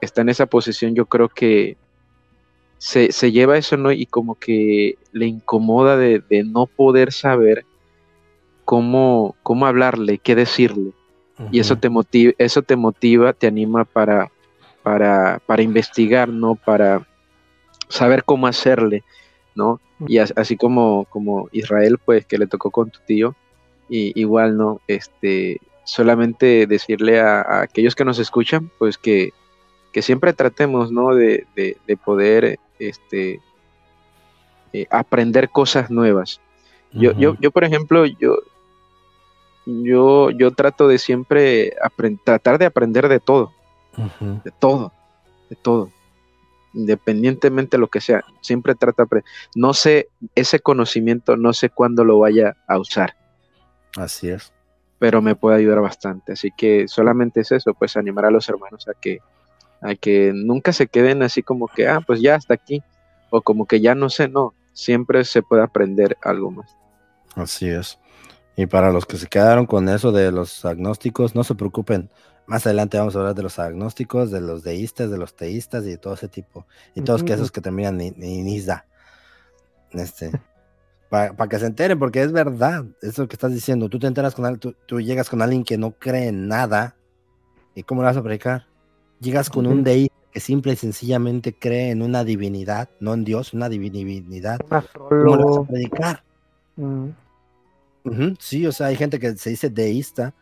[0.00, 1.76] está en esa posición, yo creo que
[2.78, 3.92] se, lleva eso, ¿no?
[3.92, 7.64] Y como que le incomoda de, no poder saber
[8.64, 10.92] cómo, cómo hablarle, qué decirle.
[11.50, 14.30] Y eso te motiva, eso te motiva, te anima para,
[14.84, 16.54] para, para investigar, ¿no?
[16.54, 17.06] Para
[17.88, 19.02] saber cómo hacerle,
[19.54, 19.80] ¿no?
[20.06, 23.34] Y así como, como Israel, pues, que le tocó con tu tío,
[23.88, 24.80] y igual, ¿no?
[24.86, 29.32] Este, solamente decirle a, aquellos que nos escuchan, pues, que,
[30.00, 31.14] siempre tratemos, ¿no?
[31.14, 31.46] De,
[32.04, 33.40] poder, este,
[34.72, 36.40] eh, aprender cosas nuevas.
[36.92, 38.38] Yo, yo, yo, por ejemplo, yo,
[39.66, 41.74] yo, yo trato de siempre
[42.24, 43.52] tratar de aprender de todo
[43.96, 44.92] de todo,
[45.50, 45.90] de todo,
[46.74, 49.06] independientemente de lo que sea, siempre trata,
[49.54, 53.16] no sé, ese conocimiento no sé cuándo lo vaya a usar.
[53.96, 54.52] Así es.
[54.98, 58.88] Pero me puede ayudar bastante, así que solamente es eso, pues animar a los hermanos
[58.88, 59.20] a que,
[59.80, 62.82] a que nunca se queden así como que, ah, pues ya hasta aquí,
[63.30, 66.76] o como que ya no sé, no, siempre se puede aprender algo más.
[67.34, 67.98] Así es.
[68.56, 72.08] Y para los que se quedaron con eso de los agnósticos, no se preocupen,
[72.46, 75.90] más adelante vamos a hablar de los agnósticos, de los deístas, de los teístas y
[75.90, 76.66] de todo ese tipo.
[76.94, 78.86] Y todos esos que terminan en, Isda.
[79.92, 80.30] Este,
[81.08, 83.88] para que se enteren, porque es verdad, eso que estás diciendo.
[83.88, 86.96] Tú te enteras con alguien, tú, llegas con alguien que no cree en nada.
[87.74, 88.66] ¿Y cómo le vas a predicar?
[89.20, 93.54] Llegas con un deísta que simple y sencillamente cree en una divinidad, no en Dios,
[93.54, 94.58] una divinidad.
[94.92, 96.24] ¿Cómo le vas a predicar?
[98.38, 100.34] Sí, o sea, hay gente que se dice deísta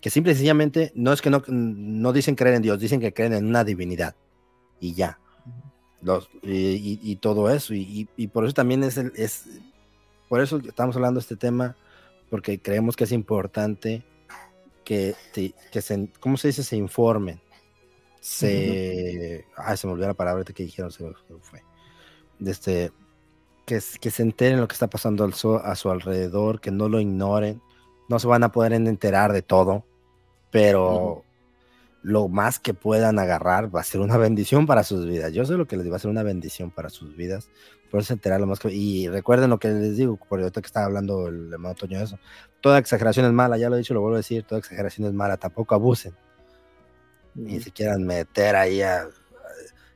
[0.00, 3.12] que simple y sencillamente no es que no, no dicen creer en Dios, dicen que
[3.12, 4.14] creen en una divinidad
[4.80, 5.18] y ya.
[6.00, 7.74] Los, y, todo eso.
[7.74, 9.46] Y, por eso también es, el, es,
[10.28, 11.76] por eso estamos hablando de este tema,
[12.30, 14.04] porque creemos que es importante
[14.84, 15.14] que,
[15.72, 16.62] que se, ¿cómo se dice?
[16.62, 17.40] Se informen.
[18.20, 21.04] Se, ay, se me olvidó la palabra que dijeron, se
[21.40, 21.62] fue.
[22.44, 22.92] Este,
[23.66, 25.32] que, que se enteren lo que está pasando al
[25.64, 27.60] a su alrededor, que no lo ignoren,
[28.08, 29.84] no se van a poder enterar de todo,
[30.58, 31.24] pero
[32.02, 35.32] lo más que puedan agarrar va a ser una bendición para sus vidas.
[35.32, 37.48] Yo sé lo que les digo, va a ser una bendición para sus vidas.
[37.92, 38.72] Por eso enterar lo más que...
[38.72, 42.04] Y recuerden lo que les digo, por ahorita que estaba hablando el hermano Toño de
[42.04, 42.18] eso.
[42.60, 45.12] Toda exageración es mala, ya lo he dicho, lo vuelvo a decir, toda exageración es
[45.12, 46.12] mala, tampoco abusen.
[47.36, 49.08] Ni se quieran meter ahí a,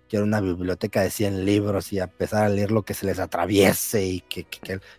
[0.08, 4.04] quiero una biblioteca de 100 libros y empezar a leer lo que se les atraviese
[4.04, 4.46] y que,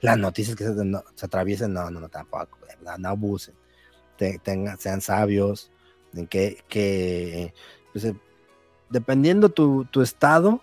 [0.02, 2.58] las noticias que se, atraviesen, no, no, no, tampoco,
[2.98, 3.56] no abusen
[4.80, 5.72] sean sabios,
[6.14, 7.54] en que, que
[7.92, 8.16] pues, eh,
[8.90, 10.62] dependiendo tu, tu estado,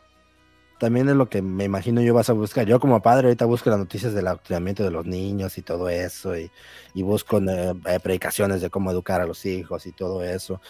[0.81, 2.67] también es lo que me imagino yo vas a buscar.
[2.67, 6.35] Yo como padre ahorita busco las noticias del adoctrinamiento de los niños y todo eso,
[6.37, 6.51] y,
[6.95, 10.61] busco eh, eh, predicaciones de cómo educar a los hijos y todo eso,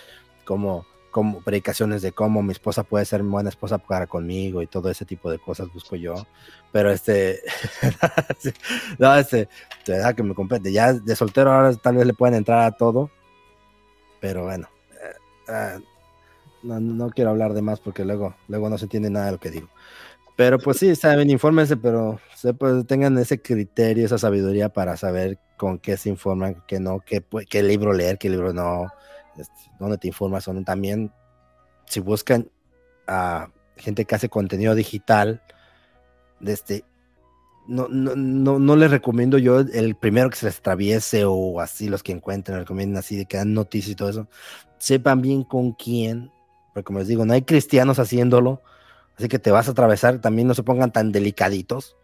[0.44, 4.90] como como predicaciones de cómo mi esposa puede ser buena esposa para conmigo y todo
[4.90, 6.14] ese tipo de cosas busco yo.
[6.72, 7.40] Pero este,
[8.98, 9.48] no, este,
[9.84, 10.72] te da que me compete.
[10.72, 13.10] Ya de soltero ahora tal vez le pueden entrar a todo,
[14.20, 15.14] pero bueno, eh,
[15.48, 15.78] eh,
[16.62, 19.38] no, no, quiero hablar de más porque luego, luego no se entiende nada de lo
[19.38, 19.68] que digo.
[20.36, 22.18] Pero pues sí, saben, infórmense, pero
[22.58, 27.22] pues, tengan ese criterio, esa sabiduría para saber con qué se informan, qué no, qué,
[27.50, 28.90] qué libro leer, qué libro no
[29.40, 31.12] este, donde te informas, donde también,
[31.86, 32.50] si buscan
[33.06, 35.42] a gente que hace contenido digital,
[36.40, 36.84] este,
[37.66, 41.88] no, no, no, no, les recomiendo yo el primero que se les atraviese o así
[41.88, 44.28] los que encuentren, recomienden así de que dan noticias y todo eso.
[44.78, 46.32] Sepan bien con quién,
[46.72, 48.62] porque como les digo, no hay cristianos haciéndolo,
[49.16, 51.96] así que te vas a atravesar, también no se pongan tan delicaditos,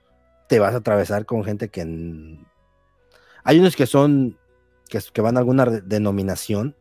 [0.48, 2.38] te vas a atravesar con gente que...
[3.42, 4.38] Hay unos que son,
[4.88, 6.76] que, que van a alguna denominación,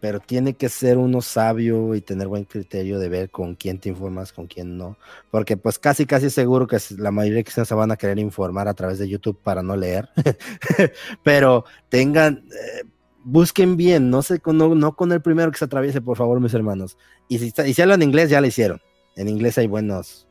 [0.00, 3.88] pero tiene que ser uno sabio y tener buen criterio de ver con quién te
[3.88, 4.96] informas, con quién no,
[5.30, 8.74] porque pues casi casi seguro que la mayoría que se van a querer informar a
[8.74, 10.08] través de YouTube para no leer,
[11.22, 12.84] pero tengan, eh,
[13.24, 16.54] busquen bien, no, sé, no, no con el primero que se atraviese, por favor, mis
[16.54, 16.96] hermanos,
[17.28, 18.80] y si, y si hablan inglés, ya lo hicieron,
[19.16, 20.28] en inglés hay buenos,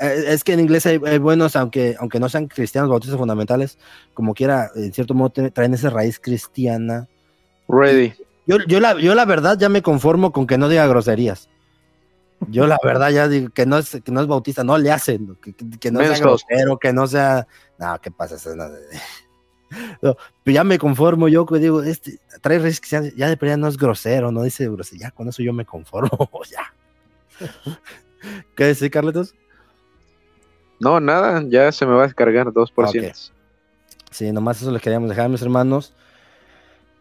[0.00, 3.78] es que en inglés hay, buenos, aunque, aunque no sean cristianos bautistas fundamentales,
[4.14, 7.08] como quiera, en cierto modo traen esa raíz cristiana.
[7.68, 8.14] Ready.
[8.46, 11.48] Yo, yo, la, yo la verdad ya me conformo con que no diga groserías.
[12.48, 15.38] Yo la verdad ya digo que no es, que no es bautista, no le hacen,
[15.80, 17.46] que, no sea grosero, que no sea...
[17.78, 18.36] No, ¿qué pasa?
[20.02, 23.78] No, ya me conformo yo que digo, este, trae que ya de verdad no es
[23.78, 26.74] grosero, no dice grosero, ya con eso yo me conformo, ya.
[28.56, 29.34] ¿Qué decís, Carletos?
[30.80, 33.30] No, nada, ya se me va a descargar 2%.
[34.10, 35.94] Sí, nomás eso les queríamos dejar, mis hermanos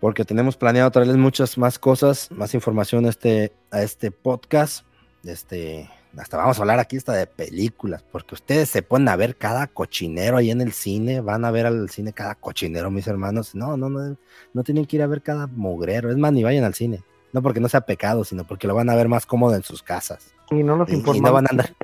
[0.01, 4.83] porque tenemos planeado traerles muchas más cosas, más información a este, a este podcast.
[5.23, 5.87] Este,
[6.17, 9.67] hasta vamos a hablar aquí hasta de películas, porque ustedes se ponen a ver cada
[9.67, 13.53] cochinero ahí en el cine, van a ver al cine cada cochinero, mis hermanos.
[13.53, 14.17] No, no, no,
[14.53, 17.03] no tienen que ir a ver cada mugrero, es más, ni vayan al cine.
[17.31, 19.83] No porque no sea pecado, sino porque lo van a ver más cómodo en sus
[19.83, 20.33] casas.
[20.49, 21.29] Y no nos informamos.
[21.29, 21.75] no van a andar.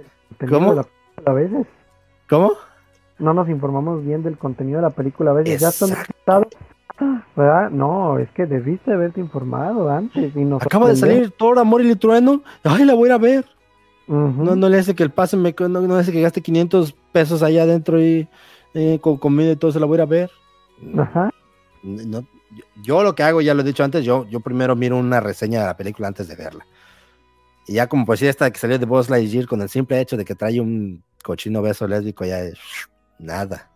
[0.50, 0.86] ¿Cómo?
[1.24, 1.68] A veces.
[2.28, 2.54] ¿Cómo?
[3.20, 5.62] No nos informamos bien del contenido de la película a veces.
[5.62, 6.48] Ya están
[7.38, 7.70] ¿Verdad?
[7.70, 10.36] No, es que debiste haberte informado antes.
[10.36, 12.42] Y Acaba de salir Thor, Amor y Trueno.
[12.64, 13.46] Ay, la voy a ir a ver.
[14.08, 15.54] no, no le hace que el pase me.
[15.60, 18.28] No, no le hace que gaste 500 pesos allá adentro y
[18.74, 20.32] eh, con comida y todo, se la voy a ir a ver.
[20.98, 21.30] Ajá.
[21.84, 22.28] No,
[22.84, 25.60] yo, lo que hago, ya lo he dicho antes, yo, yo primero miro una reseña
[25.60, 26.66] de la película antes de verla.
[27.68, 30.26] Y ya como pues esta que salió de Buzz Lightyear con el simple hecho de
[30.26, 32.58] que trae un cochino beso lésbico, ya es
[33.20, 33.70] nada.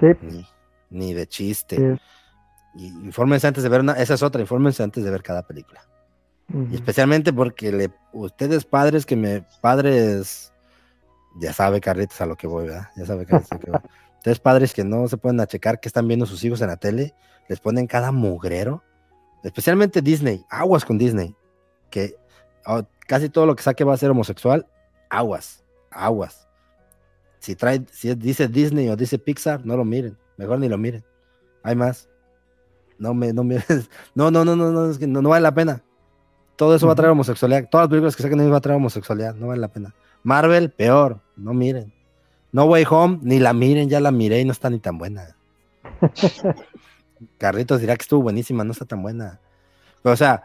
[0.00, 0.44] Sí.
[0.90, 1.98] Ni, de chiste.
[2.76, 5.86] Infórmense antes de ver una, esa es otra, infórmense antes de ver cada película.
[6.70, 10.52] Y especialmente porque le, ustedes padres que me, padres,
[11.40, 12.88] ya sabe Carlitos a lo que voy, ¿verdad?
[12.96, 13.80] Ya sabe Carlitos a lo que voy.
[14.18, 16.76] Ustedes padres que no se pueden a checar que están viendo sus hijos en la
[16.76, 17.14] tele,
[17.48, 18.82] les ponen cada mugrero,
[19.42, 21.36] especialmente Disney, aguas con Disney,
[21.90, 22.16] que
[22.66, 24.66] oh, casi todo lo que saque va a ser homosexual,
[25.10, 26.48] aguas, aguas.
[27.38, 31.04] Si trae, si dice Disney o dice Pixar, no lo miren, mejor ni lo miren.
[31.62, 32.08] Hay más.
[32.98, 33.56] No me, no me,
[34.14, 35.82] no, no, no, no, no, es que no, vale la pena.
[36.56, 37.68] Todo eso va a traer homosexualidad.
[37.68, 39.34] Todas las películas que saquen va a traer homosexualidad.
[39.34, 39.94] No vale la pena.
[40.22, 41.20] Marvel, peor.
[41.36, 41.92] No miren.
[42.52, 43.88] No Way Home, ni la miren.
[43.88, 45.36] Ya la miré y no está ni tan buena.
[47.38, 48.62] Carlitos dirá que estuvo buenísima.
[48.62, 49.40] No está tan buena.
[50.00, 50.44] Pero, o sea,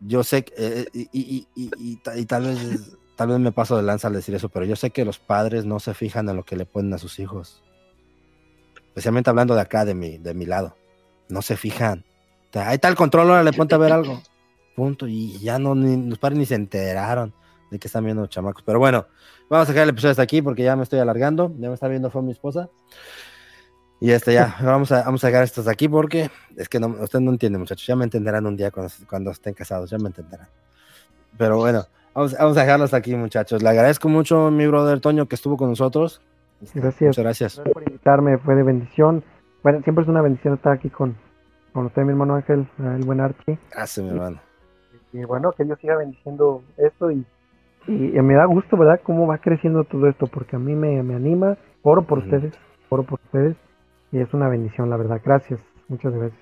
[0.00, 1.70] yo sé que, eh, y, y, y,
[2.14, 4.90] y, tal vez, tal vez me paso de lanza al decir eso, pero yo sé
[4.90, 7.62] que los padres no se fijan en lo que le ponen a sus hijos.
[8.88, 10.76] Especialmente hablando de acá, de mi, de mi lado
[11.28, 12.04] no se fijan.
[12.54, 14.22] Ahí está el control, ahora le ponte a ver algo.
[14.76, 15.06] Punto.
[15.06, 17.32] Y ya no, ni, los padres ni se enteraron
[17.70, 18.62] de que están viendo los chamacos.
[18.64, 19.06] Pero bueno,
[19.48, 21.52] vamos a dejar el episodio hasta aquí porque ya me estoy alargando.
[21.58, 22.68] Ya me está viendo fue mi esposa.
[24.00, 26.88] Y este ya, vamos a, vamos a dejar esto hasta aquí porque es que no,
[27.00, 27.86] usted no entiende, muchachos.
[27.86, 30.48] Ya me entenderán un día cuando, cuando estén casados, ya me entenderán.
[31.38, 33.62] Pero bueno, vamos, vamos a dejarlo hasta aquí, muchachos.
[33.62, 36.20] Le agradezco mucho a mi brother Toño que estuvo con nosotros.
[36.74, 37.08] Gracias.
[37.08, 37.56] Muchas gracias.
[37.56, 39.22] gracias por invitarme, fue de bendición.
[39.66, 41.16] Bueno, siempre es una bendición estar aquí con,
[41.72, 43.58] con usted, mi hermano Ángel, el buen Archie.
[43.72, 44.40] Gracias, mi hermano.
[45.12, 47.26] Y, bueno, que Dios siga bendiciendo esto y,
[47.88, 49.00] y, me da gusto, ¿verdad?
[49.02, 51.58] Cómo va creciendo todo esto, porque a mí me, me anima.
[51.82, 52.54] Oro por ustedes,
[52.90, 53.56] oro por ustedes.
[54.12, 55.20] Y es una bendición, la verdad.
[55.24, 56.40] Gracias, muchas gracias.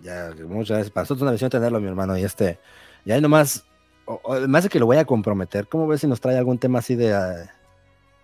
[0.00, 0.90] Ya, muchas gracias.
[0.90, 2.16] Para nosotros es una bendición tenerlo, mi hermano.
[2.16, 2.58] Y este,
[3.04, 3.66] y ahí nomás,
[4.48, 5.68] más de que lo voy a comprometer.
[5.68, 7.12] ¿Cómo ves si nos trae algún tema así de...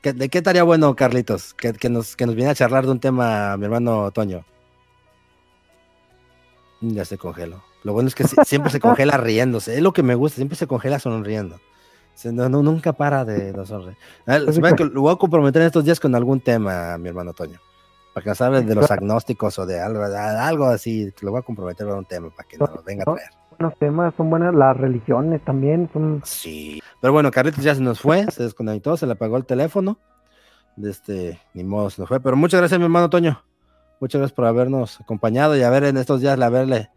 [0.04, 1.54] Ah, ¿De qué estaría bueno, Carlitos?
[1.54, 4.44] Que, nos, que nos viene a charlar de un tema, mi hermano Toño.
[6.80, 7.62] Ya se congeló.
[7.82, 9.74] Lo bueno es que siempre se congela riéndose.
[9.74, 11.60] Es lo que me gusta, siempre se congela sonriendo.
[12.24, 13.96] No, nunca para de, sonreír.
[14.26, 17.60] lo voy a comprometer en estos días con algún tema, mi hermano Toño.
[18.12, 21.12] Para que nos hable de los agnósticos o de algo, algo así.
[21.20, 23.78] Lo voy a comprometer con un tema para que nos lo venga a traer buenos
[23.78, 25.88] temas, son buenas las religiones también.
[25.92, 26.20] Son...
[26.24, 29.98] Sí, pero bueno, Carlitos ya se nos fue, se desconectó, se le apagó el teléfono.
[30.82, 32.20] Este, ni modo, se nos fue.
[32.20, 33.42] Pero muchas gracias, mi hermano Toño.
[34.00, 36.88] Muchas gracias por habernos acompañado y a ver en estos días, a verle,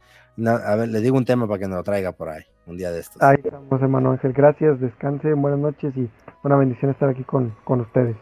[0.46, 2.92] a ver, le digo un tema para que nos lo traiga por ahí, un día
[2.92, 3.22] de estos.
[3.24, 4.34] Ahí estamos, hermano Ángel.
[4.34, 6.08] Gracias, descanse, buenas noches y
[6.44, 8.16] una bendición estar aquí con, con ustedes.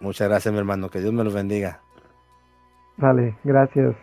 [0.00, 0.90] Muchas gracias, mi hermano.
[0.90, 1.80] Que Dios me los bendiga.
[2.98, 3.96] Vale, gracias.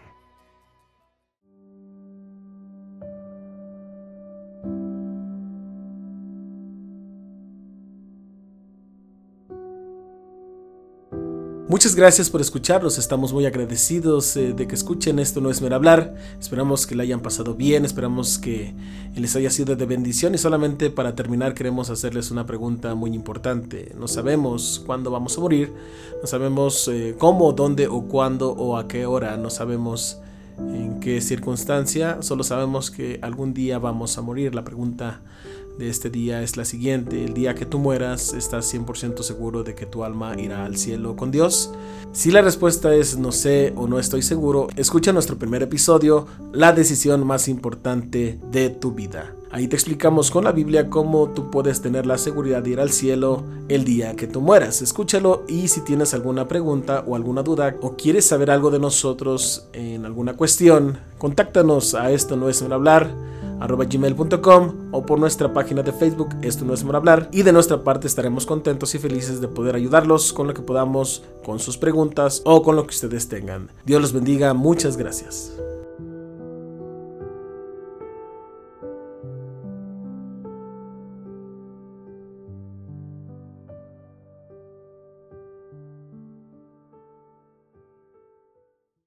[11.74, 15.76] Muchas gracias por escucharnos, estamos muy agradecidos eh, de que escuchen esto no es mero
[15.76, 18.76] hablar, esperamos que la hayan pasado bien, esperamos que
[19.16, 23.92] les haya sido de bendición y solamente para terminar queremos hacerles una pregunta muy importante,
[23.98, 25.74] no sabemos cuándo vamos a morir,
[26.22, 30.20] no sabemos eh, cómo, dónde o cuándo o a qué hora, no sabemos
[30.60, 35.22] en qué circunstancia, solo sabemos que algún día vamos a morir, la pregunta
[35.78, 37.24] de este día es la siguiente.
[37.24, 41.16] El día que tú mueras, ¿estás 100% seguro de que tu alma irá al cielo
[41.16, 41.72] con Dios?
[42.12, 46.72] Si la respuesta es no sé o no estoy seguro, escucha nuestro primer episodio, La
[46.72, 49.36] decisión más importante de tu vida.
[49.50, 52.90] Ahí te explicamos con la Biblia cómo tú puedes tener la seguridad de ir al
[52.90, 54.82] cielo el día que tú mueras.
[54.82, 59.68] Escúchalo y si tienes alguna pregunta o alguna duda o quieres saber algo de nosotros
[59.74, 63.16] en alguna cuestión, contáctanos a esto no es hablar
[63.64, 67.54] arroba gmail.com o por nuestra página de Facebook Esto no es por hablar y de
[67.54, 71.78] nuestra parte estaremos contentos y felices de poder ayudarlos con lo que podamos, con sus
[71.78, 73.72] preguntas o con lo que ustedes tengan.
[73.86, 75.54] Dios los bendiga, muchas gracias.